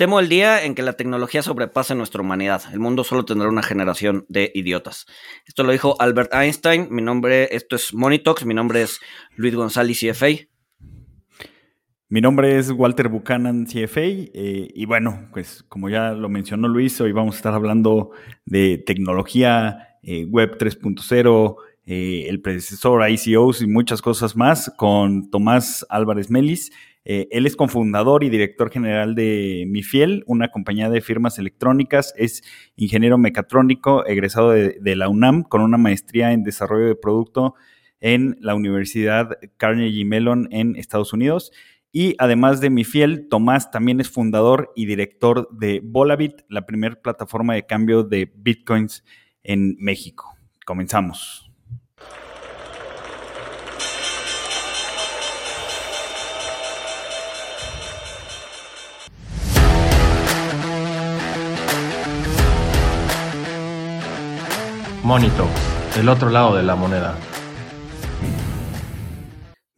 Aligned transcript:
Temo 0.00 0.18
el 0.18 0.30
día 0.30 0.64
en 0.64 0.74
que 0.74 0.80
la 0.80 0.94
tecnología 0.94 1.42
sobrepase 1.42 1.94
nuestra 1.94 2.22
humanidad. 2.22 2.62
El 2.72 2.78
mundo 2.78 3.04
solo 3.04 3.26
tendrá 3.26 3.50
una 3.50 3.62
generación 3.62 4.24
de 4.30 4.50
idiotas. 4.54 5.04
Esto 5.44 5.62
lo 5.62 5.72
dijo 5.72 5.94
Albert 6.00 6.32
Einstein. 6.32 6.88
Mi 6.90 7.02
nombre, 7.02 7.54
esto 7.54 7.76
es 7.76 7.92
Monitox. 7.92 8.46
Mi 8.46 8.54
nombre 8.54 8.80
es 8.80 8.98
Luis 9.36 9.54
González, 9.54 10.00
CFA. 10.00 10.28
Mi 12.08 12.22
nombre 12.22 12.56
es 12.56 12.70
Walter 12.70 13.10
Buchanan, 13.10 13.66
CFA, 13.66 14.00
eh, 14.00 14.68
y 14.74 14.86
bueno, 14.86 15.28
pues 15.34 15.64
como 15.68 15.90
ya 15.90 16.12
lo 16.12 16.30
mencionó 16.30 16.66
Luis, 16.66 16.98
hoy 17.02 17.12
vamos 17.12 17.34
a 17.34 17.36
estar 17.36 17.52
hablando 17.52 18.12
de 18.46 18.78
tecnología, 18.78 19.98
eh, 20.02 20.24
Web 20.24 20.56
3.0, 20.56 21.56
eh, 21.84 22.24
el 22.26 22.40
predecesor 22.40 23.06
ICOs 23.06 23.60
y 23.60 23.66
muchas 23.66 24.00
cosas 24.00 24.34
más 24.34 24.72
con 24.78 25.28
Tomás 25.28 25.84
Álvarez 25.90 26.30
Melis. 26.30 26.70
Él 27.04 27.46
es 27.46 27.56
cofundador 27.56 28.24
y 28.24 28.30
director 28.30 28.70
general 28.70 29.14
de 29.14 29.64
Mifiel, 29.66 30.22
una 30.26 30.48
compañía 30.48 30.90
de 30.90 31.00
firmas 31.00 31.38
electrónicas. 31.38 32.12
Es 32.16 32.42
ingeniero 32.76 33.18
mecatrónico, 33.18 34.06
egresado 34.06 34.50
de, 34.50 34.96
la 34.96 35.08
UNAM, 35.08 35.42
con 35.42 35.62
una 35.62 35.78
maestría 35.78 36.32
en 36.32 36.42
desarrollo 36.42 36.86
de 36.86 36.96
producto 36.96 37.54
en 38.00 38.36
la 38.40 38.54
Universidad 38.54 39.38
Carnegie 39.56 40.04
Mellon 40.04 40.48
en 40.50 40.76
Estados 40.76 41.12
Unidos 41.12 41.52
y 41.92 42.14
además 42.18 42.60
de 42.60 42.70
mi 42.70 42.84
fiel, 42.84 43.28
Tomás 43.28 43.70
también 43.70 44.00
es 44.00 44.08
fundador 44.08 44.72
y 44.76 44.86
director 44.86 45.48
de 45.50 45.80
Volabit, 45.82 46.42
la 46.48 46.64
primera 46.64 47.00
plataforma 47.00 47.54
de 47.54 47.66
cambio 47.66 48.04
de 48.04 48.32
bitcoins 48.32 49.04
en 49.42 49.76
México. 49.78 50.36
Comenzamos. 50.64 51.49
Monito, 65.02 65.48
el 65.98 66.10
otro 66.10 66.28
lado 66.28 66.54
de 66.54 66.62
la 66.62 66.76
moneda. 66.76 67.16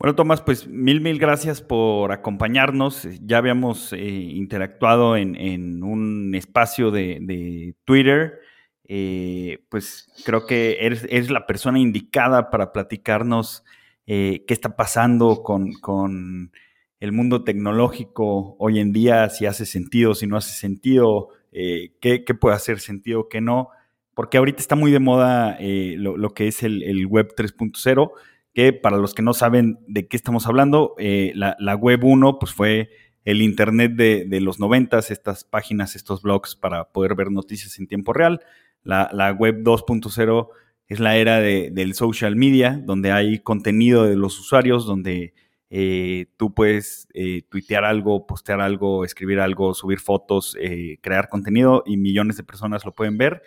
Bueno, 0.02 0.16
Tomás, 0.16 0.40
pues 0.40 0.66
mil, 0.66 1.00
mil 1.00 1.20
gracias 1.20 1.62
por 1.62 2.10
acompañarnos. 2.10 3.06
Ya 3.20 3.38
habíamos 3.38 3.92
eh, 3.92 4.00
interactuado 4.00 5.16
en, 5.16 5.84
un 5.84 6.34
espacio 6.34 6.90
de, 6.90 7.76
Twitter. 7.84 8.40
Eh, 8.88 9.64
pues 9.68 10.10
creo 10.24 10.44
que 10.44 10.78
eres, 10.80 11.30
la 11.30 11.46
persona 11.46 11.78
indicada 11.78 12.50
para 12.50 12.72
platicarnos 12.72 13.62
eh, 14.06 14.44
qué 14.48 14.54
está 14.54 14.74
pasando 14.74 15.44
con, 15.44 16.50
el 16.98 17.12
mundo 17.12 17.44
tecnológico 17.44 18.56
hoy 18.58 18.80
en 18.80 18.92
día, 18.92 19.28
si 19.28 19.46
hace 19.46 19.66
sentido, 19.66 20.16
si 20.16 20.26
no 20.26 20.36
hace 20.36 20.52
sentido, 20.52 21.28
qué, 21.52 22.24
puede 22.40 22.56
hacer 22.56 22.80
sentido, 22.80 23.28
qué 23.28 23.40
no. 23.40 23.70
Porque 24.14 24.38
ahorita 24.38 24.60
está 24.60 24.76
muy 24.76 24.90
de 24.90 24.98
moda 24.98 25.56
lo, 25.60 26.34
que 26.34 26.48
es 26.48 26.62
el, 26.62 27.06
Web 27.06 27.34
3.0 27.36 28.12
que 28.54 28.72
para 28.72 28.98
los 28.98 29.14
que 29.14 29.22
no 29.22 29.34
saben 29.34 29.78
de 29.86 30.06
qué 30.06 30.16
estamos 30.16 30.46
hablando, 30.46 30.94
eh, 30.98 31.32
la, 31.34 31.74
web 31.74 32.04
1 32.04 32.38
pues 32.38 32.52
fue 32.52 32.90
el 33.24 33.40
internet 33.40 33.92
de, 33.94 34.40
los 34.40 34.58
noventas, 34.58 35.10
estas 35.10 35.44
páginas, 35.44 35.96
estos 35.96 36.22
blogs 36.22 36.56
para 36.56 36.92
poder 36.92 37.14
ver 37.14 37.30
noticias 37.30 37.78
en 37.78 37.86
tiempo 37.86 38.12
real. 38.12 38.40
La, 38.82 39.32
web 39.32 39.62
2.0 39.62 40.48
es 40.88 41.00
la 41.00 41.16
era 41.16 41.40
del 41.40 41.94
social 41.94 42.36
media, 42.36 42.80
donde 42.84 43.12
hay 43.12 43.38
contenido 43.38 44.04
de 44.04 44.16
los 44.16 44.38
usuarios, 44.38 44.84
donde 44.84 45.34
eh, 45.70 46.26
tú 46.36 46.52
puedes 46.52 47.08
eh, 47.14 47.42
tuitear 47.48 47.84
algo, 47.84 48.26
postear 48.26 48.60
algo, 48.60 49.06
escribir 49.06 49.40
algo, 49.40 49.72
subir 49.72 50.00
fotos, 50.00 50.58
crear 51.00 51.30
contenido 51.30 51.84
y 51.86 51.96
millones 51.96 52.36
de 52.36 52.42
personas 52.42 52.84
lo 52.84 52.92
pueden 52.92 53.16
ver. 53.16 53.42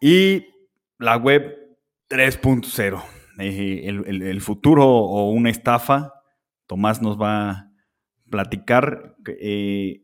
Y 0.00 0.46
la 0.98 1.16
web 1.16 1.76
3.0 2.08 3.02
eh, 3.38 3.86
el, 3.86 4.40
futuro 4.40 4.86
o 4.86 5.30
una 5.30 5.50
estafa. 5.50 6.12
Tomás 6.66 7.00
nos 7.00 7.20
va 7.20 7.50
a 7.50 7.72
platicar. 8.30 9.16
Eh, 9.26 10.02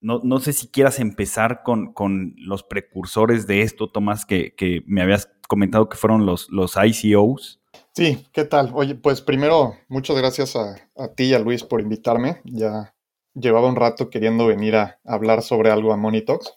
no, 0.00 0.38
sé 0.38 0.52
si 0.52 0.68
quieras 0.68 0.98
empezar 0.98 1.62
con, 1.62 2.34
los 2.38 2.62
precursores 2.62 3.46
de 3.46 3.62
esto, 3.62 3.90
Tomás, 3.90 4.24
que, 4.24 4.54
me 4.86 5.02
habías 5.02 5.30
comentado 5.48 5.88
que 5.88 5.96
fueron 5.96 6.26
los, 6.26 6.48
los 6.50 6.74
ICOs. 6.76 7.60
Sí, 7.94 8.26
¿qué 8.32 8.44
tal? 8.44 8.70
Oye, 8.74 8.94
pues 8.94 9.20
primero, 9.20 9.74
muchas 9.88 10.16
gracias 10.16 10.56
a, 10.56 10.76
ti 11.14 11.24
y 11.24 11.34
a 11.34 11.38
Luis 11.38 11.64
por 11.64 11.80
invitarme. 11.80 12.40
Ya 12.44 12.94
llevaba 13.34 13.68
un 13.68 13.76
rato 13.76 14.10
queriendo 14.10 14.46
venir 14.46 14.76
a, 14.76 14.98
hablar 15.04 15.42
sobre 15.42 15.70
algo 15.70 15.92
a 15.92 15.96
Monitox. 15.96 16.54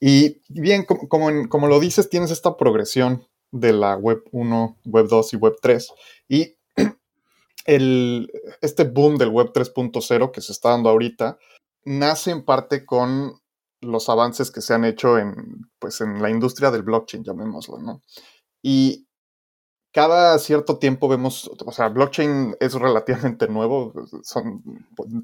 Y 0.00 0.40
bien, 0.48 0.84
como, 0.84 1.48
como, 1.48 1.66
lo 1.66 1.78
dices, 1.78 2.08
tienes 2.08 2.30
esta 2.30 2.56
progresión 2.56 3.26
de 3.52 3.72
la 3.72 3.96
Web 3.96 4.22
1, 4.32 4.78
Web 4.86 5.08
2 5.08 5.34
y 5.34 5.36
Web 5.36 5.56
3. 5.60 5.92
Y 6.28 6.56
el, 7.66 8.32
este 8.62 8.84
boom 8.84 9.18
del 9.18 9.28
Web 9.28 9.52
3.0 9.52 10.30
que 10.30 10.40
se 10.40 10.52
está 10.52 10.70
dando 10.70 10.88
ahorita 10.88 11.38
nace 11.84 12.30
en 12.30 12.44
parte 12.44 12.86
con 12.86 13.40
los 13.82 14.08
avances 14.08 14.50
que 14.50 14.60
se 14.60 14.74
han 14.74 14.84
hecho 14.84 15.18
en, 15.18 15.70
pues, 15.78 16.00
en 16.00 16.22
la 16.22 16.30
industria 16.30 16.70
del 16.70 16.82
blockchain, 16.82 17.24
llamémoslo, 17.24 17.78
¿no? 17.78 18.02
Y 18.62 19.06
cada 19.92 20.38
cierto 20.38 20.78
tiempo 20.78 21.08
vemos, 21.08 21.50
o 21.64 21.72
sea, 21.72 21.88
blockchain 21.88 22.56
es 22.60 22.74
relativamente 22.74 23.48
nuevo, 23.48 23.92
son, 24.22 24.62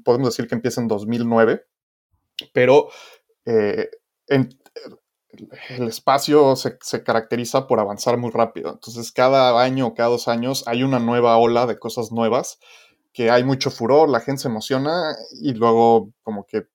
podemos 0.03 0.29
decir 0.29 0.47
que 0.47 0.55
empieza 0.55 0.81
en 0.81 0.87
2009, 0.87 1.65
pero 2.53 2.89
eh, 3.45 3.89
en, 4.27 4.49
el 5.69 5.87
espacio 5.87 6.55
se, 6.55 6.77
caracteriza 7.03 7.67
por 7.67 7.79
avanzar 7.79 8.17
muy 8.17 8.31
rápido. 8.31 8.71
Entonces, 8.71 9.11
cada 9.11 9.61
año 9.61 9.87
o 9.87 9.93
cada 9.93 10.09
dos 10.09 10.27
años 10.27 10.63
hay 10.67 10.83
una 10.83 10.99
nueva 10.99 11.37
ola 11.37 11.65
de 11.65 11.79
cosas 11.79 12.11
nuevas, 12.11 12.59
que 13.13 13.31
hay 13.31 13.43
mucho 13.43 13.71
furor, 13.71 14.09
la 14.09 14.19
gente 14.19 14.43
se 14.43 14.47
emociona 14.47 15.15
y 15.41 15.53
luego 15.53 16.11
como 16.21 16.45
que 16.45 16.67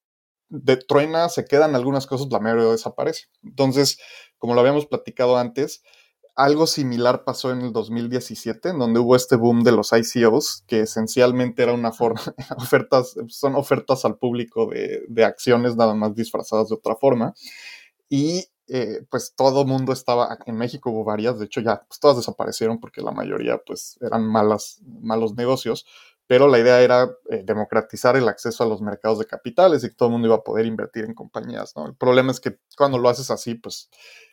de 0.48 0.76
truena, 0.76 1.28
se 1.28 1.46
quedan 1.46 1.74
algunas 1.74 2.06
cosas, 2.06 2.28
la 2.30 2.40
mayoría 2.40 2.70
desaparece. 2.70 3.26
Entonces, 3.42 3.98
como 4.38 4.54
lo 4.54 4.60
habíamos 4.60 4.86
platicado 4.86 5.38
antes, 5.38 5.82
algo 6.34 6.66
similar 6.66 7.24
pasó 7.24 7.52
en 7.52 7.62
el 7.62 7.72
2017, 7.72 8.70
en 8.70 8.78
donde 8.78 9.00
hubo 9.00 9.16
este 9.16 9.36
boom 9.36 9.64
de 9.64 9.72
los 9.72 9.92
ICOs, 9.92 10.64
que 10.66 10.80
esencialmente 10.80 11.62
era 11.62 11.72
una 11.72 11.92
forma, 11.92 12.20
ofertas, 12.56 13.14
son 13.28 13.54
ofertas 13.54 14.04
al 14.04 14.18
público 14.18 14.66
de, 14.66 15.02
de 15.08 15.24
acciones 15.24 15.76
nada 15.76 15.94
más 15.94 16.14
disfrazadas 16.14 16.68
de 16.68 16.74
otra 16.74 16.96
forma 16.96 17.34
y 18.12 18.44
eh, 18.74 19.04
pues 19.10 19.34
todo 19.36 19.66
mundo 19.66 19.92
estaba, 19.92 20.38
en 20.46 20.56
México 20.56 20.90
hubo 20.90 21.04
varias, 21.04 21.38
de 21.38 21.44
hecho 21.44 21.60
ya 21.60 21.84
pues 21.86 22.00
todas 22.00 22.16
desaparecieron 22.16 22.80
porque 22.80 23.02
la 23.02 23.10
mayoría 23.12 23.58
pues 23.58 23.98
eran 24.00 24.26
malas, 24.26 24.80
malos 25.02 25.34
negocios, 25.34 25.84
pero 26.26 26.48
la 26.48 26.58
idea 26.58 26.80
era 26.80 27.10
eh, 27.28 27.42
democratizar 27.44 28.16
el 28.16 28.26
acceso 28.28 28.64
a 28.64 28.66
los 28.66 28.80
mercados 28.80 29.18
de 29.18 29.26
capitales 29.26 29.84
y 29.84 29.94
todo 29.94 30.08
el 30.08 30.12
mundo 30.12 30.28
iba 30.28 30.36
a 30.36 30.42
poder 30.42 30.64
invertir 30.64 31.04
en 31.04 31.12
compañías, 31.12 31.76
¿no? 31.76 31.86
El 31.86 31.94
problema 31.94 32.30
es 32.32 32.40
que 32.40 32.60
cuando 32.74 32.96
lo 32.96 33.10
haces 33.10 33.30
así, 33.30 33.56
pues 33.56 33.90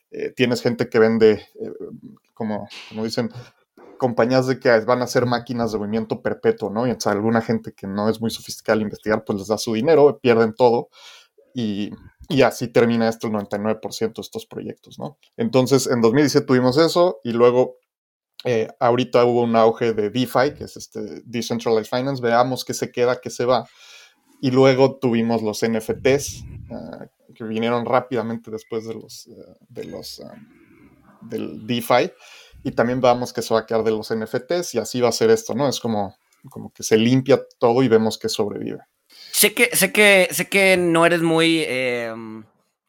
eh, 0.09 0.31
tienes 0.31 0.61
gente 0.61 0.88
que 0.88 1.00
vende, 1.00 1.45
como, 2.33 2.69
como 2.88 3.03
dicen, 3.03 3.29
compañías 3.97 4.47
de 4.47 4.57
que 4.57 4.69
van 4.85 5.01
a 5.01 5.07
ser 5.07 5.25
máquinas 5.25 5.73
de 5.73 5.79
movimiento 5.79 6.21
perpetuo, 6.21 6.69
¿no? 6.69 6.88
Y 6.88 6.91
entonces 6.91 7.11
alguna 7.11 7.41
gente 7.41 7.73
que 7.73 7.88
no 7.88 8.07
es 8.07 8.21
muy 8.21 8.31
sofisticada 8.31 8.75
al 8.75 8.83
investigar, 8.83 9.25
pues 9.25 9.38
les 9.38 9.47
da 9.50 9.57
su 9.57 9.73
dinero, 9.73 10.17
pierden 10.21 10.53
todo 10.53 10.88
y 11.53 11.91
y 12.29 12.44
así 12.44 12.67
termina 12.67 13.09
esto 13.09 13.28
el 13.28 13.34
99% 13.34 14.13
de 14.13 14.22
estos 14.22 14.45
proyectos, 14.45 15.00
¿no? 15.00 15.17
Entonces, 15.35 15.88
en 15.88 16.00
2017 16.00 16.45
tuvimos 16.45 16.78
eso 16.78 17.19
y 17.23 17.31
luego 17.31 17.78
eh, 18.45 18.67
ahorita 18.79 19.25
hubo 19.25 19.41
un 19.41 19.56
auge 19.56 19.94
de 19.94 20.12
DeFi, 20.12 20.53
que 20.56 20.66
es 20.66 20.78
este 20.78 21.23
Decentralized 21.25 21.89
Finance, 21.89 22.22
veamos 22.22 22.63
qué 22.63 22.73
se 22.75 22.91
queda, 22.91 23.19
qué 23.19 23.31
se 23.31 23.45
va. 23.45 23.68
Y 24.41 24.51
luego 24.51 25.00
tuvimos 25.00 25.41
los 25.41 25.62
NFTs, 25.68 26.45
ah, 26.72 27.07
que 27.33 27.44
vinieron 27.44 27.86
rápidamente 27.86 28.51
después 28.51 28.88
de 28.88 28.94
los, 28.94 29.27
eh, 29.27 29.56
de 29.68 29.86
los 29.86 30.21
ah, 30.21 30.33
del 31.21 31.65
DeFi. 31.65 32.12
Y 32.63 32.71
también 32.71 33.01
veamos 33.01 33.33
que 33.33 33.42
se 33.42 33.54
va 33.54 33.62
a 33.62 33.65
quedar 33.65 33.83
de 33.83 33.92
los 33.92 34.13
NFTs 34.13 34.75
y 34.75 34.77
así 34.77 35.01
va 35.01 35.09
a 35.09 35.13
ser 35.13 35.31
esto, 35.31 35.56
¿no? 35.56 35.68
Es 35.68 35.80
como, 35.80 36.15
como 36.50 36.71
que 36.71 36.83
se 36.83 36.98
limpia 36.98 37.42
todo 37.57 37.81
y 37.81 37.88
vemos 37.88 38.19
que 38.19 38.30
sobrevive. 38.30 38.80
Sé 39.39 39.53
que, 39.53 39.74
sé 39.74 39.94
que, 39.94 40.27
sé 40.31 40.50
que 40.50 40.75
no 40.75 41.06
eres 41.06 41.21
muy 41.21 41.63
em, 41.65 42.44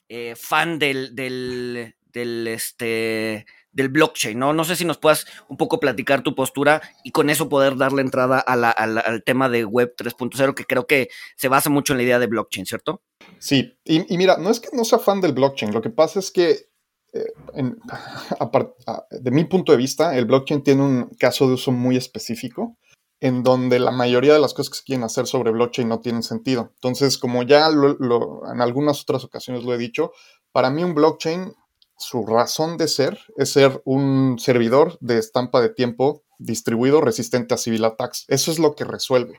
eh, 0.09 0.35
fan 0.35 0.81
del, 0.81 1.15
del, 1.15 2.49
este, 2.49 3.47
del 3.71 3.89
blockchain, 3.89 4.37
¿no? 4.37 4.53
No 4.53 4.65
sé 4.65 4.75
si 4.75 4.85
nos 4.85 4.99
puedas 4.99 5.29
un 5.47 5.57
poco 5.57 5.79
platicar 5.79 6.25
tu 6.25 6.35
postura 6.35 6.83
y 7.05 7.13
con 7.13 7.31
eso 7.31 7.49
poder 7.49 7.77
darle 7.77 8.03
entrada 8.03 8.41
al 8.41 9.23
tema 9.23 9.49
de 9.49 9.65
Web 9.65 9.95
3.0, 9.97 10.55
que 10.55 10.65
creo 10.65 10.89
que 10.89 11.09
se 11.37 11.47
basa 11.47 11.71
mucho 11.71 11.93
en 11.93 11.99
la 11.99 12.03
idea 12.03 12.19
de 12.19 12.27
blockchain, 12.27 12.67
¿cierto? 12.67 13.01
Sí, 13.39 13.79
y, 13.85 14.19
mira, 14.19 14.37
no 14.37 14.51
es 14.51 14.59
que 14.59 14.71
no 14.73 14.85
sea 14.85 14.99
fan 14.99 15.21
del 15.21 15.35
blockchain, 15.35 15.73
lo 15.73 15.81
que 15.81 15.91
pasa 15.91 16.19
es 16.19 16.33
que 16.33 16.69
eh, 17.13 17.33
de 19.13 19.31
mi 19.31 19.45
punto 19.45 19.71
de 19.71 19.79
vista, 19.79 20.19
el 20.19 20.25
blockchain 20.25 20.65
tiene 20.65 20.83
un 20.83 21.11
caso 21.11 21.47
de 21.47 21.55
uso 21.55 21.71
muy 21.71 21.97
específico 21.97 22.77
en 23.21 23.43
donde 23.43 23.79
la 23.79 23.91
mayoría 23.91 24.33
de 24.33 24.41
las 24.41 24.55
cosas 24.55 24.71
que 24.71 24.79
se 24.79 24.85
quieren 24.85 25.05
hacer 25.05 25.27
sobre 25.27 25.51
blockchain 25.51 25.89
no 25.89 26.01
tienen 26.01 26.23
sentido. 26.23 26.73
Entonces, 26.75 27.19
como 27.19 27.43
ya 27.43 27.69
en 27.69 28.61
algunas 28.61 29.03
otras 29.03 29.25
ocasiones 29.25 29.63
lo 29.63 29.75
he 29.75 29.79
dicho, 29.79 30.13
para 30.53 30.71
mí 30.71 30.83
un 30.83 30.95
blockchain, 30.95 31.55
su 31.99 32.25
razón 32.25 32.79
de 32.79 32.89
ser 32.89 33.21
es 33.37 33.53
ser 33.53 33.83
un 33.85 34.39
servidor 34.39 34.97
de 35.01 35.19
estampa 35.19 35.61
de 35.61 35.69
tiempo 35.69 36.23
distribuido 36.39 37.03
resistente 37.03 37.53
a 37.53 37.59
civil 37.59 37.85
attacks. 37.85 38.25
Eso 38.29 38.51
es 38.51 38.59
lo 38.59 38.75
que 38.75 38.85
resuelve. 38.85 39.39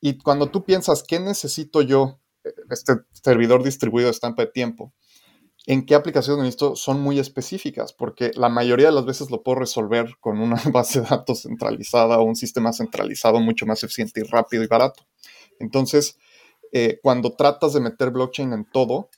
Y 0.00 0.18
cuando 0.18 0.50
tú 0.50 0.64
piensas, 0.64 1.02
¿qué 1.02 1.18
necesito 1.18 1.80
yo, 1.80 2.20
eh, 2.44 2.52
este 2.70 2.96
servidor 3.12 3.62
distribuido 3.62 4.08
de 4.08 4.12
estampa 4.12 4.44
de 4.44 4.52
tiempo? 4.52 4.92
En 5.66 5.84
qué 5.84 5.96
aplicaciones 5.96 6.44
necesito 6.44 6.76
son 6.76 7.00
muy 7.00 7.18
específicas, 7.18 7.92
porque 7.92 8.30
la 8.36 8.48
mayoría 8.48 8.86
de 8.86 8.92
las 8.92 9.04
veces 9.04 9.30
lo 9.30 9.42
puedo 9.42 9.58
resolver 9.58 10.16
con 10.20 10.40
una 10.40 10.60
base 10.72 11.00
de 11.00 11.08
datos 11.08 11.42
centralizada 11.42 12.18
o 12.18 12.22
un 12.22 12.36
sistema 12.36 12.72
centralizado 12.72 13.40
mucho 13.40 13.66
más 13.66 13.82
eficiente 13.82 14.20
y 14.20 14.22
rápido 14.24 14.62
y 14.62 14.68
barato. 14.68 15.04
Entonces, 15.58 16.18
eh, 16.72 17.00
cuando 17.02 17.32
tratas 17.32 17.72
de 17.72 17.80
meter 17.80 18.10
blockchain 18.10 18.52
en 18.52 18.64
todo, 18.64 19.10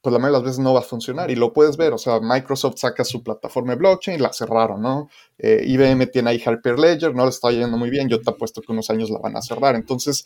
pues 0.00 0.12
la 0.14 0.18
mayoría 0.18 0.38
de 0.38 0.44
las 0.44 0.44
veces 0.44 0.58
no 0.60 0.72
va 0.72 0.80
a 0.80 0.84
funcionar 0.84 1.30
y 1.30 1.36
lo 1.36 1.52
puedes 1.52 1.76
ver. 1.76 1.92
O 1.92 1.98
sea, 1.98 2.20
Microsoft 2.20 2.78
saca 2.78 3.04
su 3.04 3.22
plataforma 3.22 3.72
de 3.72 3.78
blockchain, 3.78 4.22
la 4.22 4.32
cerraron, 4.32 4.80
¿no? 4.80 5.10
Eh, 5.36 5.62
IBM 5.66 6.06
tiene 6.06 6.30
ahí 6.30 6.38
Hyperledger, 6.38 7.14
no 7.14 7.24
le 7.24 7.30
está 7.30 7.50
yendo 7.50 7.76
muy 7.76 7.90
bien. 7.90 8.08
Yo 8.08 8.20
te 8.22 8.30
apuesto 8.30 8.62
que 8.62 8.72
unos 8.72 8.88
años 8.88 9.10
la 9.10 9.18
van 9.18 9.36
a 9.36 9.42
cerrar. 9.42 9.74
Entonces, 9.74 10.24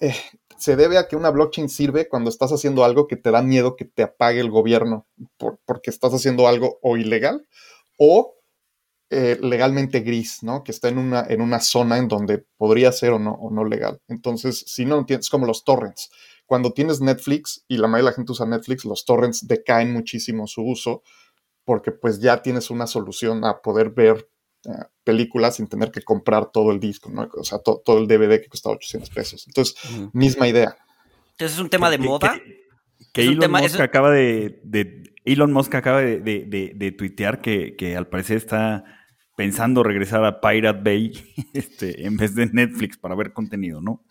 eh, 0.00 0.14
se 0.58 0.76
debe 0.76 0.98
a 0.98 1.08
que 1.08 1.16
una 1.16 1.30
blockchain 1.30 1.68
sirve 1.68 2.08
cuando 2.08 2.30
estás 2.30 2.52
haciendo 2.52 2.84
algo 2.84 3.06
que 3.06 3.16
te 3.16 3.30
da 3.30 3.42
miedo 3.42 3.76
que 3.76 3.84
te 3.84 4.02
apague 4.02 4.40
el 4.40 4.50
gobierno 4.50 5.06
porque 5.64 5.90
estás 5.90 6.12
haciendo 6.12 6.48
algo 6.48 6.78
o 6.82 6.96
ilegal 6.96 7.46
o 7.96 8.34
eh, 9.10 9.38
legalmente 9.40 10.00
gris, 10.00 10.42
¿no? 10.42 10.62
Que 10.62 10.70
está 10.70 10.88
en 10.88 10.98
una, 10.98 11.24
en 11.26 11.40
una 11.40 11.60
zona 11.60 11.96
en 11.96 12.08
donde 12.08 12.44
podría 12.58 12.92
ser 12.92 13.12
o 13.12 13.18
no, 13.18 13.32
o 13.32 13.50
no 13.50 13.64
legal. 13.64 14.02
Entonces, 14.06 14.64
si 14.66 14.84
no 14.84 14.98
entiendes, 14.98 15.30
como 15.30 15.46
los 15.46 15.64
torrents. 15.64 16.10
Cuando 16.44 16.72
tienes 16.72 17.00
Netflix 17.00 17.64
y 17.68 17.78
la 17.78 17.88
mayoría 17.88 18.10
de 18.10 18.10
la 18.10 18.16
gente 18.16 18.32
usa 18.32 18.46
Netflix, 18.46 18.84
los 18.84 19.04
torrents 19.06 19.46
decaen 19.46 19.92
muchísimo 19.92 20.46
su 20.46 20.62
uso 20.62 21.02
porque 21.64 21.92
pues 21.92 22.20
ya 22.20 22.42
tienes 22.42 22.70
una 22.70 22.86
solución 22.86 23.44
a 23.44 23.60
poder 23.60 23.90
ver 23.90 24.28
películas 25.04 25.56
sin 25.56 25.66
tener 25.66 25.90
que 25.90 26.02
comprar 26.02 26.50
todo 26.52 26.70
el 26.70 26.80
disco, 26.80 27.10
¿no? 27.10 27.28
O 27.34 27.44
sea, 27.44 27.58
todo 27.58 27.98
el 27.98 28.06
DVD 28.06 28.40
que 28.40 28.48
cuesta 28.48 28.70
800 28.70 29.10
pesos. 29.10 29.46
Entonces, 29.46 29.76
misma 30.12 30.48
idea. 30.48 30.76
Entonces 31.32 31.56
es 31.56 31.62
un 31.62 31.70
tema 31.70 31.90
de 31.90 31.98
moda. 31.98 32.38
Que, 33.12 33.22
Elon, 33.22 33.50
Musk 33.50 33.80
acaba 33.80 34.10
de, 34.10 34.60
Elon 35.24 35.52
Musk 35.52 35.74
acaba 35.74 36.00
de, 36.00 36.94
tuitear 36.96 37.40
que, 37.40 37.76
que, 37.76 37.96
al 37.96 38.08
parecer 38.08 38.36
está 38.36 38.84
pensando 39.38 39.84
regresar 39.84 40.24
a 40.24 40.40
Pirate 40.40 40.80
Bay 40.82 41.12
este, 41.54 42.04
en 42.04 42.16
vez 42.16 42.34
de 42.34 42.46
Netflix 42.46 42.98
para 42.98 43.14
ver 43.14 43.32
contenido, 43.32 43.80
¿no? 43.80 44.02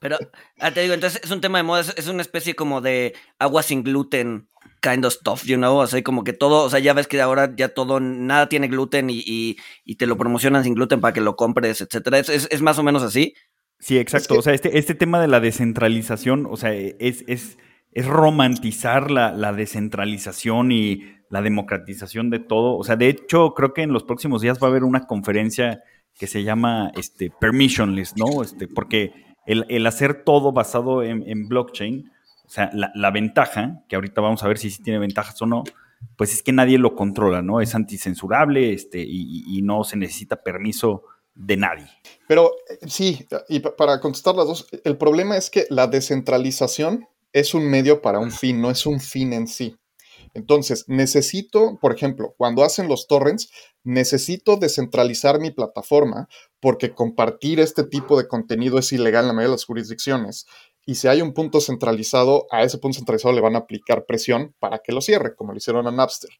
Pero, 0.00 0.16
ah, 0.58 0.70
te 0.70 0.80
digo, 0.80 0.94
entonces 0.94 1.20
es 1.22 1.30
un 1.30 1.42
tema 1.42 1.58
de 1.58 1.64
moda, 1.64 1.82
es 1.82 2.08
una 2.08 2.22
especie 2.22 2.54
como 2.54 2.80
de 2.80 3.12
agua 3.38 3.62
sin 3.62 3.82
gluten 3.82 4.48
kind 4.80 5.04
of 5.04 5.12
stuff, 5.12 5.44
you 5.44 5.58
know, 5.58 5.76
o 5.76 5.86
sea, 5.86 6.02
como 6.02 6.24
que 6.24 6.32
todo, 6.32 6.64
o 6.64 6.70
sea, 6.70 6.78
ya 6.78 6.94
ves 6.94 7.06
que 7.06 7.20
ahora 7.20 7.52
ya 7.54 7.74
todo, 7.74 8.00
nada 8.00 8.48
tiene 8.48 8.68
gluten 8.68 9.08
y, 9.10 9.58
te 9.98 10.06
lo 10.06 10.16
promocionan 10.16 10.64
sin 10.64 10.72
gluten 10.72 11.02
para 11.02 11.12
que 11.12 11.20
lo 11.20 11.36
compres, 11.36 11.82
etcétera. 11.82 12.20
¿Es, 12.20 12.62
más 12.62 12.78
o 12.78 12.82
menos 12.82 13.02
así? 13.02 13.34
Sí, 13.80 13.98
exacto. 13.98 14.38
O 14.38 14.40
sea, 14.40 14.54
este, 14.54 14.78
este 14.78 14.94
tema 14.94 15.20
de 15.20 15.28
la 15.28 15.40
descentralización, 15.40 16.46
o 16.50 16.56
sea, 16.56 16.72
es, 16.72 17.22
es, 17.26 17.58
es 17.92 18.06
romantizar 18.06 19.10
la, 19.10 19.30
la, 19.30 19.52
descentralización 19.52 20.72
y 20.72 21.16
la 21.34 21.42
democratización 21.42 22.30
de 22.30 22.38
todo. 22.38 22.76
O 22.78 22.84
sea, 22.84 22.94
de 22.94 23.08
hecho, 23.08 23.54
creo 23.54 23.74
que 23.74 23.82
en 23.82 23.92
los 23.92 24.04
próximos 24.04 24.40
días 24.40 24.60
va 24.62 24.68
a 24.68 24.70
haber 24.70 24.84
una 24.84 25.08
conferencia 25.08 25.82
que 26.14 26.28
se 26.28 26.44
llama 26.44 26.92
este, 26.96 27.32
permissionless, 27.40 28.14
¿no? 28.16 28.40
Este, 28.40 28.68
porque 28.68 29.12
el, 29.44 29.84
hacer 29.84 30.22
todo 30.22 30.52
basado 30.52 31.02
en, 31.02 31.28
en 31.28 31.48
blockchain, 31.48 32.08
o 32.46 32.48
sea, 32.48 32.70
la, 32.72 33.10
ventaja, 33.10 33.82
que 33.88 33.96
ahorita 33.96 34.20
vamos 34.20 34.44
a 34.44 34.48
ver 34.48 34.58
si 34.58 34.70
sí 34.70 34.80
tiene 34.80 35.00
ventajas 35.00 35.42
o 35.42 35.46
no, 35.46 35.64
pues 36.16 36.32
es 36.32 36.44
que 36.44 36.52
nadie 36.52 36.78
lo 36.78 36.94
controla, 36.94 37.42
¿no? 37.42 37.60
Es 37.60 37.74
anticensurable 37.74 38.72
este, 38.72 39.04
y, 39.04 39.60
no 39.62 39.82
se 39.82 39.96
necesita 39.96 40.36
permiso 40.40 41.02
de 41.34 41.56
nadie. 41.56 41.88
Pero 42.28 42.52
eh, 42.70 42.86
sí, 42.86 43.26
y 43.48 43.58
para 43.58 43.98
contestar 43.98 44.36
las 44.36 44.46
dos, 44.46 44.68
el 44.84 44.96
problema 44.96 45.36
es 45.36 45.50
que 45.50 45.66
la 45.68 45.88
descentralización 45.88 47.08
es 47.32 47.54
un 47.54 47.68
medio 47.68 48.00
para 48.02 48.20
un 48.20 48.30
fin, 48.30 48.60
no 48.60 48.70
es 48.70 48.86
un 48.86 49.00
fin 49.00 49.32
en 49.32 49.48
sí. 49.48 49.76
Entonces, 50.34 50.84
necesito, 50.88 51.78
por 51.80 51.94
ejemplo, 51.94 52.34
cuando 52.36 52.64
hacen 52.64 52.88
los 52.88 53.06
torrents, 53.06 53.50
necesito 53.84 54.56
descentralizar 54.56 55.40
mi 55.40 55.52
plataforma 55.52 56.28
porque 56.60 56.92
compartir 56.92 57.60
este 57.60 57.84
tipo 57.84 58.18
de 58.18 58.26
contenido 58.26 58.78
es 58.78 58.92
ilegal 58.92 59.24
en 59.24 59.28
la 59.28 59.32
mayoría 59.34 59.50
de 59.50 59.54
las 59.54 59.64
jurisdicciones 59.64 60.46
y 60.86 60.96
si 60.96 61.08
hay 61.08 61.22
un 61.22 61.32
punto 61.32 61.60
centralizado, 61.60 62.46
a 62.50 62.62
ese 62.62 62.78
punto 62.78 62.98
centralizado 62.98 63.34
le 63.34 63.40
van 63.40 63.56
a 63.56 63.60
aplicar 63.60 64.04
presión 64.06 64.54
para 64.58 64.80
que 64.80 64.92
lo 64.92 65.00
cierre, 65.00 65.34
como 65.34 65.52
lo 65.52 65.58
hicieron 65.58 65.86
a 65.86 65.90
Napster. 65.90 66.30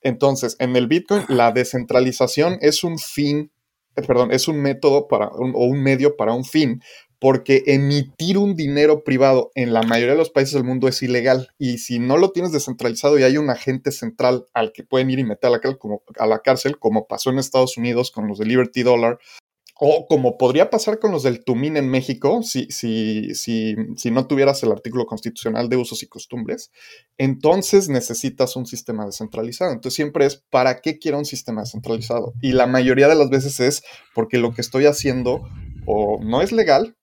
Entonces, 0.00 0.56
en 0.60 0.76
el 0.76 0.86
Bitcoin, 0.86 1.24
la 1.28 1.50
descentralización 1.50 2.58
es 2.60 2.84
un 2.84 2.98
fin, 2.98 3.50
eh, 3.96 4.02
perdón, 4.02 4.30
es 4.30 4.46
un 4.46 4.60
método 4.60 5.08
para, 5.08 5.28
o 5.28 5.64
un 5.64 5.82
medio 5.82 6.16
para 6.16 6.32
un 6.32 6.44
fin, 6.44 6.80
porque 7.20 7.64
emitir 7.66 8.38
un 8.38 8.54
dinero 8.54 9.02
privado 9.02 9.50
en 9.54 9.72
la 9.72 9.82
mayoría 9.82 10.12
de 10.12 10.18
los 10.18 10.30
países 10.30 10.54
del 10.54 10.64
mundo 10.64 10.88
es 10.88 11.02
ilegal. 11.02 11.48
Y 11.58 11.78
si 11.78 11.98
no 11.98 12.16
lo 12.16 12.30
tienes 12.30 12.52
descentralizado 12.52 13.18
y 13.18 13.24
hay 13.24 13.36
un 13.36 13.50
agente 13.50 13.90
central 13.90 14.46
al 14.54 14.72
que 14.72 14.84
pueden 14.84 15.10
ir 15.10 15.18
y 15.18 15.24
meter 15.24 15.48
a 15.48 15.50
la, 15.52 15.76
como, 15.76 16.02
a 16.18 16.26
la 16.26 16.40
cárcel, 16.40 16.78
como 16.78 17.06
pasó 17.06 17.30
en 17.30 17.38
Estados 17.38 17.76
Unidos 17.76 18.10
con 18.10 18.28
los 18.28 18.38
de 18.38 18.46
Liberty 18.46 18.82
Dollar, 18.82 19.18
o 19.80 20.06
como 20.08 20.36
podría 20.38 20.70
pasar 20.70 20.98
con 20.98 21.12
los 21.12 21.22
del 21.22 21.44
Tumín 21.44 21.76
en 21.76 21.88
México, 21.88 22.42
si, 22.42 22.66
si, 22.68 23.32
si, 23.34 23.76
si, 23.96 24.10
no 24.10 24.26
tuvieras 24.26 24.60
el 24.64 24.72
artículo 24.72 25.06
constitucional 25.06 25.68
de 25.68 25.76
usos 25.76 26.02
y 26.02 26.08
costumbres, 26.08 26.72
entonces 27.16 27.88
necesitas 27.88 28.56
un 28.56 28.66
sistema 28.66 29.06
descentralizado. 29.06 29.70
Entonces 29.70 29.94
siempre 29.94 30.26
es, 30.26 30.42
¿para 30.50 30.80
qué 30.80 30.98
quiero 30.98 31.18
un 31.18 31.24
sistema 31.24 31.60
descentralizado? 31.60 32.34
Y 32.42 32.52
la 32.52 32.66
mayoría 32.66 33.06
de 33.06 33.14
las 33.14 33.30
veces 33.30 33.60
es 33.60 33.84
porque 34.14 34.38
lo 34.38 34.52
que 34.52 34.62
estoy 34.62 34.86
haciendo 34.86 35.42
o 35.86 36.18
no 36.24 36.42
es 36.42 36.50
legal 36.50 36.96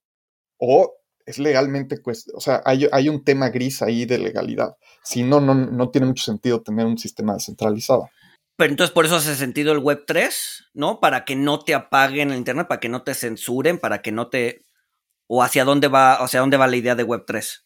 o 0.57 0.96
es 1.25 1.40
legalmente, 1.40 1.98
o 2.34 2.40
sea, 2.40 2.62
hay, 2.66 2.88
hay 2.92 3.10
un 3.10 3.24
tema 3.24 3.50
gris 3.50 3.81
ahí 3.81 4.06
de 4.06 4.19
legalidad. 4.19 4.75
Si 5.04 5.24
no, 5.24 5.42
no, 5.42 5.56
no 5.56 5.90
tiene 5.90 6.07
mucho 6.07 6.24
sentido 6.24 6.62
tener 6.62 6.86
un 6.86 6.98
sistema 6.98 7.34
descentralizado. 7.34 8.10
Pero 8.57 8.72
entonces 8.72 8.94
por 8.94 9.06
eso 9.06 9.16
hace 9.16 9.36
sentido 9.36 9.74
el 9.74 9.80
Web 9.80 10.04
3, 10.07 10.69
¿no? 10.74 11.00
Para 11.00 11.25
que 11.25 11.36
no 11.36 11.60
te 11.60 11.74
apaguen 11.74 12.31
el 12.31 12.38
Internet, 12.38 12.68
para 12.68 12.80
que 12.80 12.90
no 12.90 13.04
te 13.04 13.13
censuren, 13.13 13.80
para 13.80 14.02
que 14.02 14.12
no 14.12 14.30
te... 14.30 14.66
¿O 15.28 15.42
hacia 15.42 15.66
dónde 15.66 15.88
va, 15.88 16.13
hacia 16.13 16.40
dónde 16.40 16.57
va 16.57 16.68
la 16.68 16.75
idea 16.75 16.94
de 16.94 17.04
Web 17.04 17.24
3? 17.25 17.66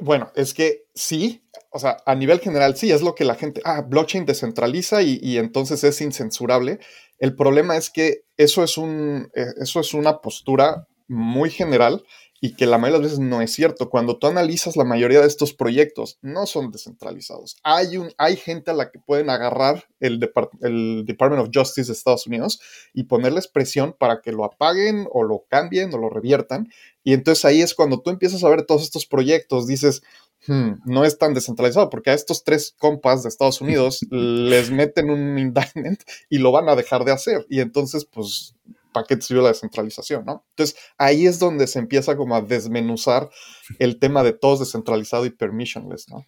Bueno, 0.00 0.32
es 0.34 0.54
que 0.54 0.86
sí, 0.94 1.44
o 1.70 1.78
sea, 1.78 1.98
a 2.06 2.14
nivel 2.14 2.40
general 2.40 2.76
sí, 2.76 2.90
es 2.90 3.02
lo 3.02 3.14
que 3.14 3.24
la 3.24 3.34
gente, 3.34 3.60
ah, 3.64 3.82
blockchain 3.82 4.24
descentraliza 4.24 5.02
y, 5.02 5.18
y 5.20 5.36
entonces 5.36 5.84
es 5.84 6.00
incensurable. 6.00 6.78
El 7.18 7.36
problema 7.36 7.76
es 7.76 7.90
que 7.90 8.22
eso 8.36 8.64
es, 8.64 8.78
un, 8.78 9.30
eh, 9.34 9.46
eso 9.60 9.80
es 9.80 9.92
una 9.92 10.20
postura 10.20 10.86
muy 11.10 11.50
general 11.50 12.04
y 12.40 12.54
que 12.54 12.64
la 12.64 12.78
mayoría 12.78 12.98
de 12.98 13.02
las 13.02 13.12
veces 13.12 13.28
no 13.28 13.42
es 13.42 13.52
cierto. 13.52 13.90
Cuando 13.90 14.16
tú 14.16 14.26
analizas 14.26 14.76
la 14.76 14.84
mayoría 14.84 15.20
de 15.20 15.26
estos 15.26 15.52
proyectos, 15.52 16.18
no 16.22 16.46
son 16.46 16.70
descentralizados. 16.70 17.58
Hay, 17.62 17.98
un, 17.98 18.10
hay 18.16 18.36
gente 18.36 18.70
a 18.70 18.74
la 18.74 18.90
que 18.90 18.98
pueden 18.98 19.28
agarrar 19.28 19.84
el, 20.00 20.20
el 20.62 21.04
Department 21.04 21.42
of 21.42 21.50
Justice 21.52 21.88
de 21.88 21.92
Estados 21.92 22.26
Unidos 22.26 22.60
y 22.94 23.04
ponerles 23.04 23.46
presión 23.46 23.94
para 23.98 24.22
que 24.22 24.32
lo 24.32 24.44
apaguen 24.44 25.06
o 25.12 25.22
lo 25.22 25.44
cambien 25.48 25.92
o 25.92 25.98
lo 25.98 26.08
reviertan. 26.08 26.68
Y 27.04 27.12
entonces 27.12 27.44
ahí 27.44 27.60
es 27.60 27.74
cuando 27.74 28.00
tú 28.00 28.08
empiezas 28.08 28.42
a 28.42 28.48
ver 28.48 28.64
todos 28.64 28.82
estos 28.82 29.04
proyectos, 29.04 29.66
dices, 29.66 30.02
hmm, 30.46 30.72
no 30.86 31.04
es 31.04 31.18
tan 31.18 31.34
descentralizado, 31.34 31.90
porque 31.90 32.10
a 32.10 32.14
estos 32.14 32.42
tres 32.42 32.74
compas 32.78 33.22
de 33.22 33.28
Estados 33.28 33.60
Unidos 33.60 34.00
les 34.10 34.70
meten 34.70 35.10
un 35.10 35.38
indictment 35.38 36.02
y 36.30 36.38
lo 36.38 36.52
van 36.52 36.70
a 36.70 36.76
dejar 36.76 37.04
de 37.04 37.12
hacer. 37.12 37.44
Y 37.50 37.60
entonces, 37.60 38.06
pues 38.06 38.54
¿para 38.92 39.06
qué 39.06 39.20
sirvió 39.20 39.42
la 39.42 39.48
descentralización, 39.48 40.24
no? 40.24 40.44
Entonces, 40.50 40.76
ahí 40.98 41.26
es 41.26 41.38
donde 41.38 41.66
se 41.66 41.78
empieza 41.78 42.16
como 42.16 42.34
a 42.34 42.42
desmenuzar 42.42 43.30
el 43.78 43.98
tema 43.98 44.22
de 44.22 44.32
todos 44.32 44.60
descentralizado 44.60 45.26
y 45.26 45.30
permissionless, 45.30 46.08
¿no? 46.08 46.24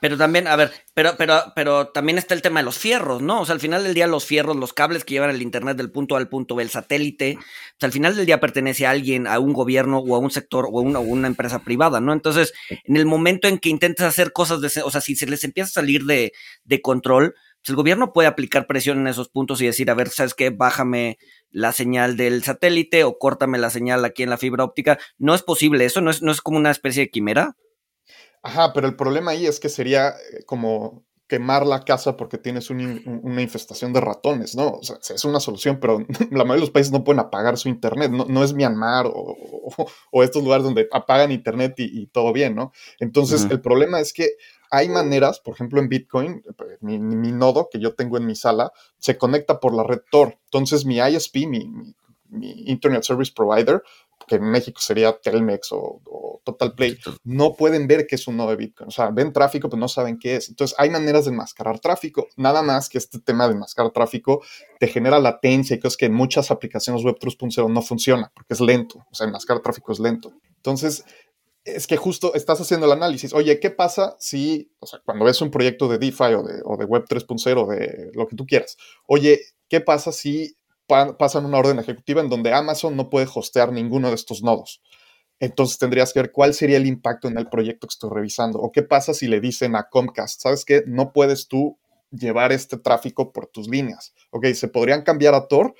Pero 0.00 0.16
también, 0.16 0.46
a 0.46 0.56
ver, 0.56 0.72
pero, 0.94 1.14
pero, 1.16 1.52
pero 1.54 1.88
también 1.88 2.18
está 2.18 2.34
el 2.34 2.42
tema 2.42 2.60
de 2.60 2.64
los 2.64 2.78
fierros, 2.78 3.22
¿no? 3.22 3.40
O 3.40 3.46
sea, 3.46 3.54
al 3.54 3.60
final 3.60 3.82
del 3.82 3.94
día 3.94 4.06
los 4.06 4.24
fierros, 4.24 4.56
los 4.56 4.72
cables 4.72 5.04
que 5.04 5.14
llevan 5.14 5.30
el 5.30 5.42
internet 5.42 5.76
del 5.76 5.90
punto 5.90 6.16
A 6.16 6.18
al 6.18 6.28
punto 6.28 6.54
B, 6.54 6.62
el 6.62 6.70
satélite, 6.70 7.36
o 7.38 7.42
sea, 7.78 7.86
al 7.86 7.92
final 7.92 8.16
del 8.16 8.26
día 8.26 8.40
pertenece 8.40 8.86
a 8.86 8.90
alguien, 8.90 9.26
a 9.26 9.38
un 9.38 9.52
gobierno 9.52 9.98
o 9.98 10.16
a 10.16 10.18
un 10.18 10.30
sector 10.30 10.68
o 10.70 10.80
a 10.80 11.00
una, 11.00 11.26
empresa 11.26 11.60
privada, 11.60 12.00
¿no? 12.00 12.12
Entonces, 12.12 12.52
en 12.68 12.96
el 12.96 13.06
momento 13.06 13.46
en 13.48 13.58
que 13.58 13.68
intentes 13.68 14.06
hacer 14.06 14.32
cosas, 14.32 14.60
de, 14.60 14.82
o 14.82 14.90
sea, 14.90 15.00
si 15.00 15.16
se 15.16 15.26
les 15.26 15.44
empieza 15.44 15.68
a 15.68 15.72
salir 15.72 16.04
de 16.04 16.80
control, 16.82 17.34
pues 17.60 17.68
el 17.70 17.76
gobierno 17.76 18.12
puede 18.12 18.28
aplicar 18.28 18.66
presión 18.66 18.98
en 18.98 19.06
esos 19.06 19.28
puntos 19.28 19.60
y 19.60 19.66
decir, 19.66 19.90
a 19.90 19.94
ver, 19.94 20.08
¿sabes 20.08 20.34
qué? 20.34 20.48
Bájame 20.50 21.18
la 21.50 21.72
señal 21.72 22.16
del 22.16 22.42
satélite 22.42 23.04
o 23.04 23.18
córtame 23.18 23.58
la 23.58 23.68
señal 23.68 24.04
aquí 24.04 24.22
en 24.22 24.30
la 24.30 24.38
fibra 24.38 24.64
óptica. 24.64 24.98
No 25.18 25.34
es 25.34 25.42
posible, 25.42 25.84
eso 25.84 26.00
no 26.00 26.10
es, 26.10 26.22
no 26.22 26.32
es 26.32 26.40
como 26.40 26.56
una 26.56 26.70
especie 26.70 27.02
de 27.02 27.10
quimera. 27.10 27.56
Ajá, 28.42 28.72
pero 28.72 28.88
el 28.88 28.96
problema 28.96 29.32
ahí 29.32 29.46
es 29.46 29.60
que 29.60 29.68
sería 29.68 30.08
eh, 30.08 30.44
como 30.46 31.04
quemar 31.28 31.64
la 31.64 31.84
casa 31.84 32.16
porque 32.16 32.38
tienes 32.38 32.70
una 32.70 33.40
infestación 33.40 33.92
de 33.92 34.00
ratones, 34.00 34.56
¿no? 34.56 34.70
O 34.70 34.82
sea, 34.82 34.96
es 35.14 35.24
una 35.24 35.38
solución, 35.38 35.78
pero 35.80 36.04
la 36.32 36.44
mayoría 36.44 36.54
de 36.54 36.60
los 36.60 36.70
países 36.70 36.92
no 36.92 37.04
pueden 37.04 37.20
apagar 37.20 37.56
su 37.56 37.68
internet, 37.68 38.10
no, 38.10 38.42
es 38.42 38.52
Myanmar 38.52 39.06
o, 39.06 39.36
o, 40.10 40.22
estos 40.24 40.42
lugares 40.42 40.64
donde 40.64 40.88
apagan 40.90 41.30
internet 41.30 41.74
y, 41.76 42.08
todo 42.08 42.32
bien, 42.32 42.56
¿no? 42.56 42.72
Entonces, 42.98 43.46
el 43.48 43.60
problema 43.60 44.00
es 44.00 44.12
que 44.12 44.30
hay 44.70 44.88
maneras, 44.88 45.40
por 45.40 45.54
ejemplo, 45.54 45.80
en 45.80 45.88
Bitcoin, 45.88 46.42
mi, 46.80 46.98
nodo 46.98 47.68
que 47.70 47.80
yo 47.80 47.94
tengo 47.94 48.16
en 48.16 48.26
mi 48.26 48.34
sala 48.36 48.72
se 48.98 49.18
conecta 49.18 49.60
por 49.60 49.74
la 49.74 49.82
red 49.82 50.00
Tor. 50.10 50.38
Entonces, 50.44 50.84
mi 50.84 50.98
ISP, 50.98 51.46
mi, 51.48 51.68
mi 52.28 52.64
Internet 52.66 53.02
Service 53.02 53.32
Provider, 53.34 53.82
que 54.26 54.36
en 54.36 54.44
México 54.44 54.80
sería 54.80 55.18
Telmex 55.18 55.72
o, 55.72 56.40
Total 56.44 56.74
Play, 56.74 56.98
no 57.24 57.54
pueden 57.54 57.86
ver 57.86 58.06
que 58.06 58.14
es 58.14 58.26
un 58.26 58.36
nodo 58.36 58.50
de 58.50 58.56
Bitcoin. 58.56 58.88
O 58.88 58.90
sea, 58.90 59.10
ven 59.10 59.32
tráfico, 59.32 59.68
pero 59.68 59.78
no 59.78 59.88
saben 59.88 60.18
qué 60.18 60.36
es. 60.36 60.48
Entonces, 60.48 60.74
hay 60.78 60.88
maneras 60.88 61.26
de 61.26 61.32
enmascarar 61.32 61.80
tráfico. 61.80 62.28
Nada 62.36 62.62
más 62.62 62.88
que 62.88 62.98
este 62.98 63.18
tema 63.18 63.46
de 63.46 63.54
enmascarar 63.54 63.92
tráfico 63.92 64.42
te 64.78 64.86
genera 64.86 65.18
latencia 65.18 65.76
y 65.76 65.80
cosas 65.80 65.96
que 65.96 66.06
en 66.06 66.14
muchas 66.14 66.50
aplicaciones 66.50 67.04
web 67.04 67.16
3.0 67.20 67.70
no 67.70 67.82
funciona 67.82 68.32
porque 68.34 68.54
es 68.54 68.60
lento. 68.60 69.04
O 69.10 69.14
sea, 69.14 69.26
enmascarar 69.26 69.62
tráfico 69.62 69.92
es 69.92 69.98
lento. 69.98 70.32
Entonces, 70.56 71.04
es 71.64 71.86
que 71.86 71.96
justo 71.96 72.34
estás 72.34 72.60
haciendo 72.60 72.86
el 72.86 72.92
análisis. 72.92 73.32
Oye, 73.34 73.60
¿qué 73.60 73.70
pasa 73.70 74.16
si, 74.18 74.72
o 74.80 74.86
sea, 74.86 75.00
cuando 75.04 75.24
ves 75.24 75.40
un 75.40 75.50
proyecto 75.50 75.88
de 75.88 75.98
DeFi 75.98 76.34
o 76.34 76.42
de, 76.42 76.62
o 76.64 76.76
de 76.76 76.84
Web 76.84 77.04
3.0, 77.08 77.66
de 77.68 78.10
lo 78.14 78.26
que 78.26 78.36
tú 78.36 78.46
quieras? 78.46 78.76
Oye, 79.06 79.40
¿qué 79.68 79.80
pasa 79.80 80.12
si 80.12 80.56
pasan 81.18 81.44
una 81.44 81.58
orden 81.58 81.78
ejecutiva 81.78 82.20
en 82.20 82.28
donde 82.28 82.52
Amazon 82.52 82.96
no 82.96 83.10
puede 83.10 83.28
hostear 83.32 83.72
ninguno 83.72 84.08
de 84.08 84.14
estos 84.14 84.42
nodos. 84.42 84.82
Entonces 85.38 85.78
tendrías 85.78 86.12
que 86.12 86.20
ver 86.20 86.32
cuál 86.32 86.52
sería 86.52 86.76
el 86.76 86.86
impacto 86.86 87.28
en 87.28 87.38
el 87.38 87.48
proyecto 87.48 87.86
que 87.86 87.92
estoy 87.92 88.10
revisando. 88.12 88.58
O 88.58 88.72
qué 88.72 88.82
pasa 88.82 89.14
si 89.14 89.26
le 89.26 89.40
dicen 89.40 89.74
a 89.74 89.88
Comcast, 89.88 90.42
¿sabes 90.42 90.64
qué? 90.64 90.82
No 90.86 91.12
puedes 91.12 91.48
tú 91.48 91.78
llevar 92.10 92.52
este 92.52 92.76
tráfico 92.76 93.32
por 93.32 93.46
tus 93.46 93.68
líneas. 93.68 94.12
Ok, 94.30 94.46
se 94.48 94.68
podrían 94.68 95.02
cambiar 95.02 95.34
a 95.34 95.46
Tor 95.46 95.74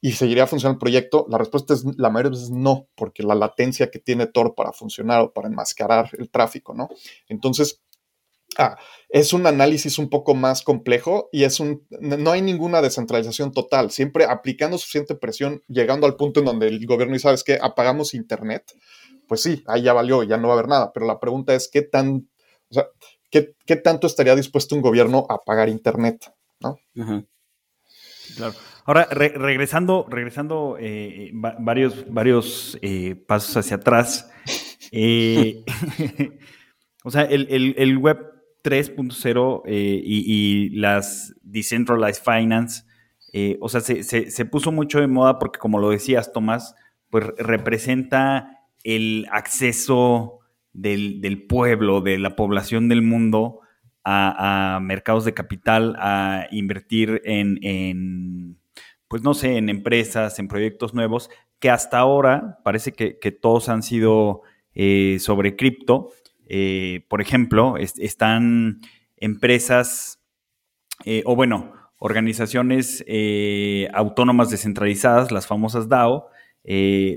y 0.00 0.12
seguiría 0.12 0.46
funcionando 0.46 0.76
el 0.76 0.80
proyecto. 0.80 1.26
La 1.28 1.38
respuesta 1.38 1.74
es 1.74 1.84
la 1.96 2.10
mayoría 2.10 2.30
de 2.30 2.36
veces 2.36 2.50
no, 2.50 2.88
porque 2.94 3.22
la 3.22 3.34
latencia 3.34 3.90
que 3.90 3.98
tiene 3.98 4.26
Tor 4.26 4.54
para 4.54 4.72
funcionar 4.72 5.22
o 5.22 5.32
para 5.32 5.48
enmascarar 5.48 6.10
el 6.18 6.30
tráfico, 6.30 6.74
¿no? 6.74 6.88
Entonces, 7.28 7.82
Ah, 8.58 8.78
es 9.10 9.32
un 9.32 9.46
análisis 9.46 9.98
un 9.98 10.08
poco 10.08 10.34
más 10.34 10.62
complejo 10.62 11.28
y 11.30 11.44
es 11.44 11.60
un, 11.60 11.86
no 12.00 12.30
hay 12.30 12.40
ninguna 12.40 12.80
descentralización 12.80 13.52
total, 13.52 13.90
siempre 13.90 14.24
aplicando 14.24 14.78
suficiente 14.78 15.14
presión, 15.14 15.62
llegando 15.68 16.06
al 16.06 16.16
punto 16.16 16.40
en 16.40 16.46
donde 16.46 16.68
el 16.68 16.86
gobierno 16.86 17.16
y 17.16 17.18
sabes 17.18 17.44
que 17.44 17.58
apagamos 17.60 18.14
Internet, 18.14 18.72
pues 19.28 19.42
sí, 19.42 19.62
ahí 19.66 19.82
ya 19.82 19.92
valió, 19.92 20.22
ya 20.22 20.38
no 20.38 20.48
va 20.48 20.54
a 20.54 20.58
haber 20.58 20.68
nada, 20.68 20.92
pero 20.92 21.06
la 21.06 21.20
pregunta 21.20 21.54
es 21.54 21.68
qué 21.68 21.82
tan, 21.82 22.30
o 22.70 22.74
sea, 22.74 22.86
qué, 23.30 23.76
tanto 23.76 24.06
estaría 24.06 24.34
dispuesto 24.34 24.74
un 24.74 24.80
gobierno 24.80 25.26
a 25.28 25.38
pagar 25.38 25.68
Internet, 25.68 26.32
¿no? 26.60 26.78
Claro. 28.36 28.54
Ahora, 28.86 29.06
regresando, 29.10 30.06
regresando 30.08 30.76
eh, 30.78 31.32
varios, 31.34 32.06
varios 32.08 32.78
eh, 32.82 33.16
pasos 33.26 33.56
hacia 33.56 33.76
atrás, 33.76 34.30
eh, 34.92 35.64
o 37.04 37.10
sea, 37.10 37.22
el, 37.22 37.74
el 37.76 37.98
web 37.98 38.36
3.0 38.66 39.62
eh, 39.66 40.02
y, 40.04 40.70
las 40.70 41.34
Decentralized 41.42 42.22
Finance, 42.22 42.82
eh, 43.32 43.56
o 43.60 43.68
sea, 43.68 43.80
se, 43.80 44.44
puso 44.46 44.72
mucho 44.72 45.00
de 45.00 45.06
moda 45.06 45.38
porque, 45.38 45.60
como 45.60 45.78
lo 45.78 45.90
decías, 45.90 46.32
Tomás, 46.32 46.74
pues 47.08 47.26
representa 47.38 48.64
el 48.82 49.28
acceso 49.30 50.40
del, 50.72 51.46
pueblo, 51.48 52.00
de 52.00 52.18
la 52.18 52.34
población 52.34 52.88
del 52.88 53.02
mundo 53.02 53.60
a, 54.02 54.80
mercados 54.82 55.24
de 55.24 55.34
capital, 55.34 55.94
a 56.00 56.48
invertir 56.50 57.22
en, 57.24 58.58
pues 59.08 59.22
no 59.22 59.34
sé, 59.34 59.56
en 59.56 59.68
empresas, 59.68 60.38
en 60.38 60.48
proyectos 60.48 60.94
nuevos, 60.94 61.30
que 61.58 61.70
hasta 61.70 61.98
ahora 61.98 62.58
parece 62.64 62.92
que, 62.92 63.32
todos 63.32 63.68
han 63.68 63.82
sido 63.82 64.42
eh, 64.74 65.18
sobre 65.20 65.56
cripto 65.56 66.10
eh, 66.46 67.04
por 67.08 67.20
ejemplo, 67.20 67.76
están 67.76 68.80
empresas, 69.16 70.20
eh, 71.04 71.22
o 71.26 71.34
bueno, 71.34 71.72
organizaciones 71.98 73.04
eh, 73.06 73.88
autónomas 73.92 74.50
descentralizadas, 74.50 75.32
las 75.32 75.46
famosas 75.46 75.88
DAO, 75.88 76.28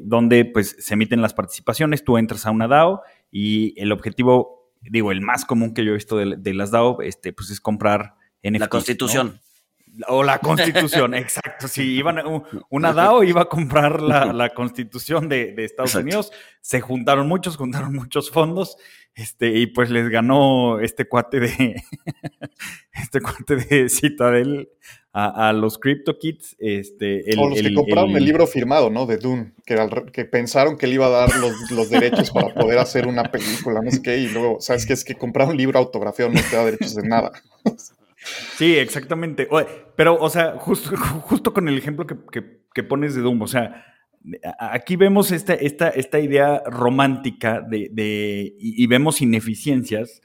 donde 0.03 0.45
pues 0.45 0.75
se 0.77 0.93
emiten 0.93 1.23
las 1.23 1.33
participaciones, 1.33 2.03
tú 2.03 2.19
entras 2.19 2.45
a 2.45 2.51
una 2.51 2.67
DAO 2.67 3.01
y 3.31 3.73
el 3.81 3.91
objetivo, 3.91 4.71
digo, 4.81 5.11
el 5.11 5.21
más 5.21 5.43
común 5.43 5.73
que 5.73 5.83
yo 5.83 5.91
he 5.91 5.95
visto 5.95 6.17
de, 6.17 6.53
las 6.53 6.69
DAO, 6.69 7.01
este, 7.01 7.33
pues 7.33 7.49
es 7.49 7.59
comprar 7.59 8.13
NFTs. 8.43 8.59
La 8.59 8.67
constitución. 8.67 9.39
O 10.07 10.23
la 10.23 10.39
constitución, 10.39 11.13
exacto. 11.15 11.67
Si 11.67 11.83
iban, 11.83 12.19
una 12.69 12.93
DAO 12.93 13.23
iba 13.23 13.41
a 13.41 13.45
comprar 13.45 14.01
la, 14.01 14.49
constitución 14.53 15.29
de, 15.29 15.53
Estados 15.57 15.95
Unidos, 15.95 16.31
se 16.61 16.81
juntaron 16.81 17.27
muchos, 17.27 17.57
juntaron 17.57 17.93
muchos 17.93 18.31
fondos, 18.31 18.77
este, 19.15 19.57
y 19.57 19.67
pues 19.67 19.89
les 19.89 20.09
ganó 20.09 20.79
este 20.79 21.07
cuate 21.07 21.39
de 21.39 21.83
este 22.93 23.19
cuate 23.19 23.55
de 23.57 23.89
Citadel 23.89 24.69
a, 25.11 25.51
los 25.53 25.77
CryptoKits. 25.77 26.55
Este, 26.59 27.23
o 27.37 27.49
los 27.49 27.61
que 27.61 27.73
compraron 27.73 28.15
el, 28.15 28.23
libro 28.23 28.47
firmado, 28.47 28.89
¿no? 28.89 29.05
De 29.05 29.17
Dune, 29.17 29.53
que, 29.65 29.75
que 30.13 30.25
pensaron 30.25 30.77
que 30.77 30.87
le 30.87 30.93
iba 30.95 31.07
a 31.07 31.09
dar 31.09 31.29
los, 31.35 31.89
derechos 31.89 32.31
para 32.31 32.53
poder 32.53 32.79
hacer 32.79 33.07
una 33.07 33.23
película, 33.23 33.81
no 33.81 33.91
sé 33.91 34.01
qué, 34.01 34.17
y 34.17 34.27
luego, 34.29 34.61
¿sabes 34.61 34.85
qué? 34.85 34.93
Es 34.93 35.03
que 35.03 35.15
comprar 35.15 35.47
un 35.47 35.57
libro 35.57 35.79
autografiado 35.79 36.31
no 36.31 36.39
te 36.41 36.55
da 36.55 36.65
derechos 36.65 36.95
de 36.95 37.07
nada. 37.07 37.31
Sí, 38.23 38.75
exactamente. 38.75 39.47
pero, 39.95 40.17
o 40.19 40.29
sea, 40.29 40.55
justo, 40.57 41.53
con 41.53 41.67
el 41.67 41.77
ejemplo 41.77 42.05
que, 42.05 42.83
pones 42.83 43.15
de 43.15 43.21
Doom, 43.21 43.41
o 43.41 43.47
sea, 43.47 43.85
aquí 44.59 44.95
vemos 44.95 45.31
esta, 45.31 45.53
esta, 45.53 45.89
esta 45.89 46.19
idea 46.19 46.61
romántica 46.65 47.61
de, 47.61 48.55
y, 48.57 48.87
vemos 48.87 49.21
ineficiencias, 49.21 50.21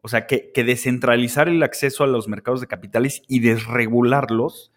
o 0.00 0.08
sea, 0.08 0.26
que, 0.26 0.52
descentralizar 0.54 1.48
el 1.48 1.62
acceso 1.62 2.04
a 2.04 2.08
los 2.08 2.28
mercados 2.28 2.60
de 2.60 2.66
capitales 2.66 3.22
y 3.28 3.40
desregularlos, 3.40 4.72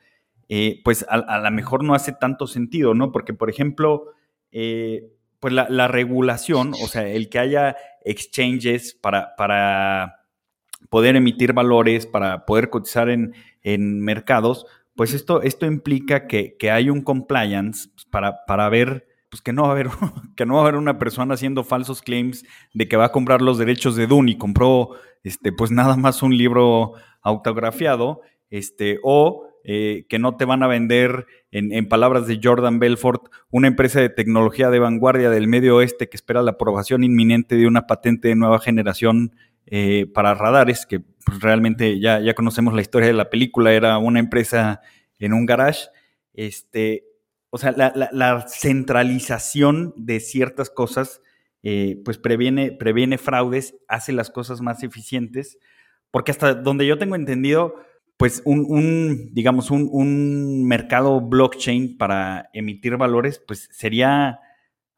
eh, 0.50 0.82
pues 0.84 1.06
a, 1.10 1.40
lo 1.40 1.52
mejor 1.52 1.84
no 1.84 1.96
hace 1.96 2.12
tanto 2.12 2.46
sentido, 2.46 2.94
¿no? 2.94 3.12
Porque, 3.12 3.34
por 3.34 3.50
ejemplo, 3.50 4.12
eh, 4.52 5.10
pues 5.40 5.54
la, 5.54 5.68
la, 5.70 5.88
regulación, 5.88 6.74
o 6.74 6.88
sea, 6.88 7.08
el 7.08 7.30
que 7.30 7.40
haya 7.40 7.78
exchanges 8.04 8.94
para, 8.94 9.36
para 9.38 10.21
poder 10.92 11.16
emitir 11.16 11.54
valores, 11.54 12.06
para 12.06 12.46
poder 12.46 12.70
cotizar 12.70 13.10
en, 13.10 13.34
mercados, 14.02 14.66
pues 14.94 15.14
esto, 15.14 15.42
esto 15.42 15.66
implica 15.66 16.28
que, 16.28 16.58
hay 16.70 16.90
un 16.90 17.02
compliance 17.02 17.90
para, 18.12 18.46
para 18.46 18.70
ver 18.70 19.08
pues 19.30 19.42
que 19.42 19.54
no 19.54 19.64
va 19.64 19.70
a 19.70 19.72
haber 19.72 19.88
que 20.36 20.46
no 20.46 20.56
va 20.56 20.60
a 20.60 20.64
haber 20.64 20.76
una 20.76 21.00
persona 21.00 21.36
haciendo 21.36 21.64
falsos 21.64 22.02
claims 22.02 22.44
de 22.74 22.90
que 22.90 22.98
va 22.98 23.06
a 23.06 23.12
comprar 23.14 23.42
los 23.42 23.58
derechos 23.58 23.96
de 23.96 24.06
Dune 24.06 24.32
y 24.32 24.38
compró 24.38 24.90
este 25.24 25.54
pues 25.54 25.72
nada 25.72 25.96
más 25.96 26.22
un 26.22 26.36
libro 26.38 26.92
autografiado 27.22 28.20
este 28.50 29.00
o 29.02 29.48
eh, 29.64 30.06
que 30.10 30.20
no 30.20 30.36
te 30.36 30.44
van 30.44 30.64
a 30.64 30.68
vender 30.68 31.26
en, 31.52 31.72
en, 31.72 31.88
palabras 31.88 32.28
de 32.28 32.42
Jordan 32.44 32.80
Belfort 32.80 33.32
una 33.50 33.70
empresa 33.70 34.02
de 34.02 34.10
tecnología 34.10 34.70
de 34.70 34.80
vanguardia 34.80 35.30
del 35.30 35.48
medio 35.48 35.78
oeste 35.78 36.10
que 36.10 36.18
espera 36.18 36.42
la 36.42 36.52
aprobación 36.52 37.06
inminente 37.06 37.56
de 37.56 37.68
una 37.68 37.88
patente 37.88 38.28
de 38.28 38.36
nueva 38.36 38.60
generación 38.60 39.34
eh, 39.74 40.06
para 40.14 40.34
radares, 40.34 40.86
que 40.86 41.00
pues, 41.00 41.40
realmente 41.40 41.98
ya, 41.98 42.20
ya 42.20 42.34
conocemos 42.34 42.74
la 42.74 42.82
historia 42.82 43.08
de 43.08 43.14
la 43.14 43.30
película, 43.30 43.72
era 43.72 43.98
una 44.00 44.20
empresa 44.20 44.82
en 45.18 45.32
un 45.32 45.46
garage. 45.46 45.88
Este, 46.34 47.06
o 47.52 47.58
sea, 47.58 47.72
la, 47.72 48.46
centralización 48.50 49.94
de 49.96 50.20
ciertas 50.20 50.70
cosas, 50.70 51.22
eh, 51.64 52.02
pues 52.04 52.18
previene, 52.18 52.74
previene 52.74 53.18
fraudes, 53.18 53.76
hace 53.88 54.12
las 54.12 54.30
cosas 54.30 54.60
más 54.60 54.84
eficientes, 54.84 55.58
porque 56.12 56.32
hasta 56.32 56.54
donde 56.54 56.86
yo 56.86 56.98
tengo 56.98 57.16
entendido, 57.16 57.76
pues 58.18 58.42
un, 58.44 59.30
digamos, 59.32 59.72
un, 59.72 60.66
mercado 60.68 61.22
blockchain 61.22 61.98
para 61.98 62.50
emitir 62.52 62.98
valores, 62.98 63.42
pues 63.48 63.70
sería 63.72 64.42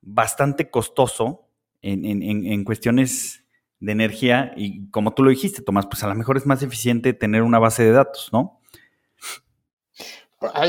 bastante 0.02 0.72
costoso 0.72 1.48
en, 1.84 2.24
en 2.24 2.64
cuestiones 2.64 3.43
de 3.84 3.92
energía 3.92 4.54
y 4.56 4.90
como 4.92 5.14
tú 5.14 5.24
lo 5.24 5.30
dijiste, 5.30 5.62
Tomás, 5.62 5.88
pues 5.88 6.04
a 6.04 6.08
lo 6.08 6.16
mejor 6.16 6.38
es 6.38 6.46
más 6.46 6.64
eficiente 6.64 7.14
tener 7.14 7.42
una 7.42 7.60
base 7.60 7.84
de 7.84 7.92
datos, 7.92 8.30
¿no? 8.32 8.62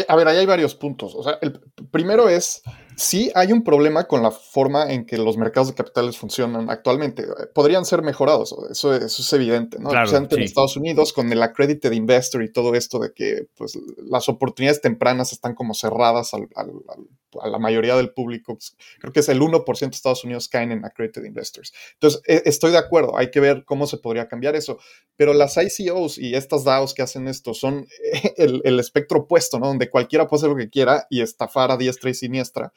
a 0.09 0.17
ver, 0.17 0.29
ahí 0.29 0.39
hay 0.39 0.47
varios 0.47 0.75
puntos. 0.75 1.15
O 1.17 1.23
sea, 1.25 1.39
el 1.41 1.61
primero 1.91 2.29
es, 2.29 2.63
sí 2.97 3.31
hay 3.35 3.53
un 3.53 3.63
problema 3.63 4.05
con 4.05 4.23
la 4.23 4.31
forma 4.31 4.93
en 4.93 5.05
que 5.05 5.19
los 5.19 5.37
mercados 5.37 5.69
de 5.69 5.75
capitales 5.75 6.17
funcionan 6.17 6.71
actualmente. 6.71 7.25
Podrían 7.55 7.85
ser 7.85 8.03
mejorados, 8.03 8.55
eso, 8.71 8.95
es 8.95 9.33
evidente, 9.33 9.79
¿no? 9.79 9.91
Claro, 9.91 10.17
en 10.17 10.43
Estados 10.43 10.77
Unidos, 10.77 11.13
con 11.13 11.31
el 11.33 11.43
accredited 11.43 11.93
investor 11.93 12.43
y 12.43 12.53
todo 12.53 12.75
esto 12.75 12.99
de 12.99 13.13
que 13.13 13.47
pues, 13.57 13.79
las 13.99 14.29
oportunidades 14.29 14.81
tempranas 14.81 15.33
están 15.33 15.55
como 15.55 15.75
cerradas 15.75 16.33
a 16.35 17.49
la 17.49 17.59
mayoría 17.59 17.97
del 17.97 18.13
público. 18.13 18.55
Pues, 18.55 18.77
creo 19.01 19.13
que 19.13 19.21
es 19.21 19.29
el 19.29 19.41
1% 19.41 19.79
de 19.81 19.97
Estados 19.97 20.25
Unidos 20.25 20.49
caen 20.49 20.73
en 20.73 20.85
accredited 20.85 21.25
investors. 21.25 21.73
Entonces, 21.95 22.23
e, 22.27 22.43
estoy 22.47 22.73
de 22.73 22.79
acuerdo, 22.79 23.17
hay 23.17 23.31
que 23.31 23.41
ver 23.41 23.65
cómo 23.65 23.87
se 23.87 23.99
podría 23.99 24.29
cambiar 24.29 24.57
eso. 24.57 24.79
Pero 25.17 25.35
las 25.35 25.57
ICOs 25.57 26.19
y 26.19 26.35
estas 26.35 26.65
DAOs 26.65 26.95
que 26.95 27.03
hacen 27.03 27.29
esto 27.29 27.55
son 27.55 27.87
el, 28.37 28.61
el 28.65 28.81
espectro 28.81 29.21
opuesto, 29.21 29.59
¿no? 29.59 29.67
Donde 29.67 29.91
cualquiera 29.91 30.27
puede 30.27 30.41
hacer 30.41 30.51
lo 30.51 30.57
que 30.57 30.71
quiera 30.71 31.07
y 31.11 31.23
estafar 31.23 31.71
a 31.71 31.77
diestra 31.77 32.11
y 32.11 32.15
siniestra 32.15 32.73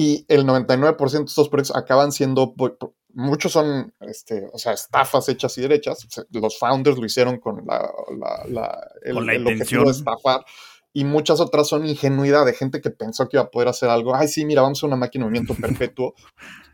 y 0.00 0.24
el 0.28 0.46
99% 0.46 0.96
de 1.10 1.24
estos 1.26 1.50
proyectos 1.50 1.76
acaban 1.76 2.10
siendo, 2.10 2.54
muchos 3.12 3.52
son, 3.52 3.92
este, 4.00 4.48
o 4.50 4.56
sea, 4.56 4.72
estafas 4.72 5.28
hechas 5.28 5.58
y 5.58 5.60
derechas. 5.60 6.08
Los 6.30 6.58
founders 6.58 6.96
lo 6.96 7.04
hicieron 7.04 7.38
con 7.38 7.66
la, 7.66 7.92
el, 9.02 9.14
con 9.14 9.26
la 9.26 9.34
objetivo 9.34 9.84
de 9.84 9.90
estafar. 9.90 10.42
Y 10.94 11.04
muchas 11.04 11.38
otras 11.38 11.68
son 11.68 11.86
ingenuidad 11.86 12.46
de 12.46 12.54
gente 12.54 12.80
que 12.80 12.88
pensó 12.88 13.28
que 13.28 13.36
iba 13.36 13.44
a 13.44 13.50
poder 13.50 13.68
hacer 13.68 13.90
algo. 13.90 14.14
Ay, 14.14 14.28
sí, 14.28 14.46
mira, 14.46 14.62
vamos 14.62 14.82
a 14.82 14.86
una 14.86 14.96
máquina 14.96 15.26
de 15.26 15.32
movimiento 15.32 15.54
perpetuo. 15.60 16.14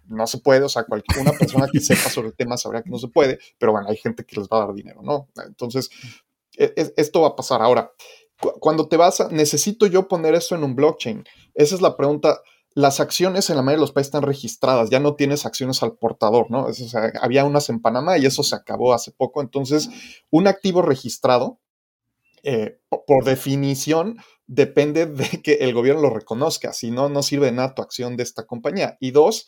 No 0.05 0.29
se 0.29 0.39
puede, 0.39 0.63
o 0.63 0.69
sea, 0.69 0.85
cualquier, 0.85 1.23
una 1.23 1.33
persona 1.33 1.67
que 1.67 1.81
sepa 1.81 2.09
sobre 2.09 2.29
el 2.29 2.37
tema 2.37 2.57
sabrá 2.57 2.85
que 2.85 2.91
no 2.91 2.99
se 2.99 3.09
puede, 3.09 3.41
pero 3.59 3.73
bueno, 3.73 3.89
hay 3.89 3.97
gente 3.97 4.25
que 4.25 4.39
les 4.39 4.47
va 4.47 4.59
a 4.59 4.67
dar 4.67 4.73
dinero, 4.73 5.01
¿no? 5.03 5.31
Entonces, 5.45 5.91
e, 6.57 6.73
e, 6.77 6.95
esto 6.97 7.23
va 7.23 7.31
a 7.31 7.35
pasar. 7.35 7.61
Ahora, 7.61 7.91
cuando 8.61 8.87
te 8.87 8.97
vas 8.97 9.21
a, 9.21 9.31
necesito 9.31 9.89
yo 9.89 10.07
poner 10.07 10.37
esto 10.37 10.55
en 10.55 10.63
un 10.63 10.77
blockchain. 10.77 11.25
Esa 11.55 11.75
es 11.75 11.81
la 11.81 11.97
pregunta 11.97 12.41
las 12.77 13.01
acciones 13.01 13.49
en 13.49 13.57
la 13.57 13.63
mayoría 13.63 13.79
de 13.79 13.81
los 13.81 13.93
países 13.93 14.09
están 14.09 14.23
registradas, 14.23 14.91
ya 14.91 15.01
no 15.01 15.15
tienes 15.15 15.47
acciones 15.47 15.83
al 15.83 15.97
portador, 15.97 16.51
¿no? 16.51 16.67
había 17.23 17.47
unas 17.47 17.71
en 17.71 17.81
Panamá 17.81 18.19
y 18.19 18.27
eso 18.27 18.43
se 18.43 18.55
acabó 18.55 18.93
hace 18.93 19.13
poco. 19.13 19.41
Entonces, 19.41 19.89
un 20.29 20.47
activo 20.47 20.83
registrado, 20.83 21.59
eh, 22.43 22.79
por 23.07 23.25
definición, 23.25 24.19
depende 24.47 25.07
de 25.07 25.41
que 25.43 25.55
el 25.55 25.73
gobierno 25.73 26.03
lo 26.03 26.11
reconozca, 26.11 26.75
si 26.75 26.91
no, 26.91 27.09
no 27.09 27.23
sirve 27.23 27.47
de 27.47 27.53
nada 27.53 27.75
tu 27.75 27.81
acción 27.81 28.15
de 28.19 28.25
esta 28.25 28.45
compañía. 28.45 28.99
Y 29.01 29.11
dos, 29.11 29.47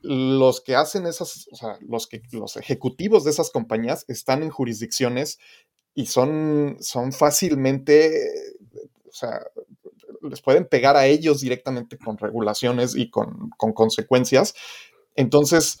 los 0.00 0.62
que 0.62 0.74
hacen 0.74 1.06
esas, 1.06 1.48
o 1.52 1.56
sea, 1.56 1.76
los, 1.86 2.06
que, 2.06 2.22
los 2.32 2.56
ejecutivos 2.56 3.24
de 3.24 3.32
esas 3.32 3.50
compañías 3.50 4.06
están 4.08 4.42
en 4.42 4.48
jurisdicciones 4.48 5.38
y 5.94 6.06
son, 6.06 6.78
son 6.80 7.12
fácilmente, 7.12 8.10
o 9.06 9.12
sea, 9.12 9.42
les 10.22 10.40
pueden 10.40 10.66
pegar 10.66 10.96
a 10.96 11.06
ellos 11.06 11.40
directamente 11.40 11.98
con 11.98 12.18
regulaciones 12.18 12.94
y 12.96 13.10
con, 13.10 13.50
consecuencias. 13.74 14.54
Entonces, 15.14 15.80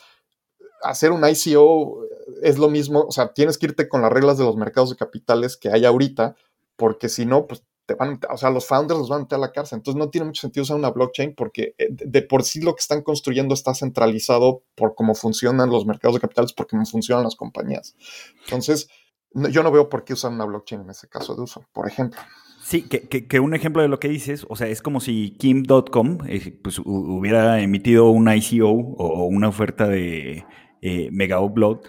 hacer 0.82 1.12
un 1.12 1.24
ICO 1.28 2.04
es 2.42 2.58
lo 2.58 2.68
mismo, 2.68 3.02
o 3.02 3.12
sea, 3.12 3.32
tienes 3.32 3.58
que 3.58 3.66
irte 3.66 3.88
con 3.88 4.02
las 4.02 4.12
reglas 4.12 4.38
de 4.38 4.44
los 4.44 4.56
mercados 4.56 4.90
de 4.90 4.96
capitales 4.96 5.56
que 5.56 5.70
hay 5.70 5.84
ahorita, 5.84 6.36
porque 6.76 7.08
si 7.08 7.26
no, 7.26 7.46
pues 7.46 7.64
te 7.86 7.94
van, 7.94 8.20
o 8.30 8.36
sea, 8.36 8.50
los 8.50 8.66
founders 8.66 8.98
los 8.98 9.08
van 9.08 9.20
a 9.20 9.22
meter 9.22 9.36
a 9.36 9.40
la 9.40 9.52
cárcel. 9.52 9.78
Entonces 9.78 9.98
no 9.98 10.10
tiene 10.10 10.26
mucho 10.26 10.42
sentido 10.42 10.62
usar 10.62 10.76
una 10.76 10.90
blockchain 10.90 11.34
porque 11.34 11.74
eh, 11.78 11.88
de 11.90 12.22
por 12.22 12.44
sí 12.44 12.60
lo 12.60 12.74
que 12.74 12.80
están 12.80 13.02
construyendo 13.02 13.54
está 13.54 13.74
centralizado 13.74 14.62
por 14.74 14.94
cómo 14.94 15.14
funcionan 15.14 15.70
los 15.70 15.86
mercados 15.86 16.14
de 16.14 16.20
capitales, 16.20 16.52
por 16.52 16.68
cómo 16.68 16.86
funcionan 16.86 17.24
las 17.24 17.34
compañías. 17.34 17.96
Entonces, 18.44 18.88
yo 19.34 19.62
no 19.62 19.72
veo 19.72 19.88
por 19.88 20.04
qué 20.04 20.12
usar 20.12 20.30
una 20.30 20.44
blockchain 20.44 20.82
en 20.82 20.90
ese 20.90 21.08
caso 21.08 21.34
de 21.34 21.42
uso, 21.42 21.64
por 21.72 21.88
ejemplo. 21.88 22.20
Sí, 22.62 22.82
que, 22.82 23.40
un 23.40 23.54
ejemplo 23.54 23.82
de 23.82 23.88
lo 23.88 23.98
que 23.98 24.08
dices, 24.08 24.46
o 24.48 24.56
sea, 24.56 24.68
es 24.68 24.82
como 24.82 25.00
si 25.00 25.36
Kim.com 25.38 26.18
eh, 26.28 26.56
pues, 26.62 26.78
hubiera 26.84 27.60
emitido 27.60 28.10
una 28.10 28.36
ICO 28.36 28.70
o, 28.70 29.26
una 29.26 29.48
oferta 29.48 29.88
de 29.88 30.44
eh, 30.80 31.08
Mega 31.10 31.40
Upload, 31.40 31.80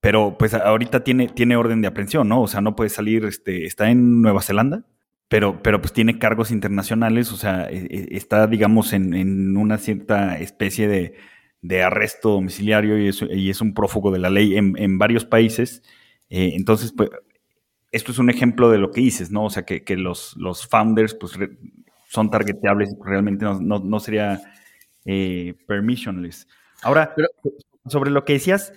pero 0.00 0.36
pues 0.38 0.52
ahorita 0.54 1.04
tiene, 1.04 1.28
tiene 1.28 1.56
orden 1.56 1.80
de 1.80 1.88
aprehensión, 1.88 2.28
¿no? 2.28 2.42
O 2.42 2.48
sea, 2.48 2.60
no 2.60 2.76
puede 2.76 2.90
salir, 2.90 3.24
este, 3.24 3.66
está 3.66 3.88
en 3.90 4.20
Nueva 4.20 4.42
Zelanda, 4.42 4.84
pero, 5.28 5.62
pero 5.62 5.80
pues 5.80 5.92
tiene 5.92 6.18
cargos 6.18 6.50
internacionales, 6.50 7.32
o 7.32 7.36
sea, 7.36 7.68
e, 7.70 7.86
e, 7.90 8.16
está, 8.16 8.46
digamos, 8.46 8.92
en, 8.92 9.56
una 9.56 9.78
cierta 9.78 10.38
especie 10.38 10.88
de, 10.88 11.82
arresto 11.82 12.30
domiciliario 12.30 12.98
y 12.98 13.08
es, 13.08 13.22
y 13.30 13.50
es, 13.50 13.60
un 13.60 13.74
prófugo 13.74 14.10
de 14.12 14.18
la 14.20 14.30
ley 14.30 14.56
en, 14.56 14.98
varios 14.98 15.24
países. 15.24 15.82
Eh, 16.30 16.52
entonces, 16.54 16.92
pues 16.92 17.10
esto 17.96 18.12
es 18.12 18.18
un 18.18 18.28
ejemplo 18.30 18.70
de 18.70 18.78
lo 18.78 18.90
que 18.90 19.00
dices, 19.00 19.30
¿no? 19.30 19.44
O 19.46 19.50
sea, 19.50 19.64
que, 19.64 19.96
los, 19.96 20.36
los 20.36 20.66
founders 20.66 21.14
pues, 21.14 21.32
son 22.08 22.30
targeteables, 22.30 22.94
realmente 23.02 23.44
no, 23.44 24.00
sería 24.00 24.40
eh, 25.06 25.54
permissionless. 25.66 26.46
Ahora, 26.82 27.14
sobre 27.86 28.10
lo 28.10 28.24
que 28.24 28.34
decías, 28.34 28.72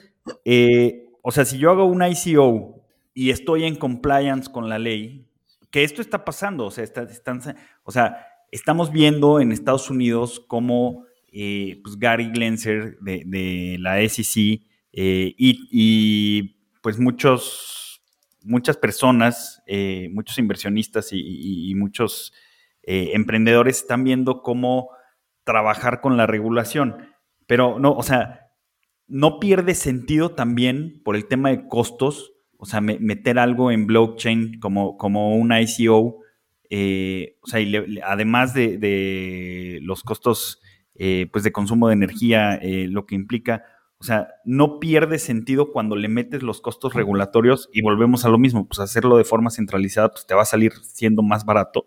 eh, 0.45 1.09
o 1.21 1.31
sea, 1.31 1.43
si 1.43 1.57
yo 1.57 1.69
hago 1.69 1.85
un 1.85 2.01
ICO 2.01 2.81
y 3.13 3.31
estoy 3.31 3.65
en 3.65 3.75
compliance 3.75 4.49
con 4.49 4.69
la 4.69 4.79
ley, 4.79 5.25
que 5.69 5.83
esto 5.83 6.01
está 6.01 6.23
pasando, 6.23 6.65
o 6.65 6.71
sea, 6.71 6.85
están, 6.85 7.41
o 7.83 7.91
sea 7.91 8.25
estamos 8.51 8.91
viendo 8.91 9.39
en 9.39 9.51
Estados 9.51 9.91
Unidos 9.91 10.43
cómo 10.47 11.05
eh, 11.31 11.79
pues 11.83 11.99
Gary 11.99 12.31
Glenser 12.31 12.97
de, 12.99 13.77
la 13.79 13.97
SEC 14.07 14.35
y, 14.35 14.63
y, 14.91 16.55
pues 16.81 16.97
muchos 16.97 17.68
muchas 18.43 18.77
personas, 18.77 19.61
eh, 19.65 20.09
muchos 20.11 20.37
inversionistas 20.37 21.09
y, 21.11 21.73
muchos 21.75 22.33
eh, 22.83 23.11
emprendedores 23.13 23.77
están 23.77 24.03
viendo 24.03 24.41
cómo 24.41 24.89
trabajar 25.43 26.01
con 26.01 26.17
la 26.17 26.27
regulación. 26.27 27.09
Pero 27.47 27.79
no, 27.79 27.93
o 27.93 28.03
sea, 28.03 28.51
no 29.07 29.39
pierde 29.39 29.75
sentido 29.75 30.31
también 30.31 31.01
por 31.03 31.15
el 31.15 31.27
tema 31.27 31.49
de 31.49 31.67
costos, 31.67 32.33
o 32.57 32.65
sea, 32.65 32.81
meter 32.81 33.39
algo 33.39 33.71
en 33.71 33.87
blockchain 33.87 34.59
como, 34.59 34.97
como 34.97 35.35
un 35.35 35.51
ICO, 35.53 36.19
eh, 36.69 37.37
o 37.41 37.47
sea, 37.47 37.61
además 38.05 38.53
de, 38.53 39.79
los 39.81 40.03
costos 40.03 40.61
pues 41.31 41.45
de 41.45 41.53
consumo 41.53 41.87
de 41.87 41.93
energía, 41.93 42.59
lo 42.61 43.05
que 43.05 43.15
implica, 43.15 43.63
o 44.01 44.05
sea, 44.05 44.29
no 44.45 44.79
pierde 44.79 45.19
sentido 45.19 45.73
cuando 45.73 45.97
le 45.97 46.07
metes 46.07 46.41
los 46.41 46.61
costos 46.61 46.93
regulatorios 46.93 47.69
y 47.73 47.81
volvemos 47.81 48.23
a 48.23 48.29
lo 48.29 48.37
mismo, 48.37 48.65
pues 48.65 48.79
hacerlo 48.79 49.17
de 49.17 49.25
forma 49.25 49.49
centralizada, 49.49 50.09
pues 50.09 50.25
te 50.25 50.35
va 50.35 50.43
a 50.43 50.45
salir 50.45 50.71
siendo 50.83 51.21
más 51.21 51.43
barato. 51.43 51.85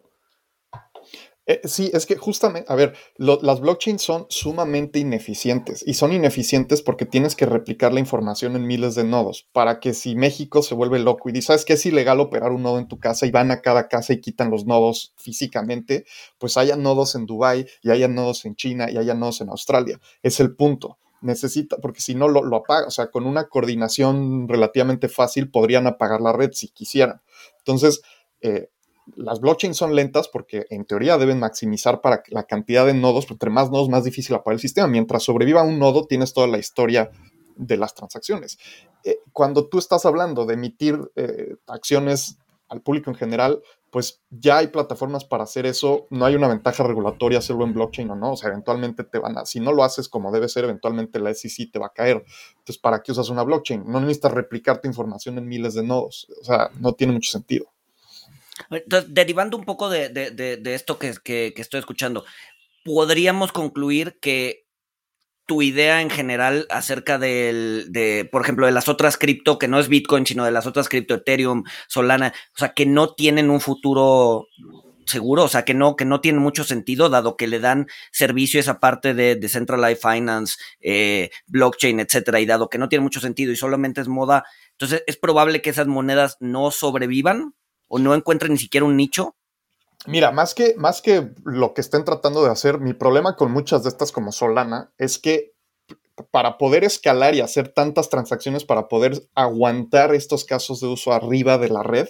Eh, 1.47 1.61
sí, 1.65 1.91
es 1.93 2.07
que 2.07 2.17
justamente, 2.17 2.71
a 2.73 2.77
ver, 2.77 2.95
las 3.17 3.61
blockchains 3.61 4.01
son 4.01 4.27
sumamente 4.29 5.01
ineficientes 5.01 5.83
y 5.85 5.95
son 5.95 6.13
ineficientes 6.13 6.83
porque 6.83 7.05
tienes 7.05 7.35
que 7.35 7.47
replicar 7.47 7.93
la 7.93 7.99
información 7.99 8.55
en 8.55 8.67
miles 8.67 8.95
de 8.95 9.03
nodos 9.03 9.49
para 9.53 9.81
que 9.81 9.93
si 9.93 10.15
México 10.15 10.63
se 10.63 10.77
vuelve 10.77 11.01
loco 11.01 11.29
y 11.29 11.33
dice, 11.33 11.49
¿sabes 11.49 11.65
que 11.65 11.73
es 11.73 11.85
ilegal 11.85 12.21
operar 12.21 12.53
un 12.53 12.63
nodo 12.63 12.79
en 12.79 12.87
tu 12.87 13.01
casa 13.01 13.27
y 13.27 13.33
van 13.33 13.51
a 13.51 13.61
cada 13.61 13.89
casa 13.89 14.13
y 14.13 14.21
quitan 14.21 14.51
los 14.51 14.67
nodos 14.67 15.15
físicamente? 15.17 16.05
Pues 16.39 16.57
haya 16.57 16.77
nodos 16.77 17.17
en 17.17 17.27
Dubái 17.27 17.67
y 17.83 17.91
haya 17.91 18.07
nodos 18.07 18.45
en 18.45 18.55
China 18.55 18.89
y 18.89 18.99
haya 18.99 19.15
nodos 19.15 19.41
en 19.41 19.49
Australia. 19.49 19.99
Es 20.23 20.39
el 20.39 20.55
punto 20.55 20.99
necesita, 21.23 21.77
porque 21.79 22.01
si 22.01 22.15
no 22.15 22.29
lo, 22.29 22.57
apaga, 22.57 22.87
o 22.87 22.91
sea, 22.91 23.11
con 23.11 23.27
una 23.27 23.49
coordinación 23.49 24.49
relativamente 24.49 25.09
fácil 25.09 25.51
podrían 25.51 25.87
apagar 25.87 26.21
la 26.21 26.33
red 26.33 26.51
si 26.53 26.69
quisieran. 26.69 27.23
Entonces, 27.59 28.03
eh, 28.41 28.69
las 29.17 29.41
blockchains 29.41 29.77
son 29.77 29.95
lentas 29.95 30.29
porque 30.29 30.67
en 30.71 30.85
teoría 30.85 31.19
deben 31.19 31.39
maximizar 31.39 32.01
para 32.01 32.23
la 32.29 32.45
cantidad 32.45 32.87
de 32.87 32.95
nodos, 32.95 33.27
entre 33.31 33.51
más 33.51 33.71
nodos 33.71 33.89
más 33.89 34.05
difícil 34.05 34.35
apagar 34.35 34.55
el 34.55 34.61
sistema. 34.61 34.87
Mientras 34.87 35.23
sobreviva 35.23 35.63
un 35.63 35.79
nodo, 35.79 36.07
tienes 36.07 36.33
toda 36.33 36.47
la 36.47 36.59
historia 36.59 37.11
de 37.57 37.77
las 37.77 37.95
transacciones. 37.95 38.59
Eh, 39.05 39.19
cuando 39.33 39.69
tú 39.69 39.79
estás 39.79 40.07
hablando 40.07 40.47
de 40.47 40.55
emitir 40.55 40.99
eh, 41.17 41.57
acciones 41.67 42.39
al 42.73 42.81
público 42.81 43.11
en 43.11 43.17
general, 43.17 43.63
pues 43.91 44.23
ya 44.31 44.57
hay 44.57 44.69
plataformas 44.69 45.27
para 45.27 45.45
hacer 45.45 45.67
eso, 45.67 46.07
no 46.09 46.25
hay 46.25 46.35
una 46.35 46.49
ventaja 46.49 46.83
regulatoria 46.83 47.39
hacerlo 47.39 47.65
en 47.65 47.75
blockchain 47.75 48.11
o 48.11 48.17
no, 48.17 48.33
o 48.33 48.37
sea, 48.37 48.49
eventualmente 48.49 49.05
te 49.05 49.19
van 49.19 49.37
a, 49.37 49.45
si 49.45 49.61
no 49.61 49.73
lo 49.73 49.85
haces 49.85 50.09
como 50.09 50.33
debe 50.33 50.49
ser, 50.49 50.65
eventualmente 50.65 51.21
la 51.21 51.35
SEC 51.35 51.71
te 51.71 51.79
va 51.79 51.89
a 51.89 51.93
caer. 51.93 52.25
Entonces, 52.53 52.79
¿para 52.79 53.03
qué 53.03 53.13
usas 53.13 53.29
una 53.29 53.43
blockchain? 53.43 53.85
No 53.87 54.01
necesitas 54.01 54.33
replicar 54.33 54.81
tu 54.81 54.89
información 54.89 55.37
en 55.37 55.47
miles 55.47 55.75
de 55.75 55.83
nodos, 55.83 56.27
o 56.41 56.45
sea, 56.45 56.71
no 56.81 56.95
tiene 56.95 57.13
mucho 57.13 57.31
sentido. 57.31 57.67
Entonces, 58.71 59.13
derivando 59.13 59.59
un 59.59 59.65
poco 59.65 59.91
de, 59.91 60.63
esto 60.65 60.99
que, 60.99 61.13
que 61.23 61.53
estoy 61.57 61.81
escuchando, 61.81 62.25
podríamos 62.85 63.53
concluir 63.53 64.19
que 64.19 64.62
tu 65.53 65.61
idea 65.61 66.01
en 66.01 66.09
general 66.09 66.67
acerca 66.71 67.19
del, 67.19 67.89
de, 67.91 68.27
por 68.33 68.41
ejemplo, 68.41 68.65
de 68.65 68.73
las 68.73 68.89
otras 68.89 69.19
cripto, 69.19 69.59
que 69.59 69.69
no 69.69 69.79
es 69.79 69.89
Bitcoin, 69.89 70.25
sino 70.25 70.47
de 70.47 70.51
las 70.51 70.67
otras 70.67 70.89
cripto, 70.89 71.13
Ethereum, 71.13 71.65
Solana, 71.89 72.33
o 72.55 72.59
sea, 72.59 72.73
que 72.73 72.87
no 72.87 73.13
tienen 73.13 73.51
un 73.51 73.61
futuro 73.61 74.47
seguro, 75.05 75.45
o 75.45 75.49
sea, 75.49 75.67
que 75.67 75.75
no, 75.75 75.95
que 75.95 76.07
no 76.07 76.23
tiene 76.23 76.39
mucho 76.39 76.65
sentido, 76.65 77.11
dado 77.11 77.37
que 77.37 77.49
le 77.49 77.61
dan 77.61 77.87
servicio 78.13 78.61
a 78.61 78.63
esa 78.63 78.81
parte 78.81 79.13
de 79.13 79.37
Decentralized 79.37 80.01
Finance, 80.01 80.57
eh, 80.81 81.29
blockchain, 81.49 82.01
etcétera, 82.01 82.41
y 82.41 82.47
dado 82.47 82.71
que 82.71 82.79
no 82.79 82.89
tiene 82.89 83.03
mucho 83.03 83.21
sentido 83.21 83.53
y 83.53 83.57
solamente 83.57 84.01
es 84.01 84.09
moda, 84.09 84.45
entonces 84.71 85.05
es 85.07 85.19
probable 85.19 85.61
que 85.61 85.69
esas 85.69 85.87
monedas 85.87 86.39
no 86.41 86.71
sobrevivan 86.71 87.55
o 87.89 87.99
no 87.99 88.15
encuentren 88.15 88.53
ni 88.53 88.59
siquiera 88.59 88.87
un 88.87 88.97
nicho. 88.97 89.37
Mira, 90.07 90.33
más 90.33 90.55
que, 90.55 90.75
más 90.77 91.01
que 91.01 91.31
lo 91.45 91.75
que 91.75 91.81
estén 91.81 92.05
tratando 92.05 92.43
de 92.43 92.51
hacer, 92.51 92.81
mi 92.81 92.93
problema 92.93 93.37
con 93.37 93.53
muchas 93.53 93.85
de 93.85 93.89
estas 93.89 94.11
como 94.11 94.33
Solana 94.33 94.93
es 94.99 95.19
que 95.19 95.53
para 96.31 96.59
poder 96.59 96.85
escalar 96.85 97.35
y 97.35 97.41
hacer 97.41 97.69
tantas 97.69 98.09
transacciones, 98.09 98.65
para 98.65 98.89
poder 98.89 99.29
aguantar 99.35 100.15
estos 100.15 100.45
casos 100.45 100.81
de 100.81 100.89
uso 100.89 101.13
arriba 101.13 101.59
de 101.59 101.69
la 101.69 101.83
red, 101.83 102.09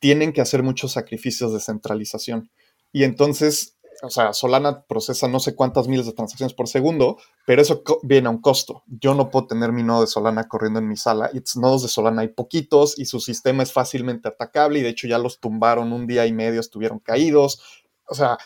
tienen 0.00 0.32
que 0.32 0.40
hacer 0.40 0.62
muchos 0.62 0.92
sacrificios 0.92 1.52
de 1.52 1.60
centralización. 1.60 2.50
Y 2.92 3.04
entonces, 3.04 3.77
o 4.02 4.10
sea, 4.10 4.32
Solana 4.32 4.82
procesa 4.82 5.28
no 5.28 5.40
sé 5.40 5.54
cuántas 5.54 5.88
miles 5.88 6.06
de 6.06 6.12
transacciones 6.12 6.54
por 6.54 6.68
segundo, 6.68 7.18
pero 7.46 7.62
eso 7.62 7.82
viene 8.02 8.28
a 8.28 8.30
un 8.30 8.40
costo. 8.40 8.82
Yo 8.86 9.14
no 9.14 9.30
puedo 9.30 9.46
tener 9.46 9.72
mi 9.72 9.82
nodo 9.82 10.02
de 10.02 10.06
Solana 10.06 10.48
corriendo 10.48 10.78
en 10.78 10.88
mi 10.88 10.96
sala. 10.96 11.30
Y 11.32 11.42
nodos 11.58 11.82
de 11.82 11.88
Solana 11.88 12.22
hay 12.22 12.28
poquitos 12.28 12.98
y 12.98 13.06
su 13.06 13.20
sistema 13.20 13.62
es 13.62 13.72
fácilmente 13.72 14.28
atacable 14.28 14.78
y 14.78 14.82
de 14.82 14.90
hecho 14.90 15.08
ya 15.08 15.18
los 15.18 15.40
tumbaron 15.40 15.92
un 15.92 16.06
día 16.06 16.26
y 16.26 16.32
medio, 16.32 16.60
estuvieron 16.60 17.00
caídos. 17.00 17.60
O 18.08 18.14
sea, 18.14 18.38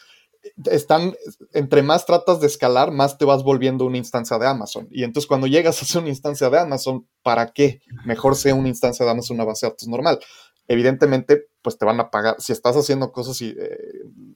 están, 0.71 1.15
entre 1.53 1.83
más 1.83 2.07
tratas 2.07 2.41
de 2.41 2.47
escalar, 2.47 2.91
más 2.91 3.19
te 3.19 3.25
vas 3.25 3.43
volviendo 3.43 3.85
una 3.85 3.99
instancia 3.99 4.39
de 4.39 4.47
Amazon. 4.47 4.89
Y 4.91 5.05
entonces 5.05 5.29
cuando 5.29 5.47
llegas 5.47 5.81
a 5.83 5.85
ser 5.85 6.01
una 6.01 6.11
instancia 6.11 6.51
de 6.51 6.59
Amazon, 6.59 7.07
¿para 7.23 7.53
qué? 7.53 7.81
Mejor 8.05 8.37
sea 8.37 8.55
una 8.55 8.69
instancia 8.69 9.05
de 9.05 9.13
Amazon, 9.13 9.37
una 9.37 9.45
base 9.45 9.67
de 9.67 9.73
datos 9.73 9.89
normal. 9.89 10.19
Evidentemente, 10.67 11.49
pues 11.63 11.79
te 11.79 11.85
van 11.85 12.01
a 12.01 12.11
pagar. 12.11 12.37
Si 12.39 12.53
estás 12.53 12.77
haciendo 12.77 13.13
cosas 13.13 13.41
eh, 13.41 13.55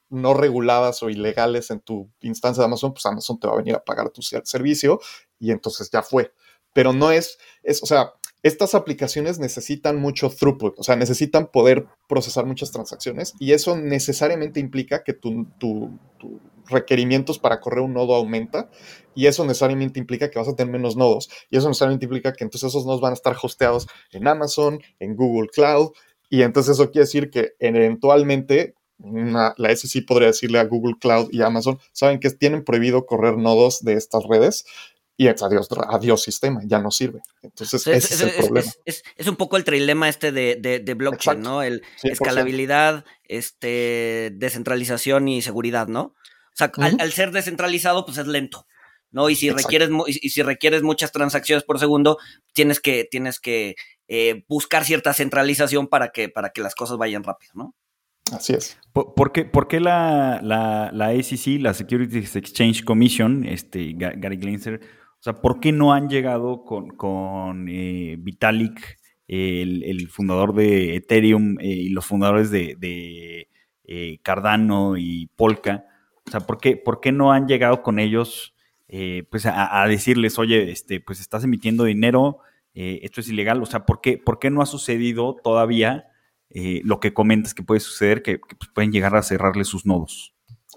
no 0.09 0.35
reguladas 0.35 1.03
o 1.03 1.11
ilegales 1.11 1.71
en 1.71 1.81
tu 1.81 2.09
instancia 2.21 2.63
de 2.63 2.67
Amazon, 2.67 2.93
pues 2.93 3.05
Amazon 3.07 3.39
te 3.39 3.49
va 3.49 3.55
a 3.55 3.59
venir 3.59 3.75
a 3.75 3.85
pagar 3.85 4.11
tu 4.11 4.23
servicio 4.23 5.01
y 5.39 5.51
entonces 5.51 5.91
ya 5.91 6.03
fue. 6.03 6.33
Pero 6.73 6.93
no 6.93 7.11
es, 7.11 7.39
es 7.63 7.83
o 7.83 7.87
sea, 7.87 8.13
estas 8.43 8.77
aplicaciones 8.77 9.41
necesitan 9.41 9.97
mucho 9.97 10.31
throughput, 10.31 10.79
o 10.79 10.83
sea, 10.85 10.95
necesitan 10.95 11.49
poder 11.49 11.87
procesar 12.09 12.47
muchas 12.47 12.71
transacciones 12.71 13.35
y 13.41 13.53
eso 13.53 13.77
necesariamente 13.77 14.61
implica 14.61 15.03
que 15.03 15.15
tus 15.15 15.47
tu, 15.59 15.99
requerimientos 16.69 17.39
para 17.39 17.61
correr 17.61 17.81
un 17.81 17.95
nodo 17.95 18.15
aumenta 18.15 18.71
y 19.15 19.27
eso 19.27 19.45
necesariamente 19.45 19.99
implica 19.99 20.31
que 20.31 20.39
vas 20.39 20.49
a 20.49 20.55
tener 20.55 20.73
menos 20.73 20.97
nodos 20.97 21.29
y 21.51 21.57
eso 21.57 21.69
necesariamente 21.69 22.07
implica 22.07 22.33
que 22.33 22.45
entonces 22.45 22.69
esos 22.69 22.87
nodos 22.87 23.01
van 23.01 23.13
a 23.13 23.15
estar 23.15 23.37
hosteados 23.41 23.87
en 24.13 24.29
Amazon, 24.29 24.81
en 24.99 25.17
Google 25.17 25.49
Cloud 25.49 25.93
y 26.29 26.43
entonces 26.43 26.75
eso 26.75 26.91
quiere 26.91 27.05
decir 27.05 27.31
que 27.31 27.53
eventualmente 27.59 28.75
la 28.99 29.77
SEC 29.77 30.07
podría 30.07 30.29
decirle 30.29 30.59
a 30.59 30.65
Google 30.65 30.97
Cloud 31.01 31.29
y 31.31 31.43
Amazon, 31.43 31.79
saben 31.93 32.19
que 32.19 32.31
tienen 32.31 32.65
prohibido 32.65 33.07
correr 33.07 33.37
nodos 33.37 33.85
de 33.85 33.95
estas 33.95 34.25
redes 34.25 34.65
y 35.19 35.29
es 35.29 35.43
adiós, 35.43 35.69
adiós 35.89 36.23
sistema, 36.23 36.61
ya 36.65 36.79
no 36.79 36.91
sirve. 36.91 37.21
Entonces, 37.41 37.87
ese 37.87 38.15
es, 38.15 38.21
el 38.21 38.33
problema. 38.33 38.71
Es, 38.85 39.03
un 39.27 39.37
poco 39.37 39.57
el 39.57 39.65
trilema 39.65 40.11
este 40.11 40.31
de, 40.31 40.57
de, 40.57 40.95
blockchain, 40.95 41.41
¿no? 41.41 41.63
El 41.63 41.83
escalabilidad, 42.03 43.05
este, 43.25 44.31
descentralización 44.35 45.29
y 45.29 45.41
seguridad, 45.41 45.89
¿no? 45.89 46.03
O 46.03 46.57
sea, 46.57 46.71
al, 46.77 47.13
ser 47.13 47.33
descentralizado, 47.33 48.05
pues 48.05 48.19
es 48.19 48.27
lento, 48.27 48.67
¿no? 49.11 49.31
Y 49.31 49.37
si, 49.37 49.51
requieres, 49.51 49.89
y, 50.07 50.29
si 50.29 50.43
requieres 50.43 50.83
muchas 50.83 51.13
transacciones 51.13 51.65
por 51.65 51.79
segundo, 51.79 52.19
tienes 52.53 52.81
que, 52.81 53.07
tienes 53.11 53.41
que 53.41 53.75
eh, 54.09 54.45
buscar 54.49 54.85
cierta 54.85 55.13
centralización 55.13 55.89
para 55.89 56.09
que, 56.11 56.29
para 56.29 56.51
que 56.51 56.61
las 56.61 56.75
cosas 56.75 56.99
vayan 56.99 57.25
rápido, 57.25 57.53
¿no? 57.55 57.75
Así 58.33 58.55
es. 58.55 58.79
¿Por, 58.93 59.31
qué, 59.31 59.45
por 59.45 59.69
qué 59.69 59.79
la, 59.79 60.41
la, 60.43 60.91
la, 60.93 61.11
SEC, 61.23 61.61
la 61.61 61.75
Securities 61.75 62.35
Exchange 62.35 62.85
Commission, 62.85 63.45
este, 63.45 63.93
Gary 63.95 64.37
Glenser, 64.37 64.81
o 65.19 65.23
sea, 65.23 65.35
¿por 65.41 65.61
qué 65.61 65.73
no 65.73 65.93
han 65.93 66.09
llegado 66.09 66.65
con, 66.65 67.69
eh, 67.69 68.17
Vitalik, 68.19 68.99
el, 69.29 70.09
fundador 70.09 70.55
de 70.55 70.97
Ethereum 70.97 71.59
eh, 71.61 71.67
y 71.67 71.89
los 71.89 72.07
fundadores 72.07 72.51
de, 72.51 73.49
eh, 73.85 74.19
Cardano 74.23 74.97
y 74.97 75.29
Polka? 75.37 75.85
O 76.27 76.31
sea, 76.31 76.41
¿por 76.41 76.59
qué, 76.59 76.77
por 76.77 77.01
qué 77.01 77.13
no 77.13 77.33
han 77.33 77.47
llegado 77.47 77.83
con 77.83 77.99
ellos 77.99 78.55
pues 79.31 79.47
a, 79.47 79.85
decirles, 79.89 80.39
oye, 80.39 80.71
este, 80.71 81.01
pues 81.01 81.21
estás 81.21 81.45
emitiendo 81.45 81.85
dinero, 81.85 82.39
esto 82.77 83.21
es 83.21 83.29
ilegal? 83.29 83.63
O 83.63 83.67
sea, 83.67 83.87
¿por 83.87 84.01
qué, 84.01 84.19
por 84.19 84.39
qué 84.39 84.51
no 84.51 84.63
ha 84.63 84.67
sucedido 84.67 85.37
todavía 85.43 86.09
lo 86.51 87.01
que 87.01 87.13
comentas 87.13 87.55
que 87.55 87.63
puede 87.63 87.81
suceder, 87.81 88.23
que, 88.23 88.39
pues, 88.39 88.71
pueden 88.75 88.93
llegar 88.93 89.17
a 89.17 89.23
cerrarle 89.23 89.65
sus 89.65 89.85
nodos? 89.85 90.37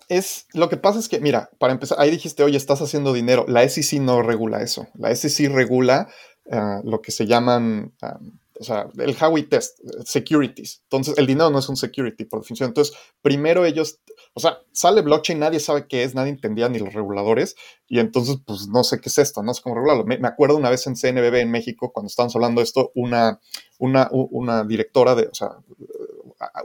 es, 0.09 0.47
lo 0.53 0.69
que 0.69 0.77
pasa 0.77 0.99
es 0.99 1.07
que, 1.07 1.19
mira, 1.19 1.51
para 1.59 1.71
empezar, 1.71 1.99
ahí 2.01 2.09
dijiste, 2.09 2.43
oye, 2.43 2.57
estás 2.57 2.81
haciendo 2.81 3.13
dinero. 3.13 3.45
La 3.47 3.67
SEC 3.69 4.01
no 4.01 4.23
regula 4.23 4.61
eso. 4.61 4.87
La 4.95 5.15
SEC 5.15 5.51
regula 5.51 6.09
ah, 6.51 6.81
lo 6.83 7.01
que 7.01 7.11
se 7.11 7.27
llaman, 7.27 7.93
ah, 8.01 8.19
o 8.59 8.63
sea, 8.63 8.89
el 8.97 9.15
Howey 9.15 9.43
Test, 9.43 9.79
securities. 10.05 10.81
Entonces, 10.83 11.17
el 11.17 11.27
dinero 11.27 11.51
no 11.51 11.59
es 11.59 11.69
un 11.69 11.77
security 11.77 12.25
por 12.25 12.41
definición. 12.41 12.69
Entonces, 12.69 12.97
primero 13.21 13.65
ellos, 13.65 13.99
o 14.39 14.41
sea, 14.41 14.61
sale 14.71 15.01
blockchain, 15.01 15.37
nadie 15.37 15.59
sabe 15.59 15.85
qué 15.85 16.03
es, 16.03 16.15
nadie 16.15 16.31
entendía 16.31 16.69
ni 16.69 16.79
los 16.79 16.93
reguladores. 16.93 17.57
Y 17.89 17.99
entonces, 17.99 18.37
pues 18.45 18.69
no 18.69 18.85
sé 18.85 19.01
qué 19.01 19.09
es 19.09 19.17
esto, 19.17 19.43
no 19.43 19.53
sé 19.53 19.61
cómo 19.61 19.75
regularlo. 19.75 20.05
Me, 20.05 20.15
acuerdo 20.25 20.55
una 20.55 20.69
vez 20.69 20.87
en 20.87 20.95
CNBB 20.95 21.41
en 21.41 21.51
México, 21.51 21.91
cuando 21.91 22.07
estábamos 22.07 22.37
hablando 22.37 22.61
de 22.61 22.63
esto, 22.63 22.93
una, 22.95 23.41
una, 23.79 24.07
una 24.11 24.63
directora 24.63 25.13
de, 25.15 25.27
o 25.27 25.33
sea, 25.33 25.57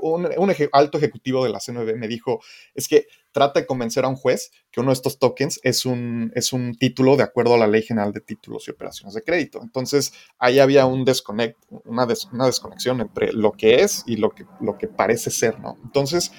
un, 0.01 0.55
alto 0.73 0.99
ejecutivo 0.99 1.45
de 1.45 1.51
la 1.51 1.59
CNBB 1.59 1.97
me 1.97 2.07
dijo, 2.07 2.41
es 2.75 2.87
que 2.87 3.07
trata 3.33 3.61
de 3.61 3.67
convencer 3.67 4.05
a 4.05 4.09
un 4.09 4.15
juez 4.15 4.53
que 4.71 4.81
uno 4.81 4.91
de 4.91 4.95
estos 4.95 5.19
tokens 5.19 5.59
es 5.65 5.85
un, 5.85 6.31
es 6.37 6.53
un 6.53 6.77
título 6.77 7.17
de 7.17 7.25
acuerdo 7.25 7.55
a 7.55 7.59
la 7.59 7.67
Ley 7.67 7.83
General 7.83 8.13
de 8.13 8.21
Títulos 8.21 8.69
y 8.69 8.71
Operaciones 8.71 9.15
de 9.15 9.25
Crédito. 9.25 9.61
Entonces, 9.63 10.13
ahí 10.39 10.61
había 10.61 10.87
un 10.87 11.05
desconect, 11.05 11.59
una, 11.85 12.07
una 12.33 12.47
desconexión 12.47 13.01
entre 13.01 13.33
lo 13.33 13.53
que 13.53 13.83
es 13.83 14.05
y 14.07 14.17
lo 14.17 14.31
que, 14.31 14.47
lo 14.61 14.79
que 14.79 14.87
parece 14.87 15.31
ser, 15.31 15.59
¿no? 15.59 15.77
Entonces, 15.83 16.31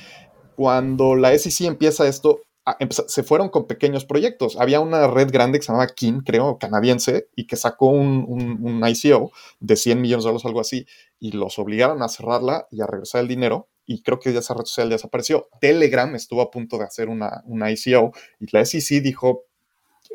cuando 0.56 1.16
la 1.16 1.38
SEC 1.38 1.68
empieza 1.68 2.08
esto, 2.08 2.42
se 2.90 3.24
fueron 3.24 3.50
con 3.50 3.68
pequeños 3.68 4.06
proyectos. 4.06 4.58
Había 4.60 4.80
una 4.80 5.08
red 5.08 5.30
grande 5.32 5.60
que 5.60 5.66
se 5.66 5.72
llamaba 5.72 5.94
Kin, 5.94 6.22
creo, 6.22 6.58
canadiense, 6.58 7.28
y 7.36 7.46
que 7.46 7.56
sacó 7.56 7.88
un, 7.88 8.26
un, 8.28 8.88
ICO 8.88 9.32
de 9.60 9.76
100 9.76 10.02
millones 10.02 10.24
de 10.24 10.30
dólares, 10.30 10.46
algo 10.46 10.62
así, 10.62 10.88
y 11.20 11.32
los 11.32 11.60
obligaron 11.60 12.02
a 12.02 12.10
cerrarla 12.10 12.68
y 12.72 12.82
a 12.82 12.88
regresar 12.88 13.22
el 13.22 13.28
dinero. 13.28 13.68
Y 13.86 14.02
creo 14.02 14.20
que 14.20 14.34
ya 14.34 14.40
esa 14.40 14.56
red 14.56 14.66
social 14.66 14.90
desapareció. 14.90 15.48
Telegram 15.62 16.16
estuvo 16.16 16.42
a 16.42 16.50
punto 16.50 16.80
de 16.80 16.86
hacer 16.86 17.08
una, 17.08 17.44
una 17.46 17.70
ICO 17.72 18.14
y 18.40 18.48
la 18.52 18.66
SEC 18.66 19.04
dijo, 19.04 19.44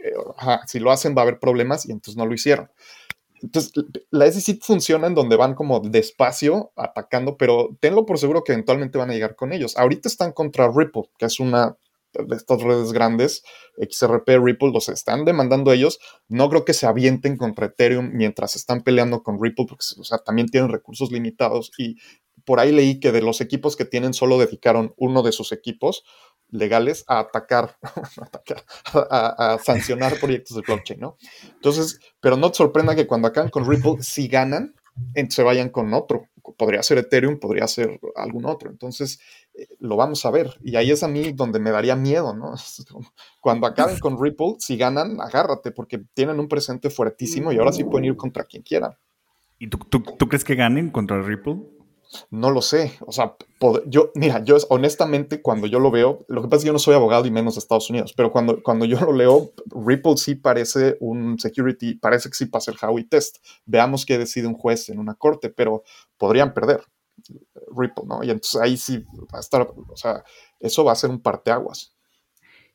eh, 0.03 0.13
si 0.67 0.81
lo 0.81 0.91
hacen 0.91 1.15
va 1.17 1.21
a 1.21 1.23
haber 1.23 1.39
problemas 1.39 1.87
y 1.87 1.93
entonces 1.93 2.17
no 2.17 2.27
lo 2.27 2.35
hicieron. 2.35 2.69
Entonces, 3.43 3.73
la 4.11 4.31
SEC 4.31 4.63
funciona 4.63 5.07
en 5.07 5.15
donde 5.15 5.37
van 5.37 5.55
como 5.55 5.81
despacio 5.81 6.73
atacando, 6.77 7.37
pero 7.37 7.77
tenlo 7.81 8.07
por 8.07 8.19
seguro 8.19 8.45
que 8.45 8.53
eventualmente 8.53 8.99
van 8.99 9.11
a 9.11 9.15
llegar 9.15 9.37
con 9.37 9.53
ellos. 9.53 9.77
Ahorita 9.77 10.09
están 10.09 10.33
contra 10.33 10.71
Ripple, 10.71 11.11
que 11.19 11.27
es 11.27 11.41
una 11.41 11.77
de 12.13 12.37
estas 12.37 12.63
redes 12.63 12.93
grandes, 12.93 13.43
XRP, 13.79 14.29
Ripple, 14.43 14.73
los 14.73 14.89
están 14.89 15.25
demandando 15.25 15.73
ellos. 15.73 16.01
No 16.29 16.49
creo 16.49 16.65
que 16.65 16.75
se 16.75 16.87
avienten 16.87 17.37
contra 17.37 17.67
Ethereum 17.67 18.11
mientras 18.13 18.57
están 18.57 18.83
peleando 18.83 19.23
con 19.23 19.41
Ripple, 19.41 19.67
porque 19.69 19.85
también 20.25 20.49
tienen 20.49 20.71
recursos 20.71 21.13
limitados. 21.13 21.71
Y 21.79 21.97
por 22.45 22.59
ahí 22.59 22.73
leí 22.73 23.01
que 23.01 23.13
de 23.13 23.23
los 23.23 23.41
equipos 23.41 23.77
que 23.77 23.85
tienen, 23.85 24.13
solo 24.13 24.39
dedicaron 24.39 24.93
uno 24.97 25.23
de 25.23 25.33
sus 25.33 25.53
equipos 25.53 26.03
legales 26.51 27.05
a 27.07 27.21
atacar, 27.21 27.77
a, 28.95 29.59
sancionar 29.63 30.19
proyectos 30.19 30.57
de 30.57 30.63
blockchain, 30.63 31.01
¿no? 31.01 31.17
Entonces, 31.55 32.01
pero 32.21 32.37
no 32.37 32.51
te 32.51 32.59
sorprenda 32.59 32.95
que 32.95 33.07
cuando 33.07 33.29
acaban 33.29 33.51
con 33.51 33.69
Ripple, 33.69 34.03
si 34.03 34.29
ganan, 34.29 34.75
se 35.29 35.43
vayan 35.43 35.69
con 35.69 35.93
otro. 35.95 36.27
Podría 36.57 36.83
ser 36.83 36.99
Ethereum, 36.99 37.39
podría 37.39 37.67
ser 37.69 38.01
algún 38.17 38.45
otro. 38.47 38.71
Entonces, 38.71 39.21
eh, 39.55 39.69
lo 39.79 39.97
vamos 39.97 40.25
a 40.27 40.31
ver. 40.31 40.57
Y 40.63 40.77
ahí 40.77 40.91
es 40.91 41.03
a 41.03 41.09
mí 41.09 41.33
donde 41.33 41.61
me 41.61 41.71
daría 41.71 41.97
miedo, 41.97 42.35
¿no? 42.35 42.55
Cuando 43.41 43.67
acaben 43.67 43.99
con 43.99 44.23
Ripple, 44.23 44.57
si 44.59 44.77
ganan, 44.77 45.21
agárrate, 45.21 45.71
porque 45.71 46.03
tienen 46.15 46.41
un 46.41 46.49
presente 46.49 46.91
fuertísimo 46.91 47.53
y 47.53 47.59
ahora 47.59 47.73
sí 47.73 47.85
pueden 47.85 48.07
ir 48.07 48.17
contra 48.17 48.45
quien 48.45 48.63
quieran. 48.63 48.97
¿Y 49.59 49.69
tú, 49.69 49.79
tú 49.79 50.29
crees 50.29 50.45
que 50.45 50.55
ganen 50.55 50.91
contra 50.91 51.23
Ripple? 51.23 51.80
No 52.31 52.51
lo 52.51 52.63
sé. 52.63 52.93
O 53.01 53.13
sea, 53.13 53.37
yo, 53.87 54.11
mira, 54.15 54.43
yo 54.43 54.57
honestamente, 54.69 55.43
cuando 55.43 55.67
yo 55.67 55.79
lo 55.79 55.91
veo, 55.91 56.25
lo 56.29 56.43
que 56.43 56.49
pasa 56.49 56.57
es 56.59 56.63
que 56.65 56.67
yo 56.69 56.73
no 56.73 56.79
soy 56.79 56.95
abogado 56.95 57.27
y 57.27 57.31
menos 57.31 57.55
de 57.55 57.61
Estados 57.61 57.89
Unidos, 57.91 58.13
pero 58.17 58.33
cuando, 58.33 58.63
cuando 58.63 58.85
yo 58.85 59.01
lo 59.01 59.13
leo, 59.13 59.53
Ripple 59.67 60.17
sí 60.17 60.35
parece 60.35 60.97
un 61.01 61.39
security, 61.39 61.95
parece 61.95 62.29
que 62.29 62.35
sí 62.35 62.47
pasa 62.47 62.73
el 62.73 62.79
Howey 62.81 63.05
test. 63.05 63.39
Veamos 63.65 64.07
qué 64.07 64.19
decide 64.19 64.47
un 64.47 64.55
juez 64.55 64.89
en 64.89 64.99
una 64.99 65.15
corte, 65.15 65.51
pero 65.51 65.85
podrían 66.17 66.53
perder 66.53 66.83
Ripple, 67.77 68.05
¿no? 68.07 68.25
Y 68.25 68.31
entonces 68.31 68.61
ahí 68.61 68.77
sí 68.77 69.05
va 69.33 69.39
a 69.39 69.41
estar, 69.41 69.63
o 69.63 69.97
sea, 69.97 70.25
eso 70.59 70.85
va 70.85 70.93
a 70.93 70.97
ser 70.97 71.11
un 71.11 71.21
parteaguas. 71.21 71.95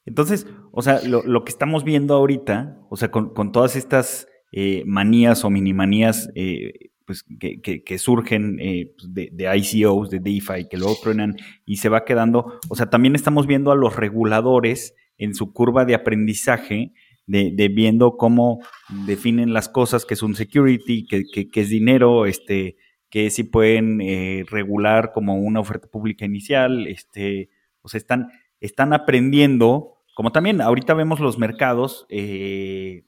Entonces, 0.05 0.45
o 0.71 0.81
sea, 0.81 1.01
lo, 1.01 1.43
que 1.43 1.51
estamos 1.51 1.83
viendo 1.83 2.13
ahorita, 2.13 2.77
o 2.89 2.95
sea, 2.95 3.09
con, 3.09 3.51
todas 3.51 3.75
estas 3.75 4.27
eh, 4.51 4.83
manías 4.85 5.43
o 5.43 5.49
minimanías, 5.49 6.29
eh, 6.35 6.91
pues, 7.05 7.23
que, 7.23 7.97
surgen 7.97 8.59
eh, 8.59 8.93
pues, 8.97 9.13
de, 9.13 9.29
de, 9.31 9.57
ICOs, 9.57 10.09
de 10.09 10.19
DeFi, 10.19 10.67
que 10.69 10.77
lo 10.77 10.93
truenan 11.01 11.37
y 11.65 11.77
se 11.77 11.89
va 11.89 12.05
quedando. 12.05 12.59
O 12.69 12.75
sea, 12.75 12.89
también 12.89 13.15
estamos 13.15 13.47
viendo 13.47 13.71
a 13.71 13.75
los 13.75 13.95
reguladores 13.95 14.95
en 15.17 15.33
su 15.35 15.53
curva 15.53 15.85
de 15.85 15.95
aprendizaje, 15.95 16.93
de, 17.27 17.71
viendo 17.73 18.17
cómo 18.17 18.59
definen 19.05 19.53
las 19.53 19.69
cosas, 19.69 20.05
que 20.05 20.13
es 20.13 20.23
un 20.23 20.35
security, 20.35 21.05
que, 21.07 21.49
que 21.49 21.61
es 21.61 21.69
dinero, 21.69 22.25
este, 22.25 22.77
que 23.15 23.29
si 23.29 23.43
pueden 23.43 24.01
eh, 24.01 24.43
regular 24.49 25.13
como 25.13 25.37
una 25.37 25.61
oferta 25.61 25.87
pública 25.87 26.25
inicial, 26.25 26.85
este, 26.87 27.49
o 27.81 27.87
sea, 27.87 27.97
están, 27.97 28.29
están 28.59 28.91
aprendiendo, 28.91 29.99
como 30.15 30.33
también 30.33 30.59
ahorita 30.59 30.93
vemos 30.93 31.21
los 31.21 31.37
mercados, 31.37 32.05
eh, 32.09 33.05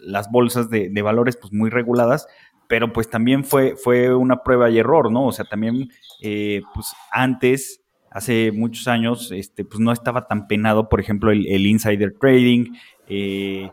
las 0.00 0.30
bolsas 0.30 0.70
de, 0.70 0.90
valores 1.02 1.36
pues 1.36 1.52
muy 1.52 1.68
reguladas, 1.68 2.26
pero 2.70 2.92
pues 2.92 3.10
también 3.10 3.42
fue, 3.42 3.74
fue 3.74 4.14
una 4.14 4.44
prueba 4.44 4.70
y 4.70 4.78
error, 4.78 5.10
¿no? 5.10 5.26
O 5.26 5.32
sea, 5.32 5.44
también 5.44 5.90
eh, 6.22 6.62
pues 6.72 6.94
antes, 7.10 7.82
hace 8.12 8.52
muchos 8.52 8.86
años, 8.86 9.32
este, 9.32 9.64
pues 9.64 9.80
no 9.80 9.90
estaba 9.90 10.28
tan 10.28 10.46
penado, 10.46 10.88
por 10.88 11.00
ejemplo, 11.00 11.32
el, 11.32 11.66
insider 11.66 12.14
trading, 12.20 12.72
eh, 13.08 13.68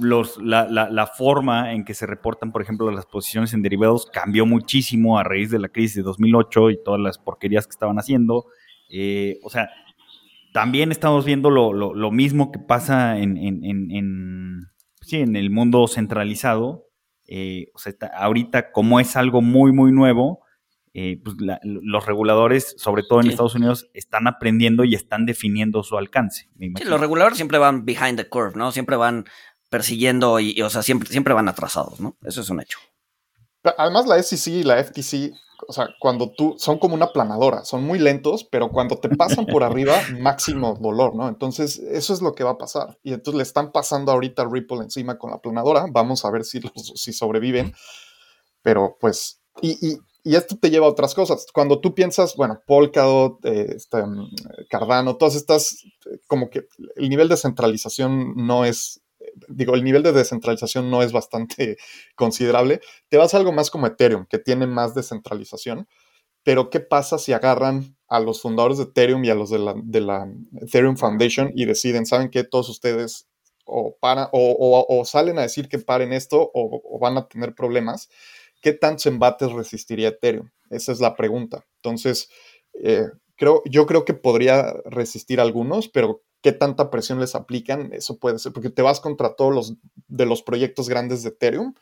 los, 0.00 0.38
la, 0.42 0.66
la, 0.66 1.06
forma 1.06 1.74
en 1.74 1.84
que 1.84 1.92
se 1.92 2.06
reportan, 2.06 2.52
por 2.52 2.62
ejemplo, 2.62 2.90
las 2.90 3.04
posiciones 3.04 3.52
en 3.52 3.60
derivados 3.60 4.06
cambió 4.10 4.46
muchísimo 4.46 5.18
a 5.18 5.24
raíz 5.24 5.50
de 5.50 5.58
la 5.58 5.68
crisis 5.68 5.96
de 5.96 6.02
2008 6.02 6.70
y 6.70 6.82
todas 6.82 7.02
las 7.02 7.18
porquerías 7.18 7.66
que 7.66 7.72
estaban 7.72 7.98
haciendo. 7.98 8.46
Eh, 8.88 9.40
o 9.42 9.50
sea, 9.50 9.68
también 10.54 10.90
estamos 10.90 11.26
viendo 11.26 11.50
lo, 11.50 12.10
mismo 12.10 12.50
que 12.50 12.60
pasa 12.60 13.18
en, 13.18 13.36
en, 13.36 14.70
sí, 15.02 15.18
en 15.18 15.36
el 15.36 15.50
mundo 15.50 15.86
centralizado. 15.86 16.86
Eh, 17.34 17.68
o 17.72 17.78
sea, 17.78 17.94
ahorita, 18.14 18.72
como 18.72 19.00
es 19.00 19.16
algo 19.16 19.40
muy, 19.40 19.72
muy 19.72 19.90
nuevo, 19.90 20.44
eh, 20.92 21.18
pues 21.24 21.34
los 21.62 22.04
reguladores, 22.04 22.74
sobre 22.76 23.04
todo 23.08 23.22
en 23.22 23.30
Estados 23.30 23.54
Unidos, 23.54 23.88
están 23.94 24.26
aprendiendo 24.26 24.84
y 24.84 24.94
están 24.94 25.24
definiendo 25.24 25.82
su 25.82 25.96
alcance. 25.96 26.50
Sí, 26.58 26.84
los 26.84 27.00
reguladores 27.00 27.38
siempre 27.38 27.56
van 27.56 27.86
behind 27.86 28.18
the 28.18 28.28
curve, 28.28 28.52
¿no? 28.54 28.70
Siempre 28.70 28.96
van 28.96 29.24
persiguiendo 29.70 30.40
y, 30.40 30.60
o 30.60 30.68
sea, 30.68 30.82
siempre, 30.82 31.08
siempre 31.08 31.32
van 31.32 31.48
atrasados, 31.48 32.00
¿no? 32.00 32.18
Eso 32.22 32.42
es 32.42 32.50
un 32.50 32.60
hecho. 32.60 32.78
Además, 33.78 34.06
la 34.06 34.22
SEC 34.22 34.52
y 34.52 34.62
la 34.62 34.84
FTC 34.84 35.32
o 35.68 35.72
sea, 35.72 35.88
cuando 35.98 36.30
tú, 36.30 36.54
son 36.58 36.78
como 36.78 36.94
una 36.94 37.12
planadora, 37.12 37.64
son 37.64 37.84
muy 37.84 37.98
lentos, 37.98 38.44
pero 38.44 38.70
cuando 38.70 38.96
te 38.96 39.08
pasan 39.08 39.46
por 39.46 39.62
arriba, 39.64 39.94
máximo 40.18 40.76
dolor, 40.80 41.14
¿no? 41.14 41.28
Entonces, 41.28 41.78
eso 41.78 42.12
es 42.12 42.22
lo 42.22 42.34
que 42.34 42.44
va 42.44 42.52
a 42.52 42.58
pasar. 42.58 42.98
Y 43.02 43.12
entonces 43.12 43.36
le 43.36 43.42
están 43.42 43.72
pasando 43.72 44.12
ahorita 44.12 44.46
Ripple 44.50 44.78
encima 44.78 45.18
con 45.18 45.30
la 45.30 45.38
planadora, 45.38 45.86
vamos 45.90 46.24
a 46.24 46.30
ver 46.30 46.44
si, 46.44 46.60
si 46.94 47.12
sobreviven, 47.12 47.72
pero 48.62 48.96
pues, 49.00 49.40
y, 49.60 49.98
esto 50.24 50.56
te 50.56 50.70
lleva 50.70 50.86
a 50.86 50.90
otras 50.90 51.14
cosas. 51.14 51.46
Cuando 51.52 51.80
tú 51.80 51.94
piensas, 51.94 52.36
bueno, 52.36 52.60
Polkadot, 52.64 53.44
eh, 53.44 53.74
este, 53.76 53.98
Cardano, 54.70 55.16
todas 55.16 55.34
estas, 55.34 55.84
como 56.28 56.48
que 56.48 56.68
el 56.94 57.08
nivel 57.08 57.28
de 57.28 57.36
centralización 57.36 58.34
no 58.36 58.64
es 58.64 59.01
digo, 59.48 59.74
el 59.74 59.84
nivel 59.84 60.02
de 60.02 60.12
descentralización 60.12 60.90
no 60.90 61.02
es 61.02 61.12
bastante 61.12 61.76
considerable. 62.16 62.80
Te 63.08 63.16
vas 63.16 63.34
a 63.34 63.38
algo 63.38 63.52
más 63.52 63.70
como 63.70 63.86
Ethereum, 63.86 64.26
que 64.26 64.38
tiene 64.38 64.66
más 64.66 64.94
descentralización. 64.94 65.88
Pero, 66.44 66.70
¿qué 66.70 66.80
pasa 66.80 67.18
si 67.18 67.32
agarran 67.32 67.96
a 68.08 68.18
los 68.20 68.42
fundadores 68.42 68.78
de 68.78 68.84
Ethereum 68.84 69.24
y 69.24 69.30
a 69.30 69.34
los 69.34 69.50
de 69.50 69.58
la, 69.58 70.28
Ethereum 70.60 70.96
Foundation 70.96 71.52
y 71.54 71.66
deciden, 71.66 72.04
¿saben 72.04 72.30
qué? 72.30 72.44
Todos 72.44 72.68
ustedes 72.68 73.28
o, 73.64 73.96
para, 74.00 74.28
o, 74.32 75.04
salen 75.04 75.38
a 75.38 75.42
decir 75.42 75.68
que 75.68 75.78
paren 75.78 76.12
esto 76.12 76.50
o, 76.52 76.98
van 77.00 77.16
a 77.16 77.28
tener 77.28 77.54
problemas. 77.54 78.10
¿Qué 78.60 78.72
tantos 78.72 79.06
embates 79.06 79.52
resistiría 79.52 80.08
Ethereum? 80.08 80.50
Esa 80.70 80.92
es 80.92 81.00
la 81.00 81.14
pregunta. 81.14 81.64
Entonces, 81.76 82.28
eh, 82.74 83.06
creo, 83.36 83.62
yo 83.64 83.86
creo 83.86 84.04
que 84.04 84.14
podría 84.14 84.74
resistir 84.84 85.40
algunos, 85.40 85.88
pero 85.88 86.22
qué 86.42 86.52
tanta 86.52 86.90
presión 86.90 87.20
les 87.20 87.34
aplican, 87.34 87.92
eso 87.92 88.18
puede 88.18 88.38
ser, 88.38 88.52
porque 88.52 88.70
te 88.70 88.82
vas 88.82 89.00
contra 89.00 89.34
todos 89.34 89.54
los 89.54 89.74
de 90.08 90.26
los 90.26 90.42
proyectos 90.42 90.88
grandes 90.88 91.22
de 91.22 91.30
Ethereum 91.30 91.74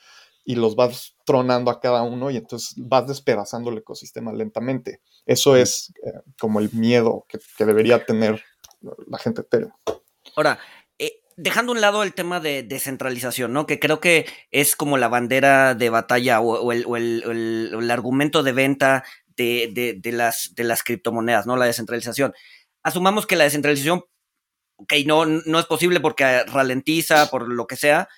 y 0.44 0.55
los 0.55 0.77
vas 0.77 1.16
tronando 1.25 1.70
a 1.70 1.81
cada 1.81 2.03
uno 2.03 2.31
y 2.31 2.37
entonces 2.37 2.75
vas 2.77 3.07
despedazando 3.07 3.70
el 3.70 3.79
ecosistema 3.79 4.33
lentamente. 4.33 5.01
Eso 5.27 5.57
es 5.57 5.92
eh, 6.05 6.12
como 6.38 6.61
el 6.61 6.70
miedo 6.73 7.27
que, 7.29 7.38
debería 7.64 8.05
tener 8.05 8.42
la 9.07 9.18
gente 9.18 9.42
de 9.42 9.46
Ethereum. 9.46 9.73
Ahora, 10.37 10.59
eh, 10.99 11.23
dejando 11.37 11.73
a 11.73 11.75
un 11.75 11.81
lado 11.81 12.03
el 12.03 12.14
tema 12.14 12.40
de 12.40 12.62
descentralización, 12.62 13.53
¿no? 13.53 13.66
Que 13.66 13.79
creo 13.79 14.01
que 14.01 14.27
es 14.51 14.77
como 14.77 14.99
la 14.99 15.09
bandera 15.09 15.75
de 15.75 15.90
batalla 15.90 16.40
o, 16.40 16.73
el, 16.73 17.90
argumento 17.90 18.42
de 18.42 18.53
venta 18.53 19.05
de, 19.37 20.01
de, 20.03 20.12
las, 20.12 20.55
de 20.55 20.64
las 20.64 20.83
criptomonedas, 20.83 21.46
¿no? 21.46 21.57
La 21.57 21.66
descentralización. 21.66 22.35
Asumamos 22.83 23.27
que 23.27 23.37
la 23.37 23.44
descentralización 23.44 24.05
ok, 24.81 24.93
no, 25.07 25.27
no 25.27 25.59
es 25.59 25.66
posible 25.66 26.01
porque 26.01 26.45
ralentiza, 26.45 27.31
por 27.31 27.49
lo 27.49 27.66
que 27.66 27.77
sea. 27.77 28.09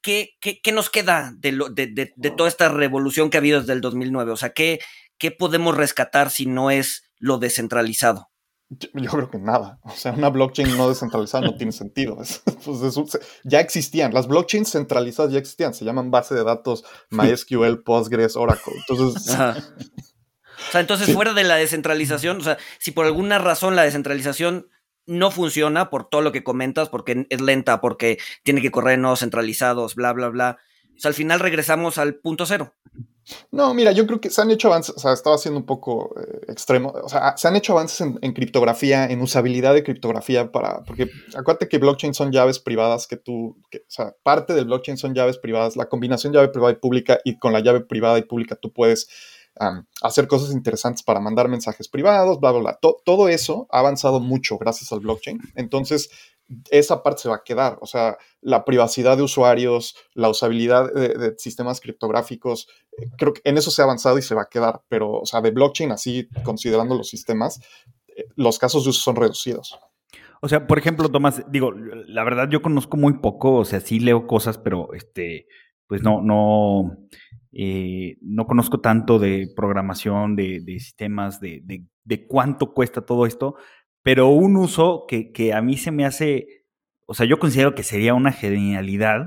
¿Qué, 0.00 0.36
qué, 0.40 0.72
nos 0.72 0.90
queda 0.90 1.32
de, 1.38 1.52
lo, 1.52 1.70
de, 1.70 1.86
de, 1.86 2.30
toda 2.30 2.48
esta 2.48 2.68
revolución 2.68 3.30
que 3.30 3.38
ha 3.38 3.40
habido 3.40 3.60
desde 3.60 3.72
el 3.72 3.80
2009? 3.80 4.32
O 4.32 4.36
sea, 4.36 4.50
¿qué, 4.50 4.80
¿qué 5.16 5.30
podemos 5.30 5.76
rescatar 5.76 6.28
si 6.30 6.44
no 6.44 6.70
es 6.70 7.10
lo 7.18 7.38
descentralizado? 7.38 8.28
Yo, 8.68 9.10
creo 9.10 9.30
que 9.30 9.38
nada. 9.38 9.78
O 9.82 9.92
sea, 9.92 10.12
una 10.12 10.28
blockchain 10.28 10.76
no 10.76 10.88
descentralizada 10.88 11.46
no 11.46 11.56
tiene 11.56 11.72
sentido. 11.72 12.16
Pues, 12.64 12.94
ya 13.44 13.60
existían. 13.60 14.12
Las 14.12 14.26
blockchains 14.26 14.72
centralizadas 14.72 15.32
ya 15.32 15.38
existían. 15.38 15.74
Se 15.74 15.84
llaman 15.84 16.10
base 16.10 16.34
de 16.34 16.44
datos 16.44 16.84
MySQL, 17.10 17.82
Postgres, 17.84 18.36
Oracle. 18.36 18.74
Entonces. 18.88 19.36
O 20.68 20.72
sea, 20.72 20.80
entonces 20.80 21.12
fuera 21.12 21.34
de 21.34 21.44
la 21.44 21.56
descentralización, 21.56 22.38
o 22.38 22.40
sea, 22.40 22.58
si 22.78 22.92
por 22.92 23.06
alguna 23.06 23.38
razón 23.38 23.76
la 23.76 23.82
descentralización 23.82 24.68
no 25.06 25.30
funciona 25.30 25.90
por 25.90 26.08
todo 26.08 26.20
lo 26.20 26.32
que 26.32 26.44
comentas, 26.44 26.88
porque 26.88 27.26
es 27.28 27.40
lenta, 27.40 27.80
porque 27.80 28.18
tiene 28.42 28.62
que 28.62 28.70
correr 28.70 28.98
nodos 28.98 29.20
centralizados, 29.20 29.94
bla, 29.94 30.12
bla, 30.12 30.28
bla. 30.28 30.58
O 30.96 31.00
sea, 31.00 31.08
al 31.08 31.14
final 31.14 31.40
regresamos 31.40 31.98
al 31.98 32.16
punto 32.16 32.46
cero. 32.46 32.72
No, 33.50 33.72
mira, 33.72 33.92
yo 33.92 34.06
creo 34.06 34.20
que 34.20 34.28
se 34.28 34.42
han 34.42 34.50
hecho 34.50 34.68
avances, 34.68 34.94
o 34.96 34.98
sea, 34.98 35.12
estaba 35.12 35.38
siendo 35.38 35.58
un 35.58 35.64
poco 35.64 36.14
eh, 36.20 36.40
extremo, 36.48 36.90
o 36.90 37.08
sea, 37.08 37.34
se 37.38 37.48
han 37.48 37.56
hecho 37.56 37.72
avances 37.72 38.00
en, 38.02 38.32
criptografía, 38.34 39.06
en 39.06 39.22
usabilidad 39.22 39.72
de 39.72 39.82
criptografía 39.82 40.52
para, 40.52 40.84
porque 40.84 41.08
acuérdate 41.34 41.68
que 41.68 41.78
blockchain 41.78 42.12
son 42.12 42.32
llaves 42.32 42.58
privadas 42.58 43.06
que 43.06 43.16
tú, 43.16 43.56
o 43.72 43.78
sea, 43.88 44.14
parte 44.22 44.52
del 44.52 44.66
blockchain 44.66 44.98
son 44.98 45.14
llaves 45.14 45.38
privadas, 45.38 45.74
la 45.76 45.88
combinación 45.88 46.34
llave 46.34 46.48
privada 46.48 46.72
y 46.72 46.76
pública 46.76 47.18
y 47.24 47.38
con 47.38 47.54
la 47.54 47.60
llave 47.60 47.80
privada 47.80 48.18
y 48.18 48.22
pública 48.22 48.56
tú 48.56 48.72
puedes 48.74 49.08
hacer 50.02 50.26
cosas 50.26 50.52
interesantes 50.52 51.02
para 51.02 51.20
mandar 51.20 51.48
mensajes 51.48 51.88
privados, 51.88 52.40
bla, 52.40 52.50
bla, 52.52 52.60
bla. 52.60 52.78
todo 53.04 53.28
eso 53.28 53.66
ha 53.70 53.78
avanzado 53.78 54.20
mucho 54.20 54.58
gracias 54.58 54.90
al 54.92 55.00
blockchain. 55.00 55.40
Entonces, 55.54 56.10
esa 56.70 57.02
parte 57.02 57.22
se 57.22 57.28
va 57.28 57.36
a 57.36 57.44
quedar. 57.44 57.78
O 57.80 57.86
sea, 57.86 58.18
la 58.40 58.64
privacidad 58.64 59.16
de 59.16 59.22
usuarios, 59.22 59.96
la 60.14 60.28
usabilidad 60.28 60.92
de, 60.92 61.34
sistemas 61.38 61.80
criptográficos, 61.80 62.68
eh, 62.98 63.08
creo 63.16 63.32
que 63.32 63.40
en 63.44 63.56
eso 63.56 63.70
se 63.70 63.82
ha 63.82 63.84
avanzado 63.84 64.18
y 64.18 64.22
se 64.22 64.34
va 64.34 64.42
a 64.42 64.48
quedar. 64.48 64.82
Pero, 64.88 65.12
o 65.12 65.26
sea, 65.26 65.40
de 65.40 65.50
blockchain, 65.50 65.92
así 65.92 66.28
considerando 66.42 66.94
los 66.94 67.08
sistemas, 67.08 67.60
eh, 68.08 68.26
los 68.36 68.58
casos 68.58 68.84
de 68.84 68.90
uso 68.90 69.00
son 69.00 69.16
reducidos. 69.16 69.78
O 70.40 70.48
sea, 70.48 70.66
por 70.66 70.78
ejemplo, 70.78 71.08
Tomás, 71.08 71.42
digo, 71.48 71.72
la 71.72 72.22
verdad 72.22 72.48
yo 72.50 72.60
conozco 72.60 72.98
muy 72.98 73.14
poco, 73.14 73.54
o 73.54 73.64
sea, 73.64 73.80
sí 73.80 73.98
leo 73.98 74.26
cosas, 74.26 74.58
pero 74.58 74.92
este, 74.92 75.46
pues 75.86 76.02
no, 76.02 76.20
no, 76.20 76.98
eh, 77.56 78.16
no 78.20 78.46
conozco 78.46 78.80
tanto 78.80 79.20
de 79.20 79.48
programación, 79.54 80.34
de, 80.34 80.62
sistemas, 80.80 81.40
de, 81.40 82.26
cuánto 82.28 82.74
cuesta 82.74 83.06
todo 83.06 83.26
esto, 83.26 83.54
pero 84.02 84.28
un 84.28 84.56
uso 84.56 85.04
que, 85.06 85.52
a 85.52 85.62
mí 85.62 85.76
se 85.76 85.92
me 85.92 86.04
hace, 86.04 86.66
o 87.06 87.14
sea, 87.14 87.26
yo 87.26 87.38
considero 87.38 87.74
que 87.74 87.84
sería 87.84 88.14
una 88.14 88.32
genialidad, 88.32 89.20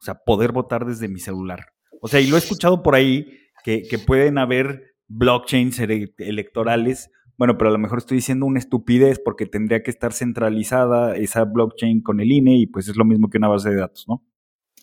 o 0.00 0.04
sea, 0.04 0.14
poder 0.24 0.52
votar 0.52 0.86
desde 0.86 1.08
mi 1.08 1.18
celular. 1.18 1.66
O 2.00 2.08
sea, 2.08 2.20
y 2.20 2.28
lo 2.28 2.36
he 2.36 2.38
escuchado 2.38 2.82
por 2.82 2.94
ahí, 2.94 3.38
que, 3.64 3.98
pueden 4.06 4.38
haber 4.38 4.94
blockchains 5.08 5.80
electorales, 5.80 7.10
bueno, 7.36 7.58
pero 7.58 7.70
a 7.70 7.72
lo 7.72 7.78
mejor 7.78 7.98
estoy 7.98 8.18
diciendo 8.18 8.46
una 8.46 8.60
estupidez 8.60 9.18
porque 9.18 9.46
tendría 9.46 9.82
que 9.82 9.90
estar 9.90 10.12
centralizada 10.12 11.16
esa 11.16 11.44
blockchain 11.44 12.00
con 12.00 12.20
el 12.20 12.30
INE 12.30 12.58
y 12.58 12.66
pues 12.66 12.86
es 12.88 12.96
lo 12.96 13.04
mismo 13.04 13.28
que 13.28 13.38
una 13.38 13.48
base 13.48 13.70
de 13.70 13.76
datos, 13.76 14.04
¿no? 14.06 14.22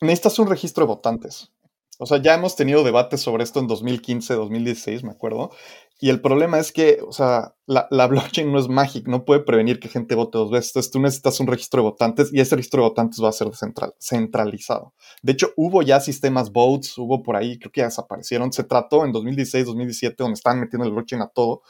Necesitas 0.01 0.39
un 0.39 0.47
registro 0.47 0.83
de 0.83 0.87
votantes. 0.87 1.53
O 2.01 2.05
sea, 2.05 2.21
ya 2.21 2.33
hemos 2.33 2.55
tenido 2.55 2.85
debates 2.85 3.19
sobre 3.19 3.43
esto 3.43 3.59
en 3.59 3.67
2015, 3.67 4.33
2016, 4.33 5.03
me 5.03 5.11
acuerdo. 5.11 5.51
Y 5.99 6.09
el 6.09 6.21
problema 6.21 6.57
es 6.57 6.71
que, 6.71 6.99
o 7.05 7.11
sea, 7.11 7.55
la, 7.65 7.87
blockchain 8.07 8.49
no 8.49 8.57
es 8.57 8.69
mágica, 8.69 9.11
no 9.11 9.25
puede 9.25 9.41
prevenir 9.41 9.81
que 9.81 9.89
gente 9.89 10.15
vote 10.15 10.37
dos 10.37 10.49
veces. 10.49 10.69
Entonces, 10.69 10.91
tú 10.93 11.01
necesitas 11.01 11.41
un 11.41 11.47
registro 11.47 11.81
de 11.81 11.89
votantes 11.89 12.29
y 12.31 12.39
ese 12.39 12.55
registro 12.55 12.83
de 12.83 12.89
votantes 12.89 13.21
va 13.21 13.27
a 13.27 13.33
ser 13.33 13.53
central, 13.53 13.93
centralizado. 13.99 14.93
De 15.21 15.33
hecho, 15.33 15.51
hubo 15.57 15.81
ya 15.81 15.99
sistemas 15.99 16.53
votes, 16.53 16.97
hubo 16.97 17.21
por 17.21 17.35
ahí, 17.35 17.59
creo 17.59 17.69
que 17.69 17.81
ya 17.81 17.87
desaparecieron. 17.87 18.53
Se 18.53 18.63
trató 18.63 19.03
en 19.03 19.11
2016, 19.11 19.65
2017, 19.65 20.23
donde 20.23 20.35
estaban 20.35 20.61
metiendo 20.61 20.85
el 20.87 20.93
blockchain 20.93 21.21
a 21.21 21.27
todo 21.27 21.63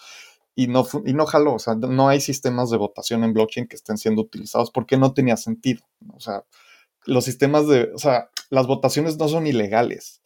y 0.54 0.68
no, 0.68 0.86
y 1.08 1.14
no 1.14 1.26
jaló. 1.26 1.56
O 1.56 1.60
sea, 1.60 1.74
no 1.74 2.08
hay 2.08 2.22
sistemas 2.22 2.70
de 2.70 2.78
votación 2.78 3.24
en 3.24 3.34
blockchain 3.34 3.68
que 3.68 3.78
estén 3.78 3.98
siendo 3.98 4.22
utilizados 4.22 4.70
porque 4.70 4.96
no 4.96 5.12
tenía 5.12 5.38
sentido. 5.38 5.82
O 6.14 6.20
sea, 6.20 6.44
los 7.06 7.26
sistemas 7.26 7.68
de, 7.68 7.92
o 7.96 7.98
sea, 7.98 8.30
las 8.50 8.68
votaciones 8.68 9.18
no 9.18 9.28
son 9.28 9.48
ilegales. 9.48 10.19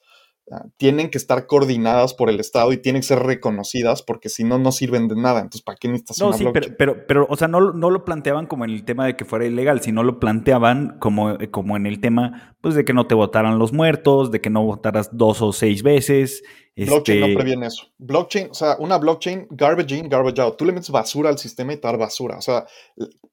Ah, 0.52 0.66
tienen 0.76 1.10
que 1.10 1.18
estar 1.18 1.48
coordinadas 1.48 2.14
por 2.14 2.30
el 2.30 2.40
Estado 2.40 2.74
y 2.74 2.78
tienen 2.78 3.02
que 3.02 3.08
ser 3.08 3.20
reconocidas 3.20 4.02
porque 4.02 4.28
si 4.28 4.44
no, 4.44 4.60
no 4.60 4.74
sirven 4.74 5.08
de 5.08 5.16
nada. 5.16 5.40
Entonces, 5.40 5.62
¿para 5.62 5.78
qué 5.78 5.88
necesitas 5.88 6.20
no, 6.20 6.34
sí, 6.34 6.46
pero, 6.78 7.08
pero, 7.08 7.26
o 7.30 7.38
sea, 7.38 7.48
no, 7.48 7.72
no, 7.72 7.90
lo 7.90 8.04
planteaban 8.04 8.46
como 8.46 8.66
en 8.66 8.72
el 8.72 8.84
tema 8.84 9.06
de 9.06 9.16
que 9.16 9.24
fuera 9.24 9.46
ilegal, 9.46 9.82
sino 9.82 10.04
lo 10.04 10.20
planteaban 10.20 10.98
como, 11.00 11.38
como 11.50 11.78
en 11.78 11.86
el 11.86 12.02
tema, 12.02 12.58
pues, 12.60 12.76
de 12.76 12.84
que 12.84 12.94
no 12.94 13.08
te 13.08 13.16
votaran 13.16 13.58
los 13.58 13.72
muertos, 13.72 14.32
de 14.32 14.42
que 14.42 14.50
no 14.50 14.64
votaras 14.64 15.10
dos 15.14 15.42
o 15.42 15.54
seis 15.54 15.82
veces, 15.82 16.44
Blockchain 16.76 17.20
no 17.20 17.26
Este, 17.28 17.38
previene 17.38 17.68
eso. 17.68 17.84
Blockchain, 18.00 18.48
o 18.50 18.54
sea, 18.54 18.78
una 18.80 18.98
blockchain, 18.98 19.48
garbage 19.52 19.96
in, 19.96 20.10
garbage 20.10 20.40
out. 20.40 20.58
Tú 20.58 20.66
le 20.66 20.72
metes 20.72 20.90
basura 20.90 21.30
al 21.30 21.38
sistema 21.38 21.74
y 21.74 21.78
te 21.78 21.88
da 21.88 21.96
basura. 21.96 22.38
O 22.38 22.42
sea, 22.42 22.66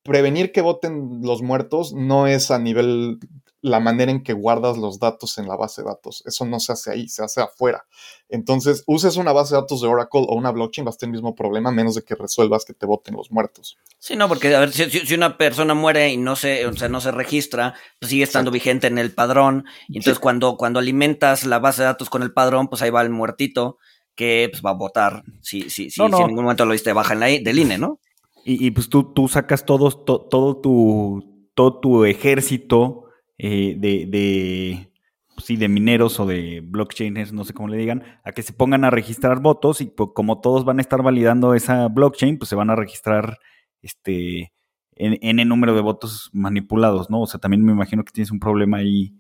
prevenir 0.03 0.53
que 0.53 0.61
voten 0.61 1.21
los 1.23 1.43
muertos 1.43 1.95
no 1.95 2.27
es 2.27 2.51
a 2.51 2.59
nivel 2.59 3.19
la 3.63 3.79
manera 3.81 4.11
en 4.11 4.23
que 4.23 4.33
guardas 4.33 4.79
los 4.79 4.99
datos 4.99 5.37
en 5.39 5.47
la 5.47 5.57
base 5.57 5.83
de 5.83 5.89
datos. 5.89 6.23
Eso 6.27 6.45
no 6.47 6.61
se 6.61 6.73
hace 6.73 6.91
ahí, 6.93 7.09
se 7.09 7.23
hace 7.23 7.43
afuera. 7.43 7.85
Entonces, 8.29 8.83
uses 8.87 9.17
una 9.17 9.33
base 9.33 9.55
de 9.55 9.61
datos 9.61 9.81
de 9.83 9.89
Oracle 9.89 10.25
o 10.29 10.35
una 10.35 10.51
blockchain, 10.51 10.87
va 10.87 10.91
a 10.93 10.95
tener 10.95 11.11
el 11.15 11.19
mismo 11.21 11.35
problema, 11.35 11.71
a 11.71 11.73
menos 11.73 11.95
de 11.95 12.03
que 12.03 12.15
resuelvas 12.15 12.65
que 12.65 12.73
te 12.75 12.87
voten 12.87 13.17
los 13.17 13.31
muertos. 13.31 13.77
Sí, 13.99 14.17
no, 14.17 14.29
porque 14.29 14.55
a 14.55 14.61
ver, 14.61 14.73
si, 14.73 15.15
una 15.15 15.37
persona 15.37 15.75
muere 15.75 16.09
y 16.11 16.17
no 16.17 16.37
se, 16.37 16.65
o 16.67 16.73
sea, 16.73 16.89
no 16.89 17.01
se 17.01 17.11
registra, 17.11 17.75
pues 17.99 18.11
sigue 18.11 18.23
estando 18.25 18.51
vigente 18.51 18.87
en 18.87 18.99
el 18.99 19.13
padrón. 19.13 19.65
Y 19.89 19.99
entonces 19.99 20.17
Sí. 20.17 20.23
cuando, 20.23 20.57
cuando 20.57 20.79
alimentas 20.79 21.45
la 21.45 21.59
base 21.59 21.83
de 21.83 21.87
datos 21.87 22.09
con 22.09 22.23
el 22.23 22.33
padrón, 22.33 22.69
pues 22.69 22.81
ahí 22.83 22.91
va 22.91 23.03
el 23.03 23.11
muertito 23.11 23.77
que 24.15 24.49
pues, 24.51 24.63
va 24.65 24.71
a 24.71 24.75
votar 24.75 25.23
si, 25.43 25.69
si, 25.71 25.91
si, 25.91 26.01
No, 26.01 26.07
si 26.07 26.11
no. 26.13 26.21
en 26.23 26.27
ningún 26.29 26.45
momento 26.45 26.65
lo 26.65 26.73
diste 26.73 26.93
baja 26.93 27.13
en 27.15 27.21
la, 27.21 27.31
I- 27.31 27.43
del 27.43 27.59
INE, 27.59 27.79
¿no? 27.79 27.99
Y, 28.45 28.67
y, 28.67 28.71
pues 28.71 28.89
tú, 28.89 29.13
tú 29.13 29.29
sacas 29.29 29.67
todos, 29.67 30.05
to- 30.07 30.21
todo, 30.31 30.57
tu, 30.57 31.51
todo 31.55 31.79
tu 31.79 32.05
ejército 32.07 33.05
eh, 33.43 33.75
de, 33.79 34.07
de, 34.07 34.91
pues 35.35 35.47
sí, 35.47 35.57
de 35.57 35.69
mineros 35.69 36.21
o 36.21 36.27
de 36.27 36.61
blockchainers, 36.63 37.33
no 37.33 37.45
sé 37.45 37.55
cómo 37.55 37.69
le 37.69 37.77
digan, 37.79 38.05
a 38.25 38.33
que 38.33 38.43
se 38.43 38.53
pongan 38.53 38.85
a 38.85 38.91
registrar 38.91 39.41
votos 39.41 39.81
y 39.81 39.87
pues, 39.87 40.11
como 40.15 40.41
todos 40.41 40.65
van 40.65 40.79
a 40.79 40.83
estar 40.83 41.03
validando 41.03 41.55
esa 41.55 41.89
blockchain, 41.89 42.39
pues 42.39 42.49
se 42.49 42.57
van 42.57 42.71
a 42.71 42.77
registrar 42.77 43.39
este 43.83 44.53
en, 44.97 45.19
en 45.23 45.41
el 45.41 45.49
número 45.49 45.75
de 45.75 45.81
votos 45.81 46.29
manipulados, 46.35 47.09
¿no? 47.09 47.23
O 47.23 47.27
sea, 47.27 47.41
también 47.41 47.65
me 47.65 47.73
imagino 47.73 48.05
que 48.05 48.13
tienes 48.13 48.31
un 48.31 48.41
problema 48.41 48.79
ahí. 48.79 49.15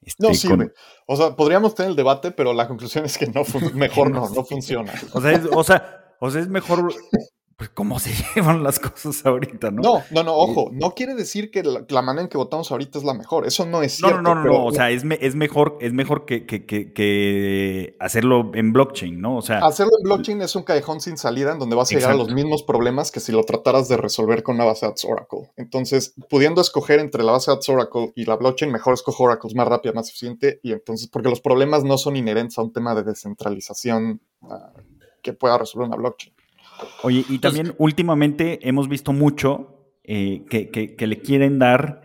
Este, 0.00 0.22
No 0.22 0.28
con- 0.28 0.36
sirve. 0.36 0.72
O 1.06 1.16
sea, 1.16 1.36
podríamos 1.36 1.74
tener 1.74 1.90
el 1.90 1.96
debate, 1.96 2.30
pero 2.30 2.54
la 2.54 2.66
conclusión 2.68 3.04
es 3.04 3.18
que 3.18 3.26
no 3.26 3.42
mejor 3.74 4.10
no, 4.10 4.30
no 4.30 4.44
funciona. 4.44 4.92
o, 5.12 5.20
sea, 5.20 5.32
es, 5.32 5.42
o, 5.52 5.62
sea, 5.62 6.14
o 6.20 6.30
sea, 6.30 6.40
es 6.40 6.48
mejor 6.48 6.88
pues, 7.56 7.70
cómo 7.70 7.98
se 7.98 8.10
llevan 8.34 8.62
las 8.62 8.78
cosas 8.78 9.24
ahorita, 9.24 9.70
¿no? 9.70 9.80
No, 9.82 10.02
no, 10.10 10.22
no, 10.22 10.34
ojo, 10.34 10.68
no 10.72 10.90
quiere 10.92 11.14
decir 11.14 11.50
que 11.50 11.62
la, 11.62 11.84
la 11.88 12.02
manera 12.02 12.22
en 12.24 12.28
que 12.28 12.36
votamos 12.36 12.70
ahorita 12.70 12.98
es 12.98 13.04
la 13.04 13.14
mejor. 13.14 13.46
Eso 13.46 13.64
no 13.64 13.82
es 13.82 13.94
cierto. 13.96 14.20
no, 14.20 14.34
no, 14.34 14.34
no, 14.36 14.42
pero 14.42 14.54
no, 14.58 14.64
o 14.66 14.72
sea, 14.72 14.90
es, 14.90 15.04
me- 15.04 15.18
es 15.22 15.34
mejor, 15.34 15.78
es 15.80 15.92
mejor 15.94 16.26
que, 16.26 16.44
que- 16.44 16.66
que- 16.66 16.92
que 16.92 17.96
hacerlo 17.98 18.50
en 18.54 18.72
blockchain, 18.72 19.20
¿no? 19.20 19.36
O 19.38 19.42
sea, 19.42 19.58
hacerlo 19.64 19.92
en 19.98 20.04
blockchain 20.04 20.42
es 20.42 20.54
un 20.54 20.64
callejón 20.64 21.00
sin 21.00 21.16
salida 21.16 21.52
en 21.52 21.58
donde 21.58 21.76
vas 21.76 21.90
a 21.90 21.94
llegar 21.94 22.10
a 22.10 22.14
los 22.14 22.28
mismos 22.34 22.62
problemas 22.62 23.10
que 23.10 23.20
si 23.20 23.32
lo 23.32 23.42
trataras 23.44 23.88
de 23.88 23.96
resolver 23.96 24.42
con 24.42 24.56
una 24.56 24.64
base 24.64 24.86
de 24.86 24.92
Oracle. 25.08 25.50
Entonces, 25.56 26.14
pudiendo 26.28 26.60
escoger 26.60 27.00
entre 27.00 27.22
la 27.24 27.32
base 27.32 27.50
de 27.50 27.72
Oracle 27.72 28.12
y 28.16 28.24
la 28.26 28.36
blockchain, 28.36 28.70
mejor 28.70 28.94
escojo 28.94 29.24
Oracle, 29.24 29.48
es 29.48 29.54
más 29.54 29.66
rápida, 29.68 29.92
más 29.94 30.08
eficiente. 30.10 30.60
Y 30.62 30.72
entonces, 30.72 31.08
porque 31.08 31.30
los 31.30 31.40
problemas 31.40 31.84
no 31.84 31.96
son 31.96 32.16
inherentes 32.16 32.58
a 32.58 32.62
un 32.62 32.72
tema 32.72 32.94
de 32.94 33.02
descentralización 33.02 34.20
ah, 34.42 34.72
que 35.22 35.32
pueda 35.32 35.58
resolver 35.58 35.88
una 35.88 35.96
blockchain. 35.96 36.34
Oye, 37.02 37.24
y 37.28 37.38
también 37.38 37.74
últimamente 37.78 38.66
hemos 38.68 38.88
visto 38.88 39.12
mucho 39.12 39.74
eh, 40.04 40.44
que, 40.50 40.70
que- 40.70 40.94
que 40.94 41.06
le 41.06 41.20
quieren 41.20 41.58
dar 41.58 42.02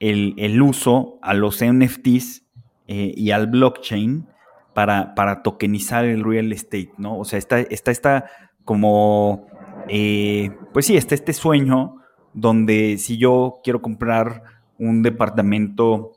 el, 0.00 0.34
el 0.38 0.60
uso 0.62 1.18
a 1.22 1.34
los 1.34 1.62
NFTs 1.64 2.44
eh, 2.88 3.12
y 3.16 3.30
al 3.30 3.46
blockchain 3.46 4.26
para, 4.74 5.14
para 5.14 5.42
tokenizar 5.42 6.04
el 6.04 6.24
real 6.24 6.52
estate, 6.52 6.90
¿no? 6.98 7.18
O 7.18 7.24
sea, 7.24 7.38
está, 7.38 7.60
está, 7.60 7.90
está 7.90 8.26
como, 8.64 9.46
eh, 9.88 10.50
pues 10.72 10.86
sí, 10.86 10.96
está 10.96 11.14
este 11.14 11.32
sueño 11.32 11.96
donde 12.32 12.96
si 12.98 13.18
yo 13.18 13.60
quiero 13.62 13.82
comprar 13.82 14.42
un 14.78 15.02
departamento 15.02 16.12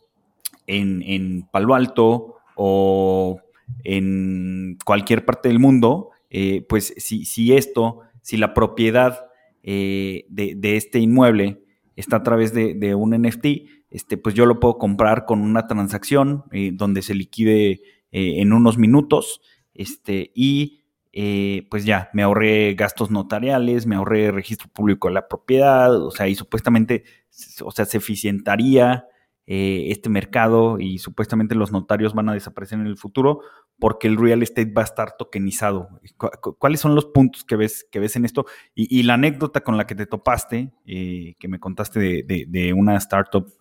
en, 0.67 1.01
en 1.03 1.43
Palo 1.51 1.75
Alto 1.75 2.37
o 2.55 3.39
en 3.83 4.77
cualquier 4.85 5.25
parte 5.25 5.49
del 5.49 5.59
mundo, 5.59 6.11
eh, 6.37 6.65
pues 6.67 6.93
si, 6.97 7.23
si 7.23 7.53
esto, 7.53 8.01
si 8.21 8.35
la 8.35 8.53
propiedad 8.53 9.27
eh, 9.63 10.25
de, 10.27 10.75
este 10.75 10.99
inmueble 10.99 11.63
está 11.95 12.17
a 12.17 12.23
través 12.23 12.53
de, 12.53 12.93
un 12.93 13.11
NFT, 13.11 13.45
este, 13.89 14.17
pues 14.17 14.35
yo 14.35 14.45
lo 14.45 14.59
puedo 14.59 14.77
comprar 14.77 15.23
con 15.23 15.39
una 15.39 15.65
transacción 15.65 16.43
eh, 16.51 16.71
donde 16.73 17.03
se 17.03 17.15
liquide 17.15 17.81
eh, 18.11 18.41
en 18.41 18.51
unos 18.51 18.77
minutos 18.77 19.39
este, 19.73 20.33
y 20.35 20.81
pues 21.69 21.85
ya, 21.85 22.09
me 22.11 22.23
ahorré 22.23 22.73
gastos 22.73 23.09
notariales, 23.09 23.87
me 23.87 23.95
ahorré 23.95 24.31
registro 24.31 24.67
público 24.67 25.07
de 25.07 25.13
la 25.13 25.29
propiedad, 25.29 25.95
o 25.95 26.11
sea, 26.11 26.27
y 26.27 26.35
supuestamente, 26.35 27.05
o 27.63 27.71
sea, 27.71 27.85
se 27.85 27.99
eficientaría 27.99 29.05
este 29.45 30.09
mercado 30.09 30.77
y 30.77 30.97
supuestamente 30.97 31.55
los 31.55 31.71
notarios 31.71 32.13
van 32.13 32.27
a 32.27 32.33
desaparecer 32.33 32.79
en 32.79 32.87
el 32.87 32.97
futuro 32.97 33.39
porque 33.79 34.07
el 34.07 34.17
real 34.17 34.41
estate 34.43 34.71
va 34.71 34.81
a 34.81 34.85
estar 34.85 35.17
tokenizado. 35.17 35.89
¿Cu- 36.17 36.29
cu- 36.41 36.57
¿Cuáles 36.57 36.79
son 36.79 36.95
los 36.95 37.05
puntos 37.05 37.43
que 37.43 37.55
ves, 37.55 37.85
que 37.91 37.99
ves 37.99 38.15
en 38.15 38.25
esto? 38.25 38.45
Y, 38.73 39.03
la 39.03 39.15
anécdota 39.15 39.61
con 39.61 39.77
la 39.77 39.85
que 39.87 39.95
te 39.95 40.05
topaste, 40.05 40.71
eh, 40.85 41.35
que 41.39 41.47
me 41.47 41.59
contaste 41.59 41.99
de, 41.99 42.73
una 42.73 42.97
startup 42.97 43.51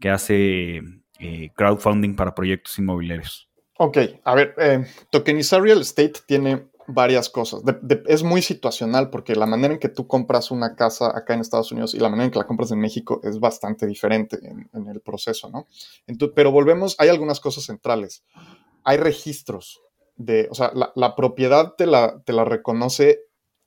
que 0.00 0.10
hace 0.10 0.80
eh, 1.18 1.50
crowdfunding 1.54 2.16
para 2.16 2.34
proyectos 2.34 2.78
inmobiliarios. 2.78 3.48
Ok, 3.78 3.98
a 4.24 4.34
ver, 4.34 4.54
eh, 4.58 4.84
tokenizar 5.10 5.62
real 5.62 5.80
estate 5.80 6.14
tiene 6.26 6.68
varias 6.86 7.28
cosas. 7.30 7.62
Es 8.06 8.22
muy 8.22 8.42
situacional 8.42 9.10
porque 9.10 9.34
la 9.34 9.46
manera 9.46 9.74
en 9.74 9.80
que 9.80 9.88
tú 9.88 10.06
compras 10.06 10.50
una 10.50 10.74
casa 10.74 11.16
acá 11.16 11.34
en 11.34 11.40
Estados 11.40 11.72
Unidos 11.72 11.94
y 11.94 11.98
la 11.98 12.08
manera 12.08 12.26
en 12.26 12.30
que 12.32 12.38
la 12.38 12.46
compras 12.46 12.72
en 12.72 12.80
México 12.80 13.20
es 13.22 13.38
bastante 13.38 13.86
diferente 13.86 14.38
en, 14.42 14.68
en 14.72 14.88
el 14.88 15.00
proceso, 15.00 15.48
¿no? 15.50 15.66
Entonces, 16.06 16.34
pero 16.34 16.50
volvemos, 16.50 16.96
hay 16.98 17.08
algunas 17.08 17.40
cosas 17.40 17.64
centrales. 17.64 18.24
Hay 18.84 18.96
registros 18.96 19.80
de, 20.16 20.48
o 20.50 20.54
sea, 20.54 20.72
la, 20.74 20.92
la 20.94 21.14
propiedad 21.16 21.74
te 21.76 21.86
la, 21.86 22.20
te 22.24 22.32
la 22.32 22.44
reconoce 22.44 23.20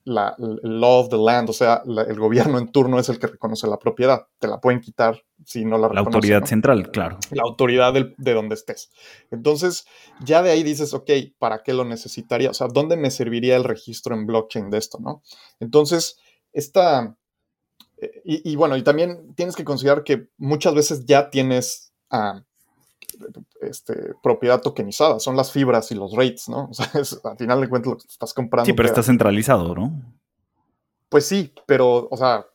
la, 0.03 0.35
el 0.37 0.79
law 0.79 0.99
of 0.99 1.09
the 1.09 1.17
land, 1.17 1.49
o 1.49 1.53
sea, 1.53 1.81
la- 1.85 2.03
el 2.03 2.19
gobierno 2.19 2.59
en 2.59 2.71
turno 2.71 2.99
es 2.99 3.09
el 3.09 3.17
que 3.17 3.25
reconoce 3.25 3.65
la 3.67 3.79
propiedad. 3.79 4.27
Te 4.37 4.47
la 4.47 4.59
pueden 4.61 4.79
quitar 4.79 5.19
si 5.43 5.65
no 5.65 5.77
la 5.79 5.87
La 5.87 5.87
reconoce. 6.01 6.15
autoridad 6.17 6.41
¿no? 6.41 6.45
central, 6.47 6.91
claro. 6.91 7.17
la 7.31 7.41
autoridad 7.43 7.91
del- 7.93 8.13
de 8.19 8.33
donde 8.35 8.53
estés. 8.53 8.91
Entonces, 9.31 9.85
ya 10.23 10.43
de 10.43 10.51
ahí 10.51 10.61
dices, 10.61 10.93
ok, 10.93 11.09
¿para 11.39 11.63
qué 11.63 11.73
lo 11.73 11.85
necesitaría? 11.85 12.51
O 12.51 12.53
sea, 12.53 12.67
¿dónde 12.67 12.97
me 12.97 13.09
serviría 13.09 13.55
el 13.55 13.63
registro 13.63 14.13
en 14.15 14.27
blockchain 14.27 14.69
de 14.69 14.77
esto, 14.77 14.99
no? 14.99 15.23
Entonces, 15.59 16.17
esta... 16.53 17.17
eh, 17.97 18.21
Y, 18.23 18.51
y 18.51 18.55
bueno, 18.55 18.77
y 18.77 18.83
también 18.83 19.33
tienes 19.33 19.55
que 19.55 19.63
considerar 19.65 20.03
que 20.03 20.27
muchas 20.37 20.75
veces 20.75 21.05
ya 21.07 21.31
tienes 21.31 21.93
ah, 22.11 22.43
este, 23.61 24.13
propiedad 24.23 24.61
tokenizada, 24.61 25.19
son 25.19 25.35
las 25.35 25.51
fibras 25.51 25.91
y 25.91 25.95
los 25.95 26.13
rates, 26.13 26.49
¿no? 26.49 26.65
O 26.71 26.73
sea, 26.73 26.89
es, 26.99 27.19
al 27.23 27.37
final 27.37 27.61
de 27.61 27.69
cuentas 27.69 27.91
lo 27.91 27.97
que 27.97 28.07
estás 28.07 28.33
comprando. 28.33 28.65
Sí, 28.65 28.73
pero 28.73 28.87
queda- 28.87 28.93
está 28.93 29.03
centralizado, 29.03 29.73
¿no? 29.75 29.91
pues 31.09 31.25
sí, 31.27 31.53
pero, 31.65 32.07
o 32.11 32.17
sea, 32.17 32.45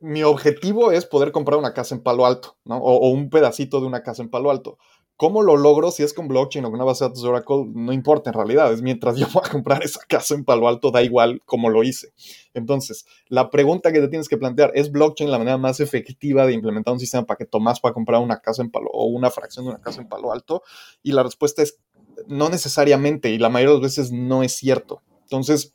mi 0.00 0.22
objetivo 0.22 0.90
es 0.90 1.04
poder 1.04 1.32
comprar 1.32 1.58
una 1.58 1.74
casa 1.74 1.94
en 1.94 2.02
Palo 2.02 2.24
Alto, 2.24 2.56
¿no? 2.64 2.78
O, 2.78 2.96
o 2.96 3.10
un 3.10 3.28
pedacito 3.28 3.80
de 3.80 3.86
una 3.86 4.02
casa 4.02 4.22
en 4.22 4.30
Palo 4.30 4.50
Alto. 4.50 4.78
¿Cómo 5.20 5.42
lo 5.42 5.58
logro? 5.58 5.90
Si 5.90 6.02
es 6.02 6.14
con 6.14 6.28
blockchain 6.28 6.64
o 6.64 6.68
con 6.70 6.76
una 6.76 6.84
base 6.86 7.04
de 7.04 7.10
datos 7.10 7.22
de 7.22 7.28
Oracle, 7.28 7.66
no 7.74 7.92
importa 7.92 8.30
en 8.30 8.34
realidad. 8.34 8.72
Es 8.72 8.80
mientras 8.80 9.16
yo 9.18 9.28
pueda 9.28 9.50
comprar 9.50 9.84
esa 9.84 10.00
casa 10.08 10.32
en 10.34 10.46
Palo 10.46 10.66
Alto, 10.66 10.90
da 10.90 11.02
igual 11.02 11.42
cómo 11.44 11.68
lo 11.68 11.82
hice. 11.82 12.14
Entonces, 12.54 13.04
la 13.28 13.50
pregunta 13.50 13.92
que 13.92 14.00
te 14.00 14.08
tienes 14.08 14.30
que 14.30 14.38
plantear, 14.38 14.72
¿es 14.74 14.90
blockchain 14.90 15.30
la 15.30 15.36
manera 15.36 15.58
más 15.58 15.78
efectiva 15.80 16.46
de 16.46 16.54
implementar 16.54 16.94
un 16.94 17.00
sistema 17.00 17.26
para 17.26 17.36
que 17.36 17.44
Tomás 17.44 17.82
pueda 17.82 17.92
comprar 17.92 18.22
una 18.22 18.40
casa 18.40 18.62
en 18.62 18.70
Palo 18.70 18.88
o 18.94 19.08
una 19.08 19.30
fracción 19.30 19.66
de 19.66 19.72
una 19.72 19.82
casa 19.82 20.00
en 20.00 20.08
Palo 20.08 20.32
Alto? 20.32 20.62
Y 21.02 21.12
la 21.12 21.22
respuesta 21.22 21.60
es 21.60 21.78
no 22.26 22.48
necesariamente, 22.48 23.28
y 23.28 23.36
la 23.36 23.50
mayoría 23.50 23.74
de 23.74 23.82
las 23.82 23.94
veces 23.94 24.12
no 24.12 24.42
es 24.42 24.52
cierto. 24.52 25.02
Entonces, 25.24 25.74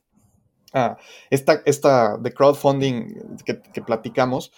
ah, 0.74 0.98
esta, 1.30 1.62
esta 1.68 2.18
de 2.18 2.34
crowdfunding 2.34 3.38
que 3.46 3.82
platicamos, 3.84 4.52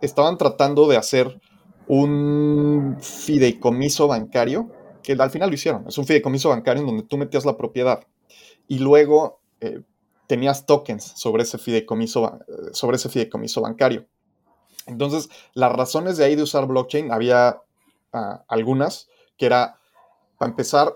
estaban 0.00 0.38
tratando 0.38 0.88
de 0.88 0.96
hacer 0.96 1.40
un 1.88 2.96
fideicomiso 3.00 4.08
bancario, 4.08 4.70
que 5.02 5.12
al 5.12 5.30
final 5.30 5.50
lo 5.50 5.54
hicieron, 5.54 5.84
es 5.86 5.98
un 5.98 6.06
fideicomiso 6.06 6.48
bancario 6.48 6.80
en 6.80 6.86
donde 6.86 7.04
tú 7.04 7.16
metías 7.16 7.44
la 7.44 7.56
propiedad 7.56 8.04
y 8.68 8.78
luego 8.78 9.40
eh, 9.60 9.82
tenías 10.26 10.66
tokens 10.66 11.04
sobre 11.16 11.44
ese, 11.44 11.58
fideicomiso, 11.58 12.40
eh, 12.48 12.52
sobre 12.72 12.96
ese 12.96 13.08
fideicomiso 13.08 13.60
bancario. 13.60 14.06
Entonces, 14.86 15.28
las 15.54 15.72
razones 15.72 16.16
de 16.16 16.24
ahí 16.24 16.36
de 16.36 16.42
usar 16.42 16.66
blockchain, 16.66 17.12
había 17.12 17.60
ah, 18.12 18.44
algunas, 18.48 19.08
que 19.36 19.46
era, 19.46 19.78
para 20.38 20.50
empezar, 20.50 20.94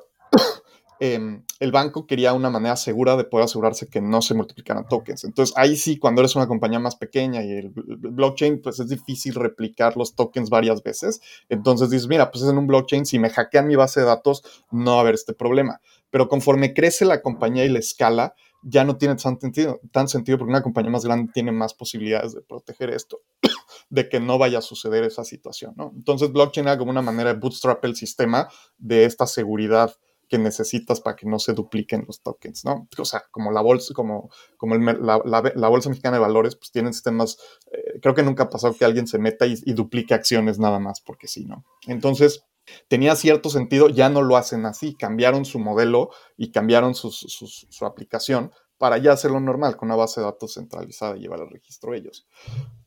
em, 1.00 1.44
el 1.60 1.72
banco 1.72 2.06
quería 2.06 2.32
una 2.34 2.50
manera 2.50 2.76
segura 2.76 3.16
de 3.16 3.24
poder 3.24 3.46
asegurarse 3.46 3.88
que 3.88 4.00
no 4.00 4.22
se 4.22 4.34
multiplicaran 4.34 4.86
tokens. 4.86 5.24
Entonces, 5.24 5.54
ahí 5.56 5.76
sí, 5.76 5.98
cuando 5.98 6.20
eres 6.20 6.36
una 6.36 6.46
compañía 6.46 6.78
más 6.78 6.96
pequeña 6.96 7.42
y 7.42 7.50
el 7.52 7.74
bl- 7.74 8.14
blockchain, 8.14 8.60
pues 8.62 8.80
es 8.80 8.88
difícil 8.88 9.34
replicar 9.34 9.96
los 9.96 10.14
tokens 10.14 10.50
varias 10.50 10.82
veces. 10.82 11.20
Entonces 11.48 11.90
dices, 11.90 12.06
mira, 12.08 12.30
pues 12.30 12.44
en 12.44 12.58
un 12.58 12.66
blockchain, 12.66 13.06
si 13.06 13.18
me 13.18 13.30
hackean 13.30 13.66
mi 13.66 13.76
base 13.76 14.00
de 14.00 14.06
datos, 14.06 14.42
no 14.70 14.92
va 14.92 14.96
a 14.98 15.00
haber 15.00 15.14
este 15.14 15.32
problema. 15.34 15.80
Pero 16.10 16.28
conforme 16.28 16.74
crece 16.74 17.04
la 17.04 17.22
compañía 17.22 17.64
y 17.64 17.68
la 17.70 17.78
escala, 17.78 18.34
ya 18.62 18.84
no 18.84 18.98
tiene 18.98 19.14
tan 19.16 19.40
sentido, 19.40 19.80
tan 19.90 20.06
sentido 20.08 20.36
porque 20.36 20.50
una 20.50 20.62
compañía 20.62 20.90
más 20.90 21.04
grande 21.04 21.32
tiene 21.32 21.50
más 21.50 21.72
posibilidades 21.72 22.34
de 22.34 22.42
proteger 22.42 22.90
esto, 22.90 23.20
de 23.90 24.08
que 24.08 24.20
no 24.20 24.38
vaya 24.38 24.58
a 24.58 24.62
suceder 24.62 25.04
esa 25.04 25.24
situación. 25.24 25.74
Entonces, 25.96 26.32
blockchain 26.32 26.66
era 26.66 26.78
como 26.78 26.90
una 26.90 27.02
manera 27.02 27.32
de 27.32 27.40
bootstrap 27.40 27.84
el 27.84 27.96
sistema 27.96 28.48
de 28.78 29.04
esta 29.04 29.26
seguridad 29.26 29.94
que 30.30 30.38
necesitas 30.38 31.00
para 31.00 31.16
que 31.16 31.26
no 31.26 31.40
se 31.40 31.52
dupliquen 31.52 32.04
los 32.06 32.22
tokens, 32.22 32.64
¿no? 32.64 32.88
O 32.96 33.04
sea, 33.04 33.24
como 33.32 33.50
la 33.50 33.60
bolsa, 33.60 33.92
como, 33.92 34.30
como 34.56 34.76
la, 34.76 35.68
Bolsa 35.68 35.88
Mexicana 35.90 36.16
de 36.16 36.22
Valores, 36.22 36.54
pues 36.54 36.70
tienen 36.70 36.94
sistemas, 36.94 37.36
eh, 37.72 37.98
creo 38.00 38.14
que 38.14 38.22
nunca 38.22 38.44
ha 38.44 38.50
pasado 38.50 38.74
que 38.74 38.84
alguien 38.84 39.08
se 39.08 39.18
meta 39.18 39.44
y, 39.46 39.56
duplique 39.72 40.14
acciones 40.14 40.60
nada 40.60 40.78
más, 40.78 41.00
porque 41.00 41.26
sí, 41.26 41.46
¿no? 41.46 41.64
Entonces, 41.88 42.44
tenía 42.86 43.16
cierto 43.16 43.50
sentido, 43.50 43.88
ya 43.88 44.08
no 44.08 44.22
lo 44.22 44.36
hacen 44.36 44.64
así, 44.66 44.94
cambiaron 44.94 45.44
su 45.44 45.58
modelo 45.58 46.10
y 46.36 46.52
cambiaron 46.52 46.94
su 46.94 47.84
aplicación 47.84 48.52
para 48.80 48.96
ya 48.96 49.12
hacerlo 49.12 49.40
normal, 49.40 49.76
con 49.76 49.88
una 49.88 49.96
base 49.96 50.20
de 50.20 50.24
datos 50.24 50.54
centralizada 50.54 51.14
y 51.14 51.20
llevar 51.20 51.40
el 51.40 51.50
registro 51.50 51.92
ellos. 51.92 52.26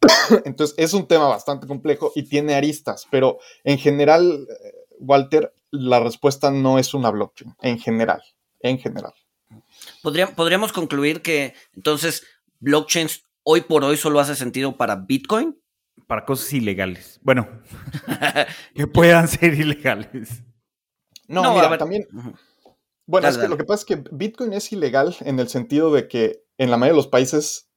Entonces, 0.44 0.76
es 0.80 0.96
un 0.96 1.08
tema 1.08 1.28
bastante 1.28 1.68
complejo 1.68 2.12
y 2.16 2.24
tiene 2.24 2.56
aristas, 2.56 3.06
pero 3.12 3.38
en 3.64 3.78
general, 3.78 4.48
eh, 4.50 4.83
Walter, 5.04 5.54
la 5.72 6.00
respuesta 6.00 6.52
no 6.52 6.80
es 6.80 6.94
una 6.94 7.10
blockchain, 7.10 7.56
en 7.62 7.80
general, 7.80 8.22
en 8.60 8.80
general. 8.80 9.14
podríamos 10.36 10.72
concluir 10.72 11.22
que 11.22 11.54
entonces 11.74 12.26
blockchains 12.60 13.26
hoy 13.44 13.62
por 13.62 13.84
hoy 13.84 13.98
solo 13.98 14.20
hace 14.20 14.36
sentido 14.36 14.78
para 14.78 14.96
Bitcoin. 14.96 15.60
Para 16.08 16.26
cosas 16.26 16.52
ilegales. 16.54 17.20
Bueno, 17.24 17.48
que 18.76 18.88
puedan 18.88 19.28
ser 19.28 19.54
ilegales. 19.54 20.44
No, 21.28 21.54
mira, 21.54 21.78
también... 21.78 22.08
Bueno, 23.06 23.28
es 23.28 23.38
que 23.38 23.50
lo 23.50 23.58
que 23.58 23.66
pasa 23.66 23.82
es 23.82 23.86
que 23.86 24.04
Bitcoin 24.12 24.54
es 24.54 24.72
ilegal 24.72 25.16
en 25.22 25.40
el 25.40 25.50
sentido 25.50 25.92
de 25.92 26.08
que 26.08 26.46
en 26.58 26.72
la 26.72 26.78
mayoría 26.78 26.94
de 26.94 26.98
los 26.98 27.08
países 27.08 27.70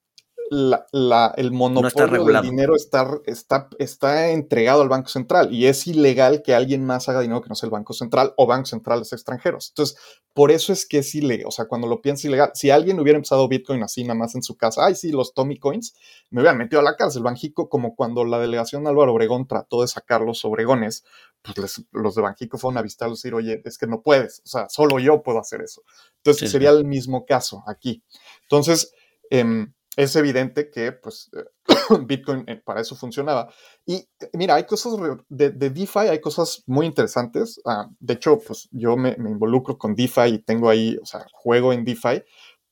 la, 0.50 1.34
el 1.36 1.50
monopolio 1.52 2.24
del 2.24 2.42
dinero 2.42 2.76
está, 2.76 3.20
está, 3.26 3.68
está 3.78 4.30
entregado 4.30 4.82
al 4.82 4.88
Banco 4.88 5.08
Central 5.08 5.52
y 5.52 5.66
es 5.66 5.86
ilegal 5.86 6.42
que 6.42 6.54
alguien 6.54 6.84
más 6.84 7.08
haga 7.08 7.20
dinero 7.20 7.42
que 7.42 7.48
no 7.48 7.54
sea 7.54 7.66
el 7.66 7.72
Banco 7.72 7.92
Central 7.92 8.32
o 8.36 8.46
bancos 8.46 8.70
centrales 8.70 9.12
extranjeros. 9.12 9.70
Entonces, 9.70 9.98
por 10.32 10.50
eso 10.50 10.72
es 10.72 10.86
que 10.86 10.98
es 10.98 11.14
ilegal. 11.14 11.46
O 11.48 11.50
sea, 11.50 11.66
cuando 11.66 11.86
lo 11.86 12.00
piensas 12.00 12.26
ilegal, 12.26 12.50
si 12.54 12.70
alguien 12.70 13.00
hubiera 13.00 13.16
empezado 13.16 13.48
Bitcoin 13.48 13.82
así 13.82 14.04
nada 14.04 14.14
más 14.14 14.34
en 14.34 14.42
su 14.42 14.56
casa, 14.56 14.84
ay, 14.86 14.94
sí, 14.94 15.10
los 15.10 15.34
Tommy 15.34 15.58
Coins, 15.58 15.94
me 16.30 16.40
hubieran 16.40 16.58
metido 16.58 16.80
a 16.80 16.84
la 16.84 16.96
cárcel. 16.96 17.22
Banjico, 17.22 17.68
como 17.68 17.96
cuando 17.96 18.24
la 18.24 18.38
delegación 18.38 18.86
Álvaro 18.86 19.12
Obregón 19.12 19.46
trató 19.46 19.82
de 19.82 19.88
sacar 19.88 20.20
los 20.20 20.44
Obregones, 20.44 21.04
pues 21.42 21.84
los 21.92 22.14
de 22.14 22.22
Banjico 22.22 22.58
fueron 22.58 22.78
a 22.78 22.82
visitarlos 22.82 23.18
y 23.18 23.28
decir, 23.28 23.34
oye, 23.34 23.62
es 23.64 23.78
que 23.78 23.86
no 23.86 24.02
puedes. 24.02 24.40
O 24.44 24.48
sea, 24.48 24.68
solo 24.68 24.98
yo 24.98 25.22
puedo 25.22 25.38
hacer 25.38 25.62
eso. 25.62 25.82
Entonces, 26.18 26.50
sería 26.50 26.70
el 26.70 26.84
mismo 26.84 27.24
caso 27.24 27.62
aquí. 27.66 28.02
Entonces, 28.42 28.92
eh, 29.30 29.66
es 29.96 30.14
evidente 30.14 30.70
que 30.70 30.92
pues, 30.92 31.30
Bitcoin 32.06 32.44
eh, 32.46 32.56
para 32.56 32.82
eso 32.82 32.94
funcionaba. 32.94 33.48
Y 33.86 33.94
eh, 33.94 34.30
mira, 34.34 34.54
hay 34.54 34.64
cosas 34.64 34.92
de, 35.28 35.50
DeFi, 35.50 36.10
hay 36.10 36.20
cosas 36.20 36.62
muy 36.66 36.86
interesantes. 36.86 37.60
Ah, 37.64 37.88
de 37.98 38.14
hecho, 38.14 38.38
pues 38.38 38.68
yo 38.72 38.96
me, 38.96 39.16
involucro 39.18 39.78
con 39.78 39.94
DeFi 39.94 40.34
y 40.34 40.38
tengo 40.38 40.68
ahí, 40.68 40.98
o 41.02 41.06
sea, 41.06 41.26
juego 41.32 41.72
en 41.72 41.84
DeFi, 41.84 42.22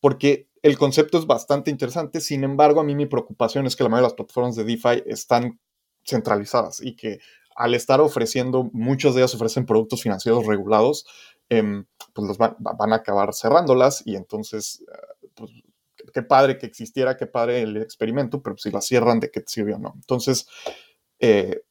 porque 0.01 0.49
el 0.63 0.77
concepto 0.77 1.19
es 1.19 1.27
bastante 1.27 1.71
interesante. 1.71 2.21
Sin 2.21 2.45
embargo, 2.45 2.81
a 2.81 2.85
mí 2.85 2.95
mi 2.95 3.07
preocupación 3.07 3.67
es 3.67 3.75
que 3.75 3.85
la 3.85 3.89
mayoría 3.89 4.09
de 4.09 4.13
las 4.13 4.17
plataformas 4.17 4.57
de 4.57 4.65
DeFi 4.65 5.03
están 5.07 5.59
centralizadas 6.05 6.83
y 6.83 6.95
que 6.95 7.21
al 7.57 7.75
estar 7.75 8.01
ofreciendo, 8.01 8.69
muchos 8.73 9.15
de 9.15 9.21
ellas 9.21 9.35
ofrecen 9.35 9.65
productos 9.65 10.03
financieros 10.03 10.45
regulados, 10.45 11.07
em, 11.49 11.87
pues 12.13 12.27
los 12.27 12.37
van, 12.37 12.57
van, 12.59 12.93
a 12.93 12.97
acabar 12.97 13.33
cerrándolas 13.33 14.03
y 14.05 14.17
entonces, 14.17 14.85
eh, 14.93 15.29
pues 15.35 15.51
qué 16.15 16.23
padre 16.23 16.57
que 16.57 16.67
existiera, 16.67 17.17
qué 17.17 17.27
padre 17.27 17.63
el 17.63 17.77
experimento, 17.77 18.41
pero 18.41 18.57
si 18.57 18.71
la 18.71 18.81
cierran, 18.81 19.21
¿de 19.21 19.31
qué 19.31 19.41
te 19.41 19.51
sirvió 19.51 19.79
no? 19.79 19.93
Entonces, 19.97 20.47
eh, 21.19 21.63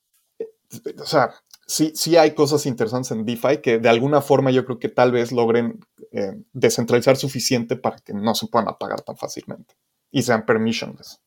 o 0.99 1.05
sea, 1.05 1.33
sí, 1.65 1.93
sí 1.95 2.17
hay 2.17 2.31
cosas 2.31 2.65
interesantes 2.65 3.11
en 3.11 3.25
DeFi 3.25 3.61
que 3.61 3.79
de 3.79 3.89
alguna 3.89 4.21
forma 4.21 4.51
yo 4.51 4.65
creo 4.65 4.79
que 4.79 4.89
tal 4.89 5.11
vez 5.11 5.31
logren 5.31 5.79
eh, 6.11 6.33
descentralizar 6.51 7.15
suficiente 7.15 7.77
para 7.77 7.97
que 7.99 8.13
no 8.13 8.35
se 8.35 8.47
puedan 8.47 8.67
apagar 8.67 9.01
tan 9.01 9.17
fácilmente 9.17 9.75
y 10.11 10.21
sean 10.21 10.45
permissionless. 10.45 11.21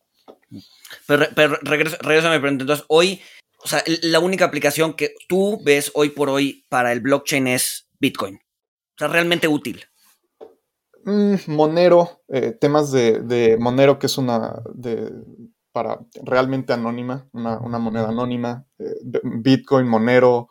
Pero, 1.07 1.27
pero 1.35 1.57
regreso 1.63 1.97
a 2.01 2.33
mi 2.33 2.39
pregunta. 2.39 2.63
Entonces, 2.63 2.85
hoy, 2.89 3.21
o 3.65 3.69
sea, 3.69 3.83
la 4.03 4.21
única 4.21 4.45
aplicación 4.45 4.95
que 4.95 5.15
tú 5.27 5.61
ves 5.65 5.91
hoy 5.95 6.11
por 6.11 6.29
hoy 6.29 6.65
para 6.69 6.93
el 6.93 7.01
blockchain 7.01 7.47
es 7.47 7.89
Bitcoin. 7.99 8.37
O 8.37 8.99
sea, 8.99 9.09
realmente 9.09 9.49
útil. 9.49 9.85
Mm, 11.07 11.37
Monero, 11.47 12.25
eh, 12.27 12.51
temas 12.51 12.91
de, 12.91 13.57
Monero, 13.61 13.97
que 13.97 14.07
es 14.07 14.19
una 14.19 14.61
de, 14.75 15.13
para 15.71 16.01
realmente 16.25 16.73
anónima, 16.73 17.29
una, 17.33 17.61
moneda 17.79 18.09
anónima, 18.09 18.67
eh, 18.81 18.93
Bitcoin, 19.23 19.87
Monero, 19.87 20.49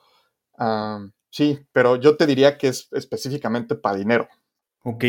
sí, 1.29 1.59
pero 1.73 1.97
yo 1.97 2.15
te 2.15 2.25
diría 2.25 2.57
que 2.57 2.69
es 2.69 2.87
específicamente 2.93 3.75
para 3.75 3.97
dinero. 3.97 4.29
Ok, 4.85 5.03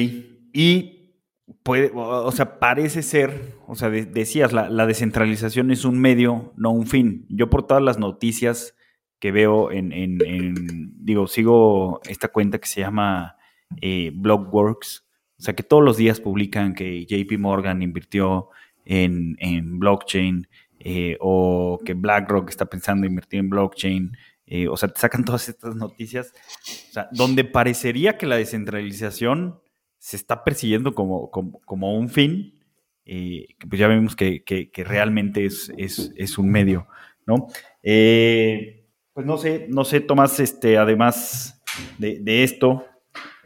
y 0.53 1.15
puede, 1.63 1.93
o 1.95 2.33
sea, 2.33 2.59
parece 2.59 3.03
ser, 3.03 3.55
o 3.69 3.77
sea, 3.77 3.89
decías, 3.89 4.53
la, 4.53 4.87
descentralización 4.87 5.71
es 5.71 5.85
un 5.85 6.01
medio, 6.01 6.55
no 6.57 6.73
un 6.73 6.89
fin. 6.89 7.25
Yo 7.29 7.49
por 7.51 7.69
todas 7.69 7.85
las 7.85 8.01
noticias 8.01 8.75
que 9.21 9.31
veo 9.31 9.71
en, 9.71 10.11
digo, 11.05 11.29
sigo 11.29 12.01
esta 12.09 12.27
cuenta 12.29 12.59
que 12.59 12.67
se 12.67 12.81
llama 12.81 13.37
eh, 13.81 14.11
Blogworks, 14.13 15.06
o 15.39 15.43
sea, 15.43 15.55
que 15.55 15.63
todos 15.63 15.85
los 15.85 15.97
días 15.97 16.21
publican 16.21 16.75
que 16.75 17.05
JP 17.05 17.39
Morgan 17.39 17.83
invirtió 17.83 18.49
en, 18.87 19.79
blockchain 19.79 20.49
eh, 20.79 21.17
o 21.21 21.79
que 21.85 21.95
BlackRock 21.95 22.49
está 22.49 22.67
pensando 22.67 23.07
en 23.07 23.13
invertir 23.13 23.41
en 23.41 23.51
blockchain. 23.51 24.17
Eh, 24.47 24.69
o 24.69 24.77
sea, 24.77 24.89
te 24.89 25.01
sacan 25.01 25.25
todas 25.27 25.49
estas 25.49 25.77
noticias. 25.77 26.33
O 26.89 26.93
sea, 26.93 27.09
donde 27.13 27.45
parecería 27.45 28.17
que 28.17 28.27
la 28.27 28.37
descentralización 28.37 29.61
se 29.99 30.17
está 30.17 30.45
persiguiendo 30.45 30.95
como, 30.95 31.31
como, 31.31 31.99
un 31.99 32.09
fin, 32.09 32.61
eh, 33.05 33.49
pues 33.69 33.79
ya 33.79 33.89
vemos 33.89 34.15
que, 34.15 34.71
realmente 34.77 35.45
es, 35.45 35.73
es, 35.77 36.39
un 36.39 36.49
medio, 36.49 36.87
¿no? 37.27 37.49
pues 37.83 39.27
no 39.27 39.37
sé, 39.37 39.67
no 39.69 39.85
sé, 39.85 40.01
Tomás, 40.01 40.39
este, 40.39 40.79
además 40.79 41.61
de, 41.99 42.21
de 42.21 42.45
esto, 42.45 42.85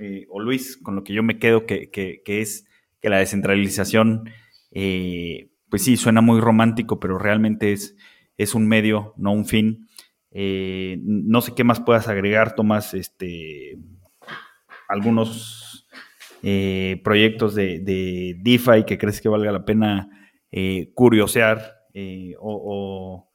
eh, 0.01 0.27
o 0.31 0.41
Luis, 0.41 0.79
con 0.79 0.97
lo 0.97 1.05
que 1.05 1.13
yo 1.13 1.23
me 1.23 1.39
quedo, 1.39 1.67
que, 1.67 1.91
es 2.27 2.67
que 3.01 3.09
la 3.11 3.19
descentralización, 3.19 4.31
eh, 4.71 5.51
pues 5.69 5.85
sí, 5.85 5.97
suena 5.97 6.21
muy 6.21 6.41
romántico, 6.41 6.99
pero 6.99 7.19
realmente 7.19 7.73
es, 7.73 7.97
es 8.37 8.55
un 8.55 8.67
medio, 8.67 9.15
no 9.17 9.33
un 9.33 9.45
fin. 9.45 9.89
Eh, 10.31 10.99
no 11.03 11.41
sé 11.41 11.55
qué 11.55 11.65
más 11.65 11.81
puedas 11.81 12.09
agregar, 12.09 12.55
Tomás, 12.55 12.95
este, 12.95 13.79
algunos 14.89 15.87
proyectos 17.03 17.55
de, 17.55 17.81
de, 17.81 18.35
DeFi 18.41 18.85
que 18.87 18.97
crees 18.97 19.21
que 19.21 19.29
valga 19.29 19.53
la 19.53 19.67
pena 19.67 20.09
curiosear 20.95 21.61
o, 22.41 23.29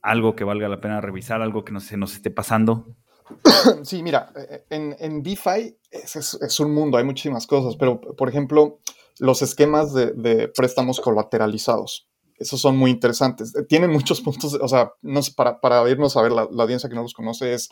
algo 0.00 0.34
que 0.36 0.44
valga 0.44 0.68
la 0.68 0.80
pena 0.80 1.02
revisar, 1.02 1.42
algo 1.42 1.64
que 1.66 1.72
no 1.72 1.80
se 1.80 1.98
nos 1.98 2.14
esté 2.14 2.30
pasando. 2.30 2.96
Sí, 3.84 4.02
mira, 4.02 4.32
eh, 4.36 4.64
en, 4.70 4.96
en 4.98 5.22
DeFi 5.22 5.76
es, 5.90 6.60
un 6.60 6.72
mundo, 6.72 6.98
hay 6.98 7.04
muchísimas 7.04 7.46
cosas, 7.46 7.76
pero 7.76 8.00
por 8.00 8.28
ejemplo, 8.28 8.78
los 9.18 9.42
esquemas 9.42 9.92
de, 9.92 10.50
préstamos 10.54 11.00
colateralizados, 11.00 12.08
esos 12.38 12.60
son 12.60 12.76
muy 12.76 12.90
interesantes. 12.90 13.54
Eh, 13.54 13.64
tienen 13.64 13.90
muchos 13.90 14.20
puntos, 14.20 14.54
o 14.54 14.68
sea, 14.68 14.92
no 15.02 15.20
para, 15.34 15.60
para 15.60 15.88
irnos 15.88 16.16
a 16.16 16.22
ver, 16.22 16.32
la, 16.32 16.42
audiencia 16.42 16.88
que 16.88 16.94
no 16.94 17.02
los 17.02 17.14
conoce 17.14 17.54
es, 17.54 17.68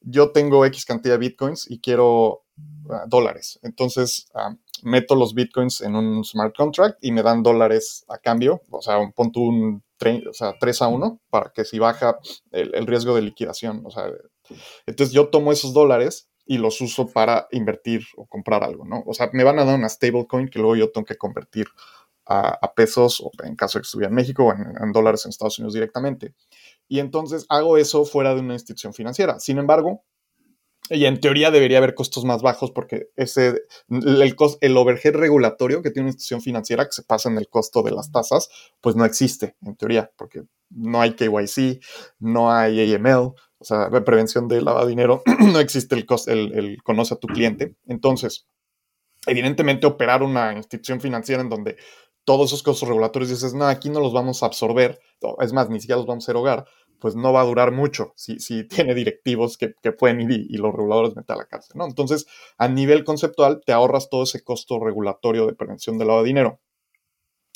yo 0.00 0.32
tengo 0.32 0.64
X 0.66 0.84
cantidad 0.84 1.14
de 1.14 1.18
bitcoins 1.18 1.70
y 1.70 1.80
quiero 1.80 2.44
ah, 2.90 3.04
dólares. 3.06 3.58
Entonces, 3.62 4.28
ah, 4.34 4.54
meto 4.82 5.14
los 5.14 5.34
bitcoins 5.34 5.80
en 5.80 5.96
un 5.96 6.24
smart 6.24 6.54
contract 6.54 6.98
y 7.00 7.10
me 7.10 7.22
dan 7.22 7.42
dólares 7.42 8.04
a 8.08 8.18
cambio, 8.18 8.60
o 8.70 8.82
sea, 8.82 8.98
un, 8.98 9.12
punto 9.12 9.40
un 9.40 9.82
o 10.28 10.34
sea, 10.34 10.52
3 10.60 10.82
a 10.82 10.88
1 10.88 11.20
para 11.30 11.50
que 11.54 11.64
si 11.64 11.78
baja 11.78 12.18
el, 12.50 12.74
el 12.74 12.86
riesgo 12.86 13.14
de 13.14 13.22
liquidación, 13.22 13.80
o 13.86 13.90
sea, 13.90 14.10
entonces 14.86 15.14
yo 15.14 15.28
tomo 15.28 15.52
esos 15.52 15.72
dólares 15.72 16.28
y 16.46 16.58
los 16.58 16.80
uso 16.80 17.06
para 17.06 17.48
invertir 17.52 18.04
o 18.16 18.26
comprar 18.26 18.64
algo, 18.64 18.84
¿no? 18.84 19.02
O 19.06 19.14
sea, 19.14 19.30
me 19.32 19.44
van 19.44 19.58
a 19.58 19.64
dar 19.64 19.78
una 19.78 19.88
stablecoin 19.88 20.48
que 20.48 20.58
luego 20.58 20.76
yo 20.76 20.90
tengo 20.90 21.06
que 21.06 21.16
convertir 21.16 21.66
a, 22.26 22.72
pesos, 22.74 23.20
o 23.20 23.30
en 23.44 23.54
caso 23.54 23.78
de 23.78 23.82
que 23.82 23.86
estuviera 23.86 24.08
en 24.08 24.14
México, 24.14 24.44
o 24.44 24.52
en, 24.52 24.92
dólares 24.92 25.24
en 25.24 25.30
Estados 25.30 25.58
Unidos 25.58 25.74
directamente. 25.74 26.34
Y 26.88 27.00
entonces 27.00 27.44
hago 27.48 27.76
eso 27.76 28.04
fuera 28.04 28.34
de 28.34 28.40
una 28.40 28.54
institución 28.54 28.94
financiera. 28.94 29.38
Sin 29.40 29.58
embargo, 29.58 30.04
y 30.90 31.06
en 31.06 31.20
teoría 31.20 31.50
debería 31.50 31.78
haber 31.78 31.94
costos 31.94 32.24
más 32.24 32.42
bajos 32.42 32.70
porque 32.70 33.08
ese, 33.16 33.62
el, 33.88 34.36
el 34.60 34.76
overhead 34.76 35.14
regulatorio 35.14 35.82
que 35.82 35.90
tiene 35.90 36.04
una 36.04 36.10
institución 36.10 36.42
financiera 36.42 36.84
que 36.84 36.92
se 36.92 37.02
pasa 37.02 37.30
en 37.30 37.38
el 37.38 37.48
costo 37.48 37.82
de 37.82 37.92
las 37.92 38.12
tasas, 38.12 38.48
pues 38.80 38.94
no 38.94 39.04
existe 39.04 39.56
en 39.62 39.76
teoría, 39.76 40.10
porque 40.16 40.42
no 40.68 41.00
hay 41.00 41.14
KYC, 41.14 41.82
no 42.18 42.52
hay 42.52 42.94
AML, 42.94 43.32
o 43.64 43.66
sea, 43.66 43.88
de 43.88 44.02
prevención 44.02 44.46
de 44.46 44.60
lavado 44.60 44.84
de 44.84 44.90
dinero, 44.90 45.22
no 45.52 45.58
existe 45.58 45.94
el, 45.94 46.04
el, 46.54 46.82
conoce 46.82 47.14
a 47.14 47.16
tu 47.16 47.26
cliente. 47.26 47.74
Entonces, 47.86 48.46
evidentemente 49.26 49.86
operar 49.86 50.22
una 50.22 50.52
institución 50.52 51.00
financiera 51.00 51.40
en 51.40 51.48
donde 51.48 51.76
todos 52.24 52.50
esos 52.50 52.62
costos 52.62 52.88
regulatorios 52.88 53.30
dices, 53.30 53.54
no, 53.54 53.64
aquí 53.64 53.88
no 53.88 54.00
los 54.00 54.12
vamos 54.12 54.42
a 54.42 54.46
absorber, 54.46 55.00
es 55.40 55.52
más, 55.54 55.70
ni 55.70 55.80
siquiera 55.80 55.96
los 55.96 56.06
vamos 56.06 56.28
a 56.28 56.32
erogar, 56.32 56.66
pues 56.98 57.16
no 57.16 57.32
va 57.32 57.40
a 57.40 57.46
durar 57.46 57.72
mucho 57.72 58.12
si, 58.16 58.38
si 58.38 58.68
tiene 58.68 58.94
directivos 58.94 59.56
que, 59.56 59.74
pueden 59.92 60.20
ir 60.20 60.30
y, 60.30 60.56
los 60.58 60.72
reguladores 60.72 61.16
meten 61.16 61.36
a 61.36 61.38
la 61.38 61.46
cárcel, 61.46 61.76
¿no? 61.76 61.86
Entonces, 61.86 62.26
a 62.58 62.68
nivel 62.68 63.02
conceptual, 63.04 63.62
te 63.64 63.72
ahorras 63.72 64.10
todo 64.10 64.24
ese 64.24 64.44
costo 64.44 64.78
regulatorio 64.78 65.46
de 65.46 65.54
prevención 65.54 65.96
del 65.96 66.08
lavado 66.08 66.24
de 66.24 66.28
dinero 66.28 66.60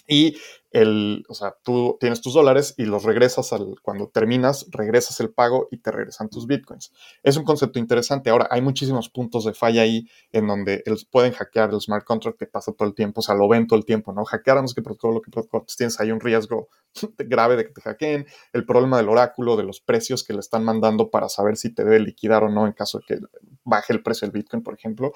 y 0.08 0.36
el, 0.70 1.24
o 1.28 1.34
sea, 1.34 1.54
tú 1.62 1.96
tienes 2.00 2.20
tus 2.20 2.34
dólares 2.34 2.74
y 2.76 2.84
los 2.84 3.04
regresas 3.04 3.52
al, 3.52 3.76
cuando 3.82 4.08
terminas, 4.08 4.66
regresas 4.70 5.18
el 5.20 5.30
pago 5.30 5.68
y 5.70 5.78
te 5.78 5.90
regresan 5.90 6.28
tus 6.28 6.46
bitcoins. 6.46 6.92
Es 7.22 7.36
un 7.36 7.44
concepto 7.44 7.78
interesante. 7.78 8.30
Ahora, 8.30 8.48
hay 8.50 8.60
muchísimos 8.60 9.08
puntos 9.08 9.44
de 9.44 9.54
falla 9.54 9.82
ahí 9.82 10.08
en 10.32 10.46
donde 10.46 10.82
pueden 11.10 11.32
hackear 11.32 11.70
el 11.70 11.80
smart 11.80 12.04
contract 12.04 12.38
que 12.38 12.46
pasa 12.46 12.72
todo 12.72 12.88
el 12.88 12.94
tiempo, 12.94 13.20
o 13.20 13.22
sea, 13.22 13.34
lo 13.34 13.48
ven 13.48 13.66
todo 13.66 13.78
el 13.78 13.84
tiempo, 13.84 14.12
¿no? 14.12 14.24
Sé 14.24 14.38
qué 14.74 14.82
protocolo, 14.82 15.20
qué 15.22 15.30
protocolo, 15.30 15.64
tienes 15.76 16.00
ahí 16.00 16.10
un 16.10 16.20
riesgo 16.20 16.68
grave 17.18 17.56
de 17.56 17.66
que 17.66 17.72
te 17.72 17.80
hackeen, 17.82 18.26
el 18.52 18.64
problema 18.64 18.96
del 18.96 19.08
oráculo, 19.08 19.56
de 19.56 19.64
los 19.64 19.80
precios 19.80 20.24
que 20.24 20.32
le 20.32 20.40
están 20.40 20.64
mandando 20.64 21.10
para 21.10 21.28
saber 21.28 21.56
si 21.56 21.74
te 21.74 21.84
debe 21.84 22.00
liquidar 22.00 22.44
o 22.44 22.50
no 22.50 22.66
en 22.66 22.72
caso 22.72 22.98
de 22.98 23.04
que 23.06 23.20
baje 23.64 23.92
el 23.92 24.02
precio 24.02 24.26
del 24.26 24.32
bitcoin, 24.32 24.62
por 24.62 24.74
ejemplo. 24.74 25.12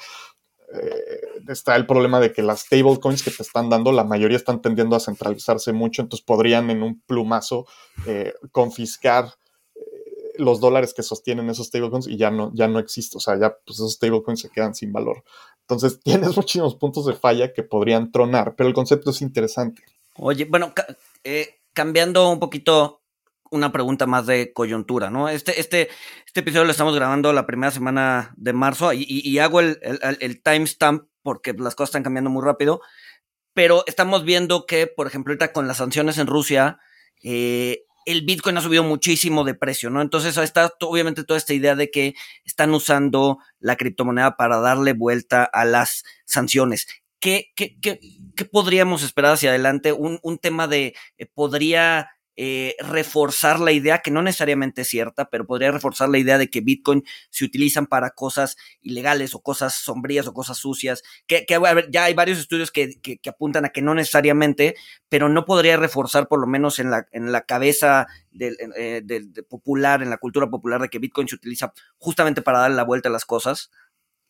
Eh, 0.74 1.20
está 1.48 1.76
el 1.76 1.86
problema 1.86 2.18
de 2.18 2.32
que 2.32 2.42
las 2.42 2.60
stablecoins 2.60 3.22
que 3.22 3.30
te 3.30 3.42
están 3.42 3.68
dando, 3.68 3.92
la 3.92 4.04
mayoría 4.04 4.36
están 4.36 4.62
tendiendo 4.62 4.96
a 4.96 5.00
centralizarse 5.00 5.72
mucho, 5.72 6.00
entonces 6.00 6.24
podrían 6.24 6.70
en 6.70 6.82
un 6.82 7.00
plumazo 7.02 7.66
eh, 8.06 8.32
confiscar 8.52 9.34
eh, 9.74 9.80
los 10.38 10.60
dólares 10.60 10.94
que 10.94 11.02
sostienen 11.02 11.50
esos 11.50 11.66
stablecoins 11.66 12.06
y 12.06 12.16
ya 12.16 12.30
no, 12.30 12.50
ya 12.54 12.68
no 12.68 12.78
existe, 12.78 13.18
o 13.18 13.20
sea, 13.20 13.38
ya 13.38 13.54
pues 13.66 13.78
esos 13.78 13.94
stablecoins 13.94 14.40
se 14.40 14.48
quedan 14.48 14.74
sin 14.74 14.92
valor. 14.92 15.24
Entonces 15.60 16.00
tienes 16.04 16.34
muchísimos 16.36 16.74
puntos 16.76 17.04
de 17.04 17.14
falla 17.14 17.52
que 17.52 17.62
podrían 17.62 18.10
tronar, 18.10 18.54
pero 18.56 18.68
el 18.68 18.74
concepto 18.74 19.10
es 19.10 19.20
interesante. 19.20 19.82
Oye, 20.16 20.46
bueno, 20.46 20.72
cambiando 21.74 22.30
un 22.30 22.38
poquito 22.38 23.01
una 23.52 23.70
pregunta 23.70 24.06
más 24.06 24.26
de 24.26 24.52
coyuntura, 24.52 25.10
¿no? 25.10 25.28
Este, 25.28 25.60
este, 25.60 25.90
este 26.26 26.40
episodio 26.40 26.64
lo 26.64 26.70
estamos 26.70 26.94
grabando 26.94 27.32
la 27.32 27.46
primera 27.46 27.70
semana 27.70 28.32
de 28.36 28.52
marzo 28.54 28.92
y, 28.92 29.38
hago 29.38 29.60
el, 29.60 29.78
el, 30.20 30.42
timestamp 30.42 31.04
porque 31.22 31.52
las 31.52 31.74
cosas 31.74 31.90
están 31.90 32.02
cambiando 32.02 32.30
muy 32.30 32.42
rápido, 32.42 32.80
pero 33.52 33.84
estamos 33.86 34.24
viendo 34.24 34.64
que, 34.66 34.86
por 34.86 35.06
ejemplo, 35.06 35.32
ahorita 35.32 35.52
con 35.52 35.68
las 35.68 35.76
sanciones 35.76 36.16
en 36.16 36.26
Rusia, 36.26 36.80
eh, 37.22 37.84
el 38.06 38.22
Bitcoin 38.22 38.56
ha 38.56 38.62
subido 38.62 38.82
muchísimo 38.82 39.44
de 39.44 39.54
precio, 39.54 39.90
¿no? 39.90 40.00
Entonces 40.00 40.36
está 40.38 40.72
obviamente 40.80 41.22
toda 41.22 41.36
esta 41.36 41.52
idea 41.52 41.76
de 41.76 41.90
que 41.90 42.14
están 42.44 42.72
usando 42.72 43.38
la 43.60 43.76
criptomoneda 43.76 44.36
para 44.36 44.58
darle 44.58 44.94
vuelta 44.94 45.44
a 45.44 45.64
las 45.66 46.04
sanciones. 46.24 46.86
¿Qué, 47.20 47.52
qué, 47.54 47.78
qué, 47.80 48.44
podríamos 48.46 49.04
esperar 49.04 49.34
hacia 49.34 49.50
adelante? 49.50 49.92
Un, 49.92 50.18
un 50.22 50.38
tema 50.38 50.66
de, 50.66 50.94
eh, 51.18 51.26
¿podría 51.26 52.08
eh, 52.36 52.76
reforzar 52.78 53.60
la 53.60 53.72
idea, 53.72 53.98
que 53.98 54.10
no 54.10 54.22
necesariamente 54.22 54.82
es 54.82 54.88
cierta, 54.88 55.28
pero 55.30 55.46
podría 55.46 55.70
reforzar 55.70 56.08
la 56.08 56.18
idea 56.18 56.38
de 56.38 56.48
que 56.48 56.60
Bitcoin 56.60 57.04
se 57.30 57.44
utilizan 57.44 57.86
para 57.86 58.10
cosas 58.10 58.56
ilegales 58.80 59.34
o 59.34 59.40
cosas 59.40 59.74
sombrías 59.74 60.26
o 60.26 60.32
cosas 60.32 60.56
sucias, 60.56 61.02
que, 61.26 61.46
ya 61.90 62.04
hay 62.04 62.14
varios 62.14 62.38
estudios 62.38 62.70
que, 62.70 62.98
apuntan 63.28 63.66
a 63.66 63.68
que 63.68 63.82
no 63.82 63.94
necesariamente, 63.94 64.74
pero 65.08 65.28
no 65.28 65.44
podría 65.44 65.76
reforzar 65.76 66.28
por 66.28 66.40
lo 66.40 66.46
menos 66.46 66.78
en 66.78 66.90
la, 66.90 67.06
en 67.12 67.32
la 67.32 67.42
cabeza 67.42 68.06
del, 68.30 68.56
eh, 68.76 69.02
popular, 69.48 70.02
en 70.02 70.10
la 70.10 70.18
cultura 70.18 70.48
popular 70.48 70.80
de 70.80 70.88
que 70.88 70.98
Bitcoin 70.98 71.28
se 71.28 71.34
utiliza 71.34 71.72
justamente 71.98 72.42
para 72.42 72.60
darle 72.60 72.76
la 72.76 72.84
vuelta 72.84 73.08
a 73.08 73.12
las 73.12 73.24
cosas. 73.24 73.70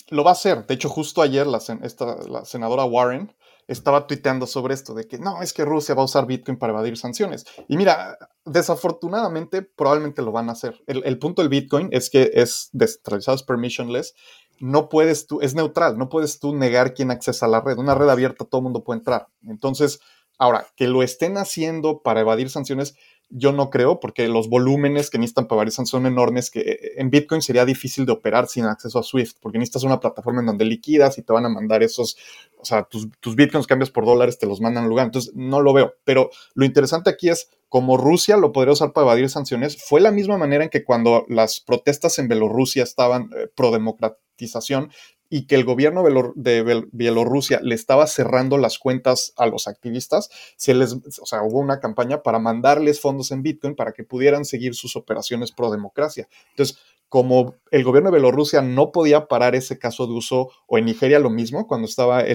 Lo 0.09 0.25
va 0.25 0.31
a 0.31 0.33
hacer. 0.33 0.67
De 0.67 0.75
hecho, 0.75 0.89
justo 0.89 1.23
ayer 1.23 1.47
la, 1.47 1.61
senadora 1.61 2.85
Warren 2.85 3.33
estaba 3.73 4.07
tuiteando 4.07 4.47
sobre 4.47 4.75
esto, 4.75 4.95
de 4.95 5.07
que 5.07 5.19
no, 5.19 5.43
es 5.43 5.53
que 5.53 5.65
Rusia 5.65 5.95
va 5.95 6.03
a 6.03 6.07
usar 6.07 6.27
Bitcoin 6.27 6.59
para 6.59 6.73
evadir 6.73 6.97
sanciones. 6.97 7.45
Y 7.69 7.77
mira, 7.77 8.19
desafortunadamente 8.45 9.63
probablemente 9.63 10.23
lo 10.23 10.33
van 10.33 10.49
a 10.49 10.53
hacer. 10.53 10.83
El, 10.87 11.19
punto 11.19 11.43
del 11.43 11.49
Bitcoin 11.49 11.89
es 11.93 12.11
que 12.11 12.31
es 12.35 12.69
descentralizado, 12.73 13.37
es 13.37 13.43
permissionless. 13.43 14.15
No 14.61 14.89
puedes 14.89 15.27
tú, 15.27 15.41
es 15.41 15.55
neutral, 15.55 15.99
no 15.99 16.09
puedes 16.09 16.39
tú 16.39 16.55
negar 16.55 16.95
quién 16.95 17.11
accesa 17.11 17.47
a 17.47 17.49
la 17.49 17.61
red. 17.61 17.79
Una 17.79 17.95
red 17.95 18.09
abierta, 18.09 18.45
todo 18.45 18.61
el 18.61 18.65
mundo 18.65 18.85
puede 18.85 19.01
entrar. 19.01 19.27
Entonces, 19.43 20.01
ahora, 20.39 20.67
que 20.77 20.87
lo 20.87 21.03
estén 21.03 21.37
haciendo 21.37 22.03
para 22.03 22.21
evadir 22.21 22.51
sanciones, 22.51 22.95
yo 23.35 23.53
no 23.53 23.71
creo, 23.71 23.99
porque 23.99 24.29
los 24.29 24.49
volúmenes 24.49 25.09
que 25.09 25.19
necesitan 25.19 25.47
para 25.47 25.59
variar 25.59 25.87
son 25.87 26.07
enormes, 26.07 26.51
que 26.51 26.61
eh, 26.61 26.93
en 26.97 27.11
Bitcoin 27.11 27.41
sería 27.41 27.65
difícil 27.65 28.05
de 28.05 28.13
operar 28.13 28.47
sin 28.47 28.67
acceso 28.67 28.99
a 28.99 29.03
Swift, 29.03 29.35
porque 29.41 29.59
necesitas 29.59 29.85
una 29.85 30.01
plataforma 30.01 30.41
en 30.41 30.47
donde 30.47 30.67
liquidas 30.67 31.17
y 31.17 31.23
te 31.23 31.33
van 31.33 31.47
a 31.47 31.49
mandar 31.49 31.83
esos, 31.83 32.17
o 32.59 32.65
sea, 32.65 32.85
tus, 32.85 33.09
tus 33.21 33.35
Bitcoins 33.35 33.67
cambias 33.67 33.91
por 33.91 34.05
dólares, 34.05 34.39
te 34.39 34.47
los 34.47 34.61
mandan 34.61 34.85
al 34.85 34.91
lugar. 34.91 35.07
Entonces, 35.07 35.33
no 35.35 35.63
lo 35.63 35.73
veo. 35.73 35.95
Pero 36.05 36.31
lo 36.55 36.67
interesante 36.67 37.09
aquí 37.09 37.31
es, 37.31 37.49
como 37.69 37.97
Rusia 37.97 38.37
lo 38.37 38.53
podría 38.53 38.75
usar 38.75 38.93
para 38.93 39.07
evadir 39.07 39.31
sanciones, 39.31 39.83
fue 39.83 40.03
la 40.03 40.11
misma 40.11 40.37
manera 40.37 40.65
en 40.65 40.71
que 40.71 40.85
cuando 40.85 41.25
las 41.29 41.61
protestas 41.61 42.19
en 42.19 42.29
Bielorrusia 42.29 42.83
estaban 42.83 43.31
eh, 43.35 43.49
pro 43.55 43.71
democratización, 43.71 44.91
y 45.35 45.47
que 45.47 45.55
el 45.55 45.65
gobierno 45.65 46.05
de 46.35 46.87
Bielorrusia 46.93 47.59
le 47.63 47.75
estaba 47.75 48.07
cerrando 48.07 48.59
las 48.59 48.79
cuentas 48.79 49.33
a 49.39 49.47
los 49.47 49.67
activistas, 49.67 50.29
se 50.57 50.75
les, 50.75 50.93
o 50.93 51.25
sea, 51.25 51.43
hubo 51.43 51.59
una 51.59 51.81
campaña 51.81 52.23
para 52.23 52.39
mandarles 52.39 53.01
fondos 53.01 53.31
en 53.31 53.43
Bitcoin 53.43 53.75
para 53.75 53.93
que 53.93 54.05
pudieran 54.05 54.45
seguir 54.45 54.75
sus 54.75 54.95
operaciones 54.95 55.51
pro 55.51 55.71
democracia. 55.71 56.29
Entonces, 56.51 56.77
como 57.09 57.55
el 57.71 57.83
gobierno 57.83 58.11
de 58.11 58.19
Bielorrusia 58.19 58.61
no 58.61 58.93
podía 58.93 59.27
parar 59.27 59.55
ese 59.55 59.79
caso 59.79 60.07
de 60.07 60.13
uso, 60.13 60.51
o 60.67 60.77
en 60.77 60.85
Nigeria 60.85 61.19
lo 61.19 61.31
mismo, 61.31 61.67
cuando 61.67 61.89
estaban 61.89 62.27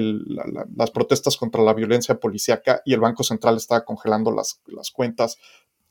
las 0.75 0.89
protestas 0.89 1.37
contra 1.37 1.61
la 1.61 1.75
violencia 1.75 2.19
policíaca 2.19 2.81
y 2.83 2.95
el 2.95 2.99
Banco 2.99 3.23
Central 3.23 3.57
estaba 3.57 3.85
congelando 3.85 4.31
las, 4.31 4.59
las 4.65 4.89
cuentas 4.89 5.37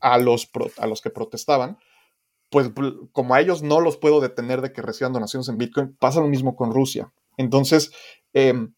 a 0.00 0.18
los, 0.18 0.50
a 0.76 0.88
los 0.88 1.00
que 1.00 1.10
protestaban, 1.10 1.78
pues 2.50 2.70
como 3.12 3.34
a 3.34 3.40
ellos 3.40 3.62
no 3.62 3.80
los 3.80 3.96
puedo 3.96 4.20
detener 4.20 4.60
de 4.60 4.72
que 4.72 4.82
reciban 4.82 5.12
donaciones 5.12 5.48
en 5.48 5.58
Bitcoin, 5.58 5.96
pasa 5.98 6.20
lo 6.20 6.28
mismo 6.28 6.56
con 6.56 6.72
Rusia. 6.72 7.12
Entonces, 7.36 7.90
em, 8.32 8.74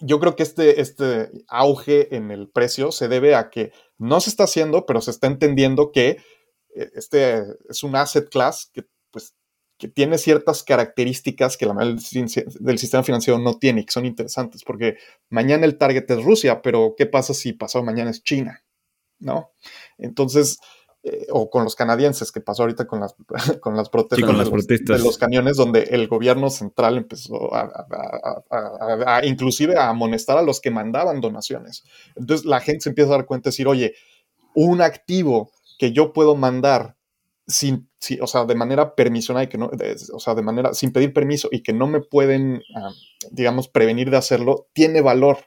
yo 0.00 0.20
creo 0.20 0.36
que 0.36 0.42
este, 0.42 0.80
este 0.80 1.30
auge 1.48 2.14
en 2.14 2.30
el 2.30 2.48
precio 2.48 2.92
se 2.92 3.08
debe 3.08 3.34
a 3.34 3.50
que 3.50 3.72
no 3.98 4.20
se 4.20 4.30
está 4.30 4.44
haciendo, 4.44 4.86
pero 4.86 5.00
se 5.00 5.10
está 5.10 5.26
entendiendo 5.26 5.90
que 5.92 6.18
eh, 6.74 6.90
este 6.94 7.44
es 7.68 7.82
un 7.82 7.96
asset 7.96 8.28
class 8.28 8.70
que, 8.72 8.84
pues, 9.10 9.34
que 9.78 9.88
tiene 9.88 10.18
ciertas 10.18 10.62
características 10.62 11.56
que 11.56 11.66
la 11.66 11.74
mayoría 11.74 12.26
del 12.60 12.78
sistema 12.78 13.02
financiero 13.02 13.38
no 13.38 13.58
tiene 13.58 13.82
y 13.82 13.84
que 13.84 13.92
son 13.92 14.06
interesantes, 14.06 14.64
porque 14.64 14.96
mañana 15.30 15.66
el 15.66 15.78
target 15.78 16.10
es 16.10 16.24
Rusia, 16.24 16.62
pero 16.62 16.94
¿qué 16.96 17.06
pasa 17.06 17.34
si 17.34 17.52
pasado 17.52 17.84
mañana 17.84 18.10
es 18.10 18.22
China? 18.22 18.64
¿No? 19.20 19.52
Entonces, 19.98 20.58
eh, 21.10 21.26
o 21.30 21.48
con 21.48 21.64
los 21.64 21.74
canadienses, 21.74 22.30
que 22.30 22.40
pasó 22.40 22.62
ahorita 22.62 22.86
con 22.86 23.00
las, 23.00 23.14
con 23.60 23.76
las, 23.76 23.88
protestas, 23.88 24.28
de, 24.28 24.98
los, 24.98 25.16
camiones, 25.16 25.56
donde 25.56 25.84
el 25.84 26.06
gobierno 26.06 26.50
central 26.50 26.98
empezó 26.98 27.54
a, 27.54 29.20
inclusive 29.24 29.76
a 29.76 29.88
amonestar 29.88 30.36
a 30.36 30.42
los 30.42 30.60
que 30.60 30.70
mandaban 30.70 31.20
donaciones. 31.20 31.84
Entonces 32.14 32.44
la 32.44 32.60
gente 32.60 32.82
se 32.82 32.88
empieza 32.90 33.10
a 33.10 33.16
dar 33.16 33.26
cuenta 33.26 33.48
y 33.48 33.52
decir, 33.52 33.68
oye, 33.68 33.94
un 34.54 34.82
activo 34.82 35.50
que 35.78 35.92
yo 35.92 36.12
puedo 36.12 36.36
mandar 36.36 36.96
sin, 37.46 37.88
o 38.20 38.26
sea, 38.26 38.44
de 38.44 38.54
manera 38.54 38.94
permisional 38.94 39.44
y 39.44 39.48
que 39.48 39.56
no, 39.56 39.70
o 40.12 40.20
sea, 40.20 40.34
de 40.34 40.42
manera 40.42 40.74
sin 40.74 40.92
pedir 40.92 41.14
permiso 41.14 41.48
y 41.50 41.62
que 41.62 41.72
no 41.72 41.86
me 41.86 42.00
pueden, 42.00 42.62
ah, 42.76 42.90
digamos, 43.30 43.68
prevenir 43.68 44.10
de 44.10 44.18
hacerlo, 44.18 44.68
tiene 44.74 45.00
valor. 45.00 45.38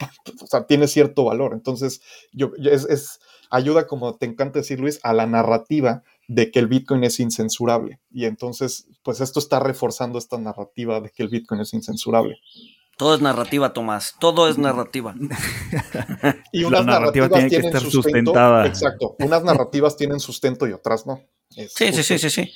o 0.42 0.46
sea, 0.46 0.66
tiene 0.66 0.88
cierto 0.88 1.24
valor. 1.24 1.52
Entonces, 1.52 2.00
yo, 2.32 2.50
es 2.58 3.20
ayuda, 3.50 3.86
como 3.86 4.16
te 4.16 4.26
encanta 4.26 4.60
decir 4.60 4.80
Luis, 4.80 5.00
a 5.02 5.12
la 5.12 5.26
narrativa 5.26 6.02
de 6.28 6.50
que 6.50 6.60
el 6.60 6.68
Bitcoin 6.68 7.04
es 7.04 7.20
incensurable. 7.20 8.00
Y 8.10 8.24
entonces, 8.24 8.88
pues 9.02 9.20
esto 9.20 9.40
está 9.40 9.60
reforzando 9.60 10.18
esta 10.18 10.38
narrativa 10.38 11.00
de 11.00 11.10
que 11.10 11.22
el 11.22 11.28
Bitcoin 11.28 11.60
es 11.60 11.74
incensurable. 11.74 12.38
Todo 12.96 13.14
es 13.14 13.20
narrativa, 13.20 13.72
Tomás. 13.72 14.14
Todo 14.20 14.48
es 14.48 14.58
narrativa. 14.58 15.14
y 16.52 16.64
unas 16.64 16.84
narrativas 16.84 17.30
tiene 17.30 17.48
tienen 17.48 17.62
que 17.62 17.66
estar 17.68 17.82
sustento, 17.82 18.02
sustentada. 18.02 18.66
Exacto. 18.66 19.16
Unas 19.18 19.42
narrativas 19.42 19.96
tienen 19.96 20.20
sustento 20.20 20.68
y 20.68 20.72
otras 20.72 21.06
no. 21.06 21.20
sí, 21.48 21.92
sí, 21.92 22.02
sí, 22.02 22.18
sí, 22.18 22.30
sí. 22.30 22.52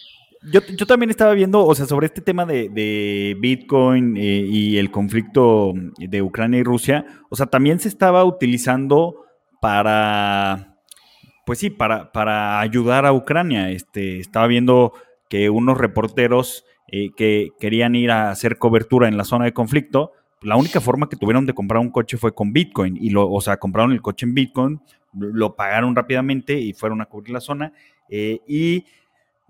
Yo, 0.52 0.86
también 0.86 1.08
estaba 1.08 1.32
viendo, 1.32 1.64
o 1.64 1.74
sea, 1.74 1.86
sobre 1.86 2.06
este 2.06 2.20
tema 2.20 2.44
de, 2.44 3.36
Bitcoin 3.40 4.16
eh, 4.18 4.44
y 4.46 4.76
el 4.76 4.90
conflicto 4.90 5.72
de 5.96 6.20
Ucrania 6.20 6.60
y 6.60 6.62
Rusia, 6.62 7.06
o 7.30 7.36
sea, 7.36 7.46
también 7.46 7.80
se 7.80 7.88
estaba 7.88 8.24
utilizando 8.24 9.24
para 9.62 10.73
pues 11.46 11.58
sí, 11.58 11.70
para, 11.70 12.12
para 12.12 12.60
ayudar 12.60 13.06
a 13.06 13.12
Ucrania. 13.12 13.70
Este, 13.70 14.18
estaba 14.18 14.46
viendo 14.46 14.92
que 15.28 15.50
unos 15.50 15.78
reporteros 15.78 16.64
eh, 16.88 17.10
que 17.16 17.50
querían 17.58 17.94
ir 17.94 18.10
a 18.10 18.30
hacer 18.30 18.58
cobertura 18.58 19.08
en 19.08 19.16
la 19.16 19.24
zona 19.24 19.46
de 19.46 19.52
conflicto, 19.52 20.12
la 20.42 20.56
única 20.56 20.80
forma 20.80 21.08
que 21.08 21.16
tuvieron 21.16 21.46
de 21.46 21.54
comprar 21.54 21.80
un 21.80 21.90
coche 21.90 22.16
fue 22.16 22.34
con 22.34 22.52
Bitcoin. 22.52 22.96
Y 23.00 23.10
lo, 23.10 23.30
o 23.30 23.40
sea, 23.40 23.56
compraron 23.56 23.92
el 23.92 24.02
coche 24.02 24.26
en 24.26 24.34
Bitcoin, 24.34 24.80
lo 25.12 25.56
pagaron 25.56 25.96
rápidamente 25.96 26.58
y 26.58 26.72
fueron 26.72 27.00
a 27.00 27.06
cubrir 27.06 27.30
la 27.30 27.40
zona. 27.40 27.72
Eh, 28.10 28.40
y 28.46 28.84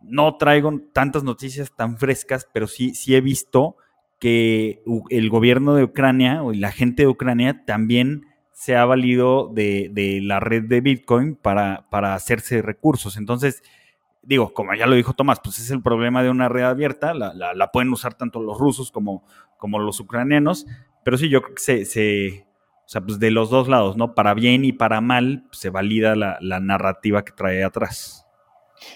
no 0.02 0.36
traigo 0.36 0.80
tantas 0.92 1.24
noticias 1.24 1.74
tan 1.74 1.98
frescas, 1.98 2.48
pero 2.52 2.66
sí, 2.66 2.94
sí 2.94 3.14
he 3.14 3.20
visto 3.20 3.76
que 4.20 4.82
el 5.10 5.28
gobierno 5.28 5.74
de 5.74 5.84
Ucrania 5.84 6.42
o 6.42 6.52
la 6.52 6.70
gente 6.70 7.02
de 7.02 7.08
Ucrania 7.08 7.64
también 7.66 8.26
se 8.54 8.76
ha 8.76 8.84
valido 8.84 9.50
de, 9.52 10.20
la 10.22 10.40
red 10.40 10.62
de 10.62 10.80
Bitcoin 10.80 11.34
para, 11.34 11.86
para 11.90 12.14
hacerse 12.14 12.62
recursos. 12.62 13.16
Entonces, 13.16 13.62
digo, 14.22 14.54
como 14.54 14.74
ya 14.74 14.86
lo 14.86 14.94
dijo 14.94 15.12
Tomás, 15.12 15.40
pues 15.42 15.58
es 15.58 15.70
el 15.70 15.82
problema 15.82 16.22
de 16.22 16.30
una 16.30 16.48
red 16.48 16.62
abierta, 16.62 17.12
la, 17.14 17.70
pueden 17.72 17.92
usar 17.92 18.14
tanto 18.14 18.40
los 18.40 18.58
rusos 18.58 18.90
como, 18.90 19.24
como 19.58 19.80
los 19.80 20.00
ucranianos, 20.00 20.66
pero 21.04 21.18
sí, 21.18 21.28
yo 21.28 21.42
creo 21.42 21.54
que 21.56 21.62
se, 21.62 21.84
se 21.84 22.46
o 22.86 22.88
sea, 22.88 23.00
pues 23.00 23.18
de 23.18 23.30
los 23.30 23.50
dos 23.50 23.68
lados, 23.68 23.96
¿no? 23.96 24.14
Para 24.14 24.34
bien 24.34 24.64
y 24.64 24.72
para 24.72 25.00
mal, 25.00 25.48
se 25.50 25.70
valida 25.70 26.14
la, 26.14 26.38
la 26.40 26.60
narrativa 26.60 27.24
que 27.24 27.32
trae 27.32 27.64
atrás. 27.64 28.24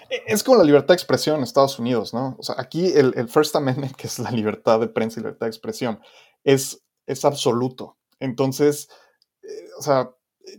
E, 0.09 0.23
es 0.27 0.45
como 0.45 0.59
la 0.59 0.65
libertad 0.65 0.89
de 0.89 0.95
expresión 0.95 1.37
en 1.37 1.43
Estados 1.43 1.79
Unidos, 1.79 2.15
¿no? 2.15 2.37
O 2.39 2.43
sea, 2.43 2.55
aquí 2.59 2.87
el, 2.87 3.13
el, 3.17 3.29
First 3.29 3.57
Amendment, 3.57 3.97
que 3.97 4.07
es 4.07 4.19
la 4.19 4.31
libertad 4.31 4.79
de 4.79 4.89
prensa 4.89 5.19
y 5.19 5.23
libertad 5.23 5.47
de 5.47 5.51
expresión, 5.51 6.01
es, 6.45 6.85
es 7.07 7.25
absoluto. 7.25 7.97
Entonces, 8.21 8.89
eh, 9.49 9.69
o 9.79 9.83
sea, 9.83 10.11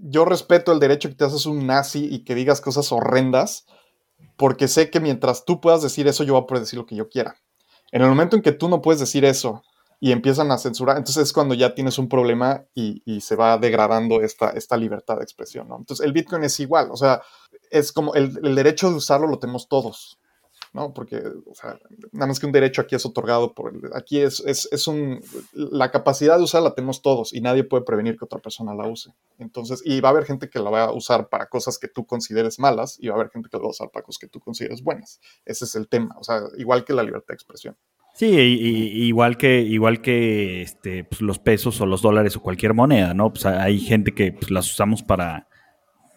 yo 0.01 0.25
respeto 0.25 0.71
el 0.71 0.79
derecho 0.79 1.09
que 1.09 1.15
te 1.15 1.25
haces 1.25 1.45
un 1.45 1.65
nazi 1.67 2.07
y 2.11 2.23
que 2.23 2.35
digas 2.35 2.61
cosas 2.61 2.91
horrendas, 2.91 3.65
porque 4.37 4.67
sé 4.67 4.89
que 4.89 4.99
mientras 4.99 5.45
tú 5.45 5.61
puedas 5.61 5.81
decir 5.81 6.07
eso, 6.07 6.23
yo 6.23 6.33
voy 6.33 6.43
a 6.43 6.45
poder 6.47 6.63
decir 6.63 6.79
lo 6.79 6.85
que 6.85 6.95
yo 6.95 7.09
quiera. 7.09 7.35
En 7.91 8.01
el 8.01 8.09
momento 8.09 8.35
en 8.35 8.41
que 8.41 8.51
tú 8.51 8.69
no 8.69 8.81
puedes 8.81 8.99
decir 8.99 9.25
eso 9.25 9.63
y 9.99 10.11
empiezan 10.11 10.51
a 10.51 10.57
censurar, 10.57 10.97
entonces 10.97 11.23
es 11.23 11.33
cuando 11.33 11.53
ya 11.55 11.73
tienes 11.75 11.97
un 11.97 12.07
problema 12.07 12.65
y, 12.73 13.21
se 13.21 13.35
va 13.35 13.57
degradando 13.57 14.21
esta, 14.21 14.51
esta 14.51 14.77
libertad 14.77 15.17
de 15.17 15.23
expresión, 15.23 15.67
¿no? 15.67 15.77
Entonces 15.77 16.05
el 16.05 16.13
Bitcoin 16.13 16.43
es 16.43 16.59
igual, 16.59 16.89
o 16.91 16.97
sea, 16.97 17.21
es 17.69 17.91
como 17.91 18.13
el, 18.13 18.39
el 18.43 18.55
derecho 18.55 18.89
de 18.89 18.95
usarlo 18.95 19.27
lo 19.27 19.39
tenemos 19.39 19.67
todos. 19.67 20.18
¿No? 20.73 20.93
Porque, 20.93 21.17
o 21.17 21.53
sea, 21.53 21.79
nada 22.11 22.27
más 22.27 22.39
que 22.39 22.45
un 22.45 22.51
derecho 22.51 22.81
aquí 22.81 22.95
es 22.95 23.05
otorgado 23.05 23.53
por 23.53 23.73
el, 23.73 23.81
aquí 23.93 24.19
es, 24.19 24.39
es, 24.41 24.67
es, 24.71 24.87
un, 24.87 25.21
la 25.53 25.91
capacidad 25.91 26.37
de 26.37 26.43
usar 26.43 26.61
la 26.61 26.73
tenemos 26.73 27.01
todos 27.01 27.33
y 27.33 27.41
nadie 27.41 27.63
puede 27.63 27.83
prevenir 27.83 28.17
que 28.17 28.25
otra 28.25 28.39
persona 28.39 28.73
la 28.73 28.87
use. 28.87 29.13
Entonces, 29.37 29.81
y 29.85 30.01
va 30.01 30.09
a 30.09 30.11
haber 30.11 30.25
gente 30.25 30.49
que 30.49 30.59
la 30.59 30.69
va 30.69 30.83
a 30.85 30.93
usar 30.93 31.29
para 31.29 31.47
cosas 31.47 31.77
que 31.77 31.87
tú 31.87 32.05
consideres 32.05 32.59
malas 32.59 32.97
y 32.99 33.07
va 33.07 33.15
a 33.15 33.19
haber 33.19 33.31
gente 33.31 33.49
que 33.49 33.57
la 33.57 33.63
va 33.63 33.67
a 33.67 33.71
usar 33.71 33.89
para 33.91 34.03
cosas 34.03 34.19
que 34.19 34.27
tú 34.27 34.39
consideres 34.39 34.83
buenas. 34.83 35.19
Ese 35.45 35.65
es 35.65 35.75
el 35.75 35.87
tema, 35.87 36.15
o 36.19 36.23
sea, 36.23 36.41
igual 36.57 36.85
que 36.85 36.93
la 36.93 37.03
libertad 37.03 37.29
de 37.29 37.35
expresión. 37.35 37.77
Sí, 38.13 38.27
igual 38.27 39.37
que, 39.37 39.61
igual 39.61 40.01
que 40.01 40.61
este, 40.61 41.05
pues, 41.05 41.21
los 41.21 41.39
pesos 41.39 41.79
o 41.79 41.85
los 41.85 42.01
dólares 42.01 42.35
o 42.35 42.41
cualquier 42.41 42.73
moneda, 42.73 43.13
¿no? 43.13 43.31
Pues 43.31 43.45
hay 43.45 43.79
gente 43.79 44.13
que 44.13 44.33
pues, 44.33 44.51
las 44.51 44.69
usamos 44.69 45.03
para, 45.03 45.47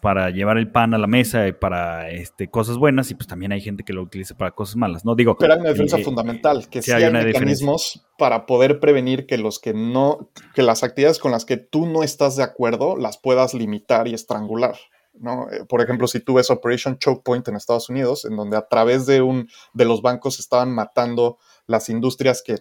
para 0.03 0.31
llevar 0.31 0.57
el 0.57 0.69
pan 0.69 0.93
a 0.93 0.97
la 0.97 1.07
mesa 1.07 1.47
y 1.47 1.53
para 1.53 2.09
este, 2.09 2.49
cosas 2.49 2.77
buenas 2.77 3.09
y 3.09 3.15
pues 3.15 3.25
también 3.25 3.53
hay 3.53 3.61
gente 3.61 3.85
que 3.85 3.93
lo 3.93 4.01
utiliza 4.01 4.35
para 4.35 4.51
cosas 4.51 4.75
malas, 4.75 5.05
¿no? 5.05 5.15
Digo, 5.15 5.37
pero 5.37 5.53
hay 5.53 5.61
una 5.61 5.69
defensa 5.69 5.97
eh, 5.97 6.03
fundamental, 6.03 6.67
que 6.67 6.81
sí, 6.81 6.91
hay, 6.91 7.09
mecanismos 7.09 8.05
para 8.17 8.45
poder 8.45 8.81
prevenir 8.81 9.25
que 9.25 9.37
los 9.37 9.59
que 9.59 9.73
no, 9.73 10.29
que 10.53 10.61
las 10.61 10.83
actividades 10.83 11.19
con 11.19 11.31
las 11.31 11.45
que 11.45 11.55
tú 11.55 11.85
no 11.85 12.03
estás 12.03 12.35
de 12.35 12.43
acuerdo 12.43 12.97
las 12.97 13.17
puedas 13.17 13.53
limitar 13.53 14.09
y 14.09 14.13
estrangular. 14.13 14.75
¿no? 15.13 15.49
Eh, 15.49 15.63
por 15.69 15.79
ejemplo, 15.79 16.07
si 16.07 16.19
tú 16.19 16.33
ves 16.33 16.49
Operation 16.49 16.97
Choke 16.97 17.23
Point 17.23 17.47
en 17.47 17.55
Estados 17.55 17.89
Unidos, 17.89 18.25
en 18.25 18.35
donde 18.35 18.57
a 18.57 18.67
través 18.67 19.05
de 19.05 19.21
un 19.21 19.47
de 19.73 19.85
los 19.85 20.01
bancos 20.01 20.37
estaban 20.37 20.75
matando 20.75 21.37
las 21.65 21.89
industrias 21.89 22.43
que, 22.45 22.55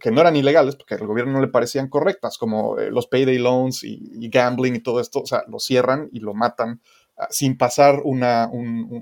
que 0.00 0.10
no 0.10 0.20
eran 0.20 0.36
ilegales, 0.36 0.76
porque 0.76 0.94
al 0.94 1.06
gobierno 1.06 1.32
no 1.32 1.40
le 1.40 1.48
parecían 1.48 1.88
correctas, 1.88 2.38
como 2.38 2.78
eh, 2.78 2.90
los 2.90 3.06
payday 3.06 3.38
loans 3.38 3.82
y, 3.82 4.28
gambling 4.28 4.76
y 4.76 4.80
todo 4.80 5.00
esto, 5.00 5.20
o 5.20 5.26
sea, 5.26 5.44
lo 5.48 5.58
cierran 5.58 6.08
y 6.12 6.20
lo 6.20 6.34
matan 6.34 6.80
ah, 7.16 7.26
sin 7.30 7.56
pasar 7.56 8.00
una, 8.04 8.50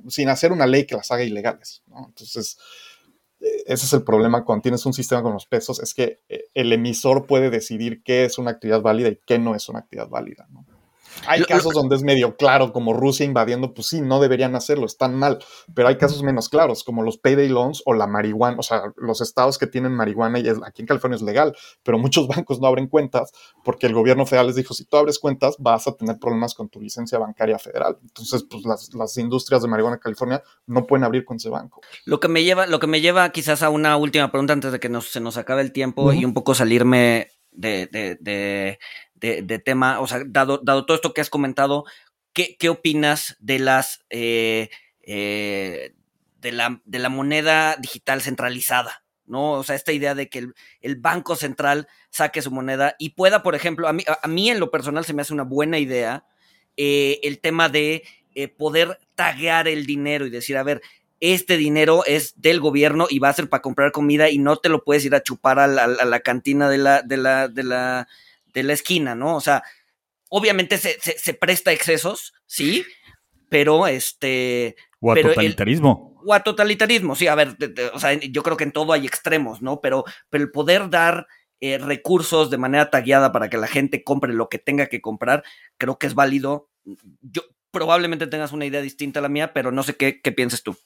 sin 0.09 0.29
hacer 0.29 0.53
una 0.53 0.67
ley 0.67 0.87
que 0.87 0.97
las 0.97 1.11
haga 1.11 1.23
ilegales, 1.23 1.83
Entonces, 1.87 2.57
eh, 3.41 3.65
ese 3.67 3.87
es 3.87 3.93
el 3.93 4.05
problema 4.05 4.45
cuando 4.45 4.63
tienes 4.63 4.87
un 4.87 4.95
sistema 4.95 5.23
con 5.23 5.35
los 5.35 5.47
pesos, 5.47 5.81
es 5.81 5.93
que 5.93 6.21
el 6.55 6.73
emisor 6.73 7.27
puede 7.27 7.51
decidir 7.51 8.03
qué 8.03 8.25
es 8.25 8.39
una 8.39 8.53
actividad 8.53 8.81
válida 8.81 9.09
y 9.09 9.21
qué 9.27 9.39
no 9.39 9.55
es 9.55 9.69
una 9.69 9.81
actividad 9.81 10.09
válida, 10.09 10.47
¿no? 10.51 10.65
Hay 11.27 11.45
casos 11.45 11.75
donde 11.75 11.97
es 11.97 12.03
medio 12.03 12.37
claro, 12.37 12.73
como 12.73 12.93
Rusia 12.93 13.25
invadiendo, 13.25 13.75
pues 13.75 13.89
sí, 13.89 14.01
no 14.01 14.21
deberían 14.21 14.55
hacerlo, 14.55 14.87
están 14.87 15.15
mal, 15.15 15.39
pero 15.75 15.89
hay 15.89 15.97
casos 15.97 16.23
menos 16.23 16.49
claros, 16.49 16.85
como 16.85 17.03
los 17.03 17.19
payday 17.19 17.49
loans 17.49 17.83
o 17.87 17.95
la 17.95 18.07
marihuana, 18.07 18.57
o 18.59 18.63
sea, 18.63 18.93
los 18.97 19.21
estados 19.21 19.59
que 19.59 19.67
tienen 19.67 19.93
marihuana, 19.93 20.39
y 20.39 20.49
aquí 20.49 20.83
en 20.83 20.87
California 20.87 21.17
es 21.17 21.23
legal, 21.23 21.57
pero 21.83 21.99
muchos 21.99 22.27
bancos 22.29 22.61
no 22.61 22.67
abren 22.67 22.89
cuentas 22.89 23.33
porque 23.65 23.87
el 23.87 23.95
gobierno 23.95 24.27
federal 24.27 24.49
les 24.49 24.57
dijo, 24.57 24.75
si 24.75 24.85
tú 24.85 24.97
abres 24.97 25.19
cuentas, 25.19 25.57
vas 25.59 25.87
a 25.87 25.93
tener 25.93 26.19
problemas 26.19 26.55
con 26.55 26.69
tu 26.69 26.81
licencia 26.81 27.19
bancaria 27.19 27.59
federal. 27.59 27.99
Entonces, 28.03 28.45
pues 28.49 28.65
las, 28.65 29.17
industrias 29.17 29.63
de 29.63 29.69
marihuana 29.69 29.97
en 29.97 30.01
California 30.01 30.43
no 30.67 30.87
pueden 30.87 31.05
abrir 31.05 31.25
con 31.25 31.37
ese 31.37 31.51
banco. 31.51 31.83
Lo 32.07 32.19
que 32.19 32.29
me 32.29 32.45
lleva, 32.45 32.67
lo 32.67 32.81
que 32.81 32.87
me 32.87 33.01
lleva 33.01 33.29
quizás 33.31 33.63
a 33.63 33.69
una 33.69 33.97
última 33.97 34.31
pregunta 34.31 34.55
antes 34.55 34.73
de 34.73 34.81
que 34.81 34.91
se 35.03 35.21
nos 35.21 35.37
acabe 35.37 35.61
el 35.61 35.73
tiempo 35.73 36.13
y 36.13 36.25
un 36.25 36.33
poco 36.33 36.55
salirme 36.55 37.29
de, 37.53 38.17
de, 38.21 38.79
tema, 39.65 40.01
o 40.01 40.07
sea, 40.07 40.23
dado, 40.27 40.59
dado, 40.63 40.85
todo 40.85 40.97
esto 40.97 41.15
que 41.15 41.21
has 41.21 41.31
comentado, 41.31 41.85
¿qué, 42.33 42.57
qué 42.59 42.69
opinas 42.69 43.37
de 43.41 43.59
las 43.59 44.05
eh, 44.11 44.71
eh, 45.03 45.95
de, 46.41 46.53
la, 46.53 46.81
de 46.85 46.99
la 46.99 47.09
moneda 47.09 47.77
digital 47.77 48.21
centralizada? 48.21 49.05
¿no? 49.25 49.53
O 49.53 49.63
sea, 49.63 49.77
esta 49.77 49.93
idea 49.93 50.15
de 50.15 50.29
que 50.29 50.49
el, 50.81 50.97
Banco 50.97 51.37
Central 51.37 51.89
saque 52.11 52.43
su 52.43 52.51
moneda 52.51 52.97
y 52.99 53.11
pueda, 53.11 53.43
por 53.43 53.55
ejemplo, 53.55 53.89
a 53.89 53.93
mí, 53.93 54.05
a, 54.07 54.29
mí 54.29 54.51
en 54.51 54.61
lo 54.61 54.71
personal 54.71 55.05
se 55.05 55.15
me 55.15 55.23
hace 55.23 55.33
una 55.33 55.45
buena 55.45 55.79
idea 55.79 56.27
eh, 56.77 57.21
el 57.23 57.39
tema 57.39 57.69
de 57.69 58.03
poder 58.57 58.99
taguear 59.15 59.69
el 59.69 59.85
dinero 59.85 60.27
y 60.27 60.31
decir, 60.31 60.57
a 60.57 60.63
ver, 60.63 60.81
este 61.23 61.57
dinero 61.57 62.03
es 62.05 62.41
del 62.41 62.59
gobierno 62.59 63.07
y 63.09 63.21
va 63.21 63.29
a 63.29 63.33
ser 63.33 63.49
para 63.49 63.63
comprar 63.63 63.93
comida 63.93 64.29
y 64.29 64.39
no 64.39 64.57
te 64.57 64.69
lo 64.69 64.83
puedes 64.83 65.05
ir 65.05 65.15
a 65.15 65.23
chupar 65.23 65.61
a 65.61 65.69
la, 65.69 65.85
a 65.85 66.05
la 66.05 66.21
cantina 66.21 66.69
de 66.69 66.79
de 66.79 67.17
la, 67.17 67.49
de 67.49 67.63
la, 67.63 68.09
de 68.53 68.63
la 68.63 68.73
esquina, 68.73 69.15
¿no? 69.15 69.37
O 69.37 69.41
sea, 69.41 69.63
obviamente 70.29 70.79
se, 70.79 70.99
se, 71.01 71.35
presta 71.35 71.73
excesos, 71.73 72.33
sí, 72.47 72.85
pero 73.49 73.87
este... 73.87 74.77
O 75.01 75.13
a 75.13 75.17
totalitarismo. 75.17 76.17
o 76.25 76.33
a 76.33 76.43
totalitarismo, 76.43 77.15
sí, 77.17 77.27
a 77.27 77.35
ver, 77.35 77.57
o 77.93 77.99
sea, 77.99 78.15
yo 78.15 78.43
creo 78.43 78.57
que 78.57 78.65
en 78.65 78.73
todo 78.73 78.93
hay 78.93 79.07
extremos, 79.07 79.63
¿no? 79.63 79.81
Pero, 79.81 80.05
pero 80.31 80.45
el 80.45 80.51
poder 80.51 80.89
dar 80.91 81.27
eh, 81.61 81.79
recursos 81.79 82.51
de 82.51 82.59
manera 82.59 82.91
tagueada 82.91 83.31
para 83.33 83.49
que 83.49 83.59
la 83.59 83.67
gente 83.67 84.03
compre 84.03 84.33
lo 84.33 84.49
que 84.49 84.59
tenga 84.59 84.87
que 84.87 85.01
comprar, 85.01 85.45
creo 85.77 85.99
que 85.99 86.07
es 86.07 86.15
válido. 86.15 86.71
Yo 87.21 87.43
probablemente 87.71 88.27
tengas 88.27 88.53
una 88.53 88.67
idea 88.67 88.81
distinta 88.81 89.21
a 89.21 89.23
la 89.23 89.29
mía, 89.29 89.53
pero 89.53 89.71
no 89.71 89.83
sé 89.83 89.97
qué, 89.97 90.21
qué 90.21 90.33
pienses 90.33 90.63
tú. 90.63 90.77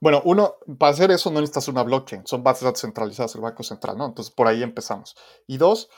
Bueno, 0.00 0.22
uno, 0.24 0.54
para 0.78 0.92
hacer 0.92 1.10
eso 1.10 1.30
no 1.30 1.40
necesitas 1.40 1.68
una 1.68 1.82
blockchain, 1.82 2.26
son 2.26 2.42
bases 2.42 2.60
de 2.60 2.66
datos 2.66 2.82
centralizadas, 2.82 3.34
el 3.34 3.40
Banco 3.40 3.62
Central, 3.62 3.98
¿no? 3.98 4.06
Entonces 4.06 4.32
por 4.32 4.46
ahí 4.46 4.62
empezamos. 4.62 5.16
Y 5.46 5.56
dos, 5.56 5.88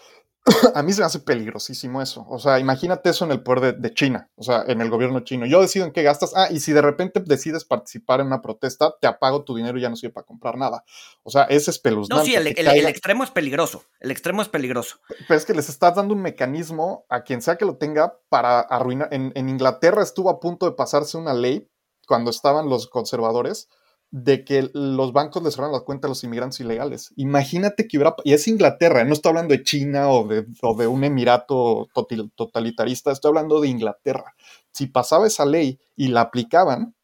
a 0.75 0.83
mí 0.83 0.93
se 0.93 1.01
me 1.01 1.07
hace 1.07 1.19
peligrosísimo 1.19 2.01
eso. 2.01 2.25
O 2.29 2.39
sea, 2.39 2.59
imagínate 2.61 3.11
eso 3.11 3.25
en 3.25 3.33
el 3.33 3.43
poder 3.43 3.77
de, 3.79 3.95
China, 3.95 4.31
o 4.37 4.43
sea, 4.43 4.65
en 4.67 4.81
el 4.81 4.91
gobierno 4.91 5.21
chino. 5.21 5.47
Yo 5.47 5.61
decido 5.61 5.87
en 5.87 5.93
qué 5.93 6.03
gastas. 6.03 6.33
Ah, 6.37 6.49
y 6.51 6.61
si 6.61 6.73
de 6.73 6.83
repente 6.83 7.21
decides 7.25 7.65
participar 7.65 8.21
en 8.21 8.29
una 8.29 8.43
protesta, 8.43 8.95
te 9.01 9.07
apago 9.07 9.43
tu 9.43 9.57
dinero 9.57 9.79
y 9.79 9.83
ya 9.83 9.89
no 9.89 9.97
sirve 9.97 10.13
para 10.13 10.27
comprar 10.27 10.57
nada. 10.57 10.85
O 11.23 11.31
sea, 11.31 11.45
ese 11.45 11.57
es 11.57 11.69
espeluznante. 11.69 12.21
No, 12.21 12.25
sí, 12.25 12.35
el, 12.35 12.47
extremo 12.87 13.25
es 13.25 13.31
peligroso. 13.31 13.85
El 14.01 14.11
extremo 14.11 14.43
es 14.43 14.49
peligroso. 14.49 14.99
Pero 15.27 15.39
es 15.39 15.45
que 15.45 15.55
les 15.55 15.69
estás 15.69 15.95
dando 15.97 16.15
un 16.15 16.23
mecanismo 16.23 17.07
a 17.09 17.23
quien 17.23 17.43
sea 17.43 17.57
que 17.57 17.65
lo 17.65 17.77
tenga 17.77 18.19
para 18.29 18.61
arruinar. 18.61 19.09
En, 19.13 19.33
en 19.35 19.49
Inglaterra 19.49 20.03
estuvo 20.03 20.31
a 20.31 20.39
punto 20.39 20.67
de 20.67 20.73
pasarse 20.73 21.17
una 21.17 21.35
ley 21.35 21.69
cuando 22.07 22.31
estaban 22.31 22.69
los 22.69 22.87
conservadores 22.87 23.69
de 24.11 24.45
que 24.45 24.71
los 24.73 25.13
bancos 25.13 25.43
les 25.43 25.55
cerraron 25.55 25.75
la 25.75 25.81
cuenta 25.81 26.07
a 26.07 26.11
los 26.11 26.23
inmigrantes 26.25 26.61
ilegales. 26.61 27.13
Imagínate 27.17 27.89
que 27.89 27.99
hubiera, 27.99 28.15
y 28.25 28.33
es 28.33 28.47
Inglaterra, 28.49 29.05
no 29.05 29.13
estoy 29.13 29.31
hablando 29.31 29.53
de 29.53 29.63
China 29.63 30.09
o 30.11 30.27
de, 30.27 30.43
de 30.43 30.87
un 30.87 31.05
emirato 31.05 31.89
totalitarista, 32.37 33.13
estoy 33.13 33.31
hablando 33.31 33.61
de 33.61 33.69
Inglaterra. 33.69 34.35
Si 34.73 34.87
pasaba 34.87 35.27
esa 35.27 35.45
ley 35.45 35.79
y 35.97 36.09
la 36.09 36.23
aplicaban, 36.23 36.95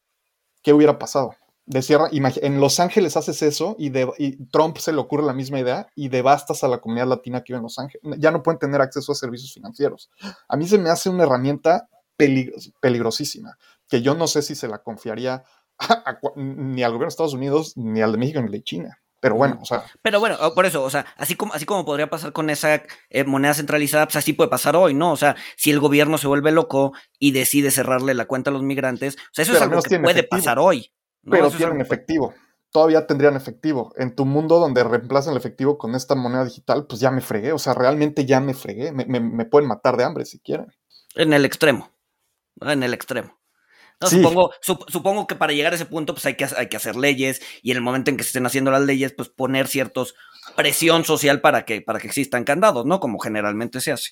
¿qué 0.61 0.73
hubiera 0.73 0.97
pasado? 0.97 1.35
en 1.65 2.59
Los 2.59 2.79
Ángeles 2.79 3.15
haces 3.15 3.41
eso 3.41 3.75
y, 3.79 3.89
de, 3.89 4.37
Trump 4.51 4.77
se 4.77 4.91
le 4.91 4.99
ocurre 4.99 5.23
la 5.23 5.33
misma 5.33 5.59
idea 5.59 5.87
y 5.95 6.09
devastas 6.09 6.63
a 6.63 6.67
la 6.67 6.79
comunidad 6.79 7.07
latina 7.07 7.41
que 7.41 7.53
vive 7.53 7.57
en 7.57 7.63
Los 7.63 7.79
Ángeles. 7.79 8.19
Ya 8.19 8.31
no 8.31 8.43
pueden 8.43 8.59
tener 8.59 8.81
acceso 8.81 9.11
a 9.11 9.15
servicios 9.15 9.53
financieros. 9.53 10.09
A 10.47 10.57
mí 10.57 10.67
se 10.67 10.77
me 10.77 10.89
hace 10.89 11.09
una 11.09 11.23
herramienta 11.23 11.87
peligrosísima, 12.17 13.57
que 13.87 14.01
yo 14.01 14.13
no 14.15 14.27
sé 14.27 14.41
si 14.41 14.55
se 14.55 14.67
la 14.67 14.79
confiaría 14.79 15.43
ni 16.35 16.83
al 16.83 16.91
gobierno 16.91 17.05
de 17.05 17.09
Estados 17.09 17.33
Unidos, 17.33 17.73
ni 17.75 18.01
al 18.01 18.11
de 18.11 18.17
México, 18.17 18.39
ni 18.39 18.45
al 18.47 18.51
de 18.51 18.63
China. 18.63 18.99
Pero 19.23 19.35
bueno, 19.35 19.57
o 19.61 19.65
sea. 19.65 19.85
Pero 20.01 20.19
bueno, 20.19 20.37
por 20.53 20.65
eso, 20.65 20.83
o 20.83 20.89
sea, 20.89 21.05
así 21.15 21.35
como, 21.35 21.53
así 21.53 21.65
como 21.65 21.85
podría 21.85 22.09
pasar 22.09 22.33
con 22.33 22.49
esa 22.49 22.83
eh, 23.09 23.23
moneda 23.23 23.53
centralizada, 23.53 24.05
pues 24.05 24.17
así 24.17 24.33
puede 24.33 24.49
pasar 24.49 24.75
hoy, 24.75 24.93
¿no? 24.93 25.13
O 25.13 25.15
sea, 25.15 25.37
si 25.55 25.71
el 25.71 25.79
gobierno 25.79 26.17
se 26.17 26.27
vuelve 26.27 26.51
loco 26.51 26.91
y 27.19 27.31
decide 27.31 27.71
cerrarle 27.71 28.15
la 28.15 28.25
cuenta 28.25 28.49
a 28.49 28.53
los 28.53 28.63
migrantes, 28.63 29.15
o 29.15 29.29
sea, 29.31 29.43
eso 29.43 29.53
es 29.53 29.61
algo 29.61 29.81
que 29.81 29.97
puede 29.99 30.23
pasar 30.23 30.59
hoy. 30.59 30.91
Pero 31.23 31.49
tienen 31.51 31.79
efectivo. 31.79 32.33
Todavía 32.69 33.07
tendrían 33.07 33.37
efectivo. 33.37 33.93
En 33.95 34.13
tu 34.13 34.25
mundo 34.25 34.59
donde 34.59 34.83
reemplazan 34.83 35.31
el 35.31 35.37
efectivo 35.37 35.77
con 35.77 35.95
esta 35.95 36.15
moneda 36.15 36.43
digital, 36.43 36.85
pues 36.85 36.99
ya 36.99 37.09
me 37.09 37.21
fregué. 37.21 37.53
O 37.53 37.59
sea, 37.59 37.73
realmente 37.73 38.25
ya 38.25 38.41
me 38.41 38.53
fregué. 38.53 38.91
Me, 38.91 39.05
me 39.05 39.45
pueden 39.45 39.69
matar 39.69 39.95
de 39.95 40.03
hambre 40.03 40.25
si 40.25 40.39
quieren. 40.39 40.67
En 41.15 41.31
el 41.31 41.45
extremo. 41.45 41.91
En 42.59 42.83
el 42.83 42.93
extremo. 42.93 43.39
Supongo, 44.07 44.51
supongo 44.61 45.27
que 45.27 45.35
para 45.35 45.53
llegar 45.53 45.73
a 45.73 45.75
ese 45.75 45.85
punto, 45.85 46.13
pues 46.13 46.25
hay 46.25 46.35
que, 46.35 46.47
hay 46.57 46.67
que 46.67 46.77
hacer 46.77 46.95
leyes 46.95 47.41
y 47.61 47.71
en 47.71 47.77
el 47.77 47.83
momento 47.83 48.11
en 48.11 48.17
que 48.17 48.23
se 48.23 48.29
estén 48.29 48.45
haciendo 48.45 48.71
las 48.71 48.81
leyes, 48.81 49.13
pues 49.15 49.29
poner 49.29 49.67
ciertos 49.67 50.15
presión 50.55 51.05
social 51.05 51.41
para 51.41 51.65
que, 51.65 51.81
para 51.81 51.99
que 51.99 52.07
existan 52.07 52.43
candados, 52.43 52.85
¿no? 52.85 52.99
Como 52.99 53.19
generalmente 53.19 53.81
se 53.81 53.91
hace. 53.91 54.11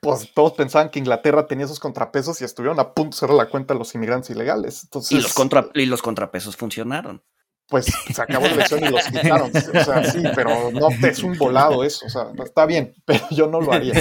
pues 0.00 0.32
todos 0.34 0.52
pensaban 0.52 0.90
que 0.90 0.98
Inglaterra 0.98 1.46
tenía 1.46 1.64
esos 1.64 1.80
contrapesos 1.80 2.40
y 2.40 2.44
estuvieron 2.44 2.78
a 2.80 2.92
punto 2.94 3.14
de 3.14 3.20
cerrar 3.20 3.36
la 3.36 3.48
cuenta 3.48 3.74
de 3.74 3.78
los 3.78 3.94
inmigrantes 3.94 4.30
ilegales. 4.30 4.84
Entonces, 4.84 5.12
y, 5.12 5.20
los 5.20 5.34
contra, 5.34 5.68
y 5.74 5.86
los 5.86 6.02
contrapesos 6.02 6.56
funcionaron. 6.56 7.22
Pues 7.68 7.86
se 7.86 8.22
acabó 8.22 8.46
la 8.46 8.54
elección 8.54 8.82
y 8.82 8.88
los 8.88 9.04
quitaron. 9.12 9.50
O 9.54 9.84
sea, 9.84 10.04
sí, 10.04 10.22
pero 10.34 10.70
no 10.72 10.88
es 11.06 11.22
un 11.22 11.36
volado 11.36 11.84
eso. 11.84 12.06
O 12.06 12.08
sea, 12.08 12.28
está 12.44 12.64
bien, 12.64 12.94
pero 13.04 13.24
yo 13.30 13.46
no 13.46 13.60
lo 13.60 13.72
haría. 13.72 13.94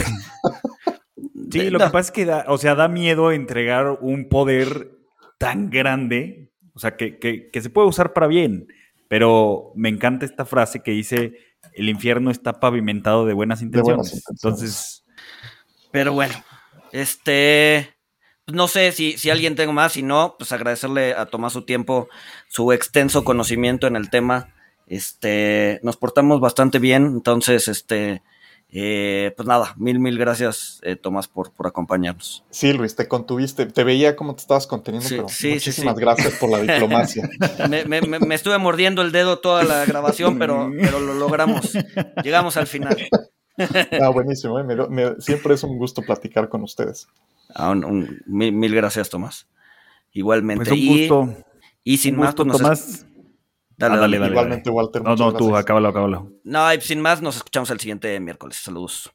Sí, 1.52 1.70
lo 1.70 1.80
que 1.80 1.86
pasa 1.86 2.00
es 2.00 2.12
que 2.12 2.26
da, 2.26 2.46
o 2.48 2.58
sea, 2.58 2.76
da 2.76 2.88
miedo 2.88 3.32
entregar 3.32 3.98
un 4.02 4.30
poder 4.30 4.97
tan 5.38 5.70
grande, 5.70 6.52
o 6.74 6.80
sea, 6.80 6.96
que, 6.96 7.18
que 7.20 7.62
se 7.62 7.70
puede 7.70 7.88
usar 7.88 8.14
para 8.14 8.28
bien, 8.28 8.68
pero 9.08 9.72
me 9.76 9.90
encanta 9.90 10.26
esta 10.26 10.46
frase 10.46 10.82
que 10.82 10.92
dice, 10.92 11.34
el 11.74 11.90
infierno 11.90 12.32
está 12.32 12.60
pavimentado 12.60 13.26
de 13.26 13.34
buenas 13.34 13.62
intenciones. 13.62 14.24
Entonces... 14.30 15.06
Pero 15.92 16.14
bueno, 16.14 16.34
este... 16.92 17.94
Pues 18.46 18.56
no 18.56 18.70
sé 18.70 18.94
si, 18.94 19.18
si 19.18 19.30
alguien 19.30 19.56
tengo 19.56 19.74
más, 19.74 19.92
si 19.92 20.04
no, 20.04 20.36
pues 20.40 20.54
agradecerle 20.54 21.14
a 21.14 21.26
Tomás 21.26 21.52
su 21.52 21.64
tiempo, 21.64 22.08
su 22.48 22.72
extenso 22.72 23.26
conocimiento 23.26 23.88
en 23.88 23.98
el 23.98 24.10
tema. 24.10 24.54
Este, 24.88 25.82
nos 25.84 25.98
portamos 25.98 26.40
bastante 26.40 26.80
bien, 26.80 27.08
entonces, 27.08 27.68
este, 27.68 28.22
eh, 28.70 29.34
pues 29.38 29.48
nada, 29.48 29.74
mil, 29.78 30.00
mil 30.00 30.18
gracias, 30.18 30.80
eh, 30.84 30.98
Tomás, 30.98 31.28
por, 31.28 31.52
por 31.52 31.68
acompañarnos. 31.68 32.44
Sí, 32.50 32.74
Luis, 32.74 32.96
te 32.96 33.08
contuviste, 33.08 33.66
te 33.66 33.84
veía 33.84 34.16
cómo 34.16 34.36
te 34.36 34.42
estabas 34.42 34.68
conteniendo, 34.68 35.08
pero 35.10 35.24
muchísimas 35.24 35.98
gracias 35.98 36.34
por 36.34 36.50
la 36.50 36.60
diplomacia. 36.60 37.30
me, 37.70 38.36
estuve 38.36 38.58
mordiendo 38.58 39.02
el 39.02 39.14
dedo 39.14 39.40
toda 39.40 39.64
la 39.64 39.86
grabación, 39.86 40.38
pero, 40.38 40.70
pero 40.80 41.00
lo 41.00 41.14
logramos. 41.14 41.78
Llegamos 42.24 42.58
al 42.58 42.68
final. 42.68 42.98
Ah, 44.00 44.10
buenísimo, 44.10 44.60
eh, 44.60 45.16
siempre 45.18 45.56
es 45.56 45.64
un 45.64 45.80
gusto 45.80 46.04
platicar 46.04 46.48
con 46.48 46.62
ustedes. 46.62 47.08
Ah, 47.56 47.74
mil, 48.28 48.76
gracias, 48.76 49.10
Tomás. 49.10 49.48
Igualmente. 50.12 50.70
Pues 50.70 50.80
un 50.80 50.88
gusto. 50.88 51.44
Y, 51.84 51.98
sin 51.98 52.18
más, 52.18 52.36
pues 52.36 52.52
Tomás. 52.52 53.08
Dale, 53.78 53.98
dale, 53.98 54.18
dale, 54.18 54.32
Igualmente, 54.32 54.70
Walter. 54.72 55.04
No, 55.04 55.16
no, 55.16 55.34
tú, 55.34 55.56
acábalo, 55.56 55.90
acábalo. 55.90 56.32
No, 56.44 56.68
sin 56.82 57.00
más, 57.00 57.22
nos 57.22 57.36
escuchamos 57.38 57.70
el 57.70 57.80
siguiente 57.80 58.20
miércoles. 58.20 58.58
Saludos. 58.58 59.14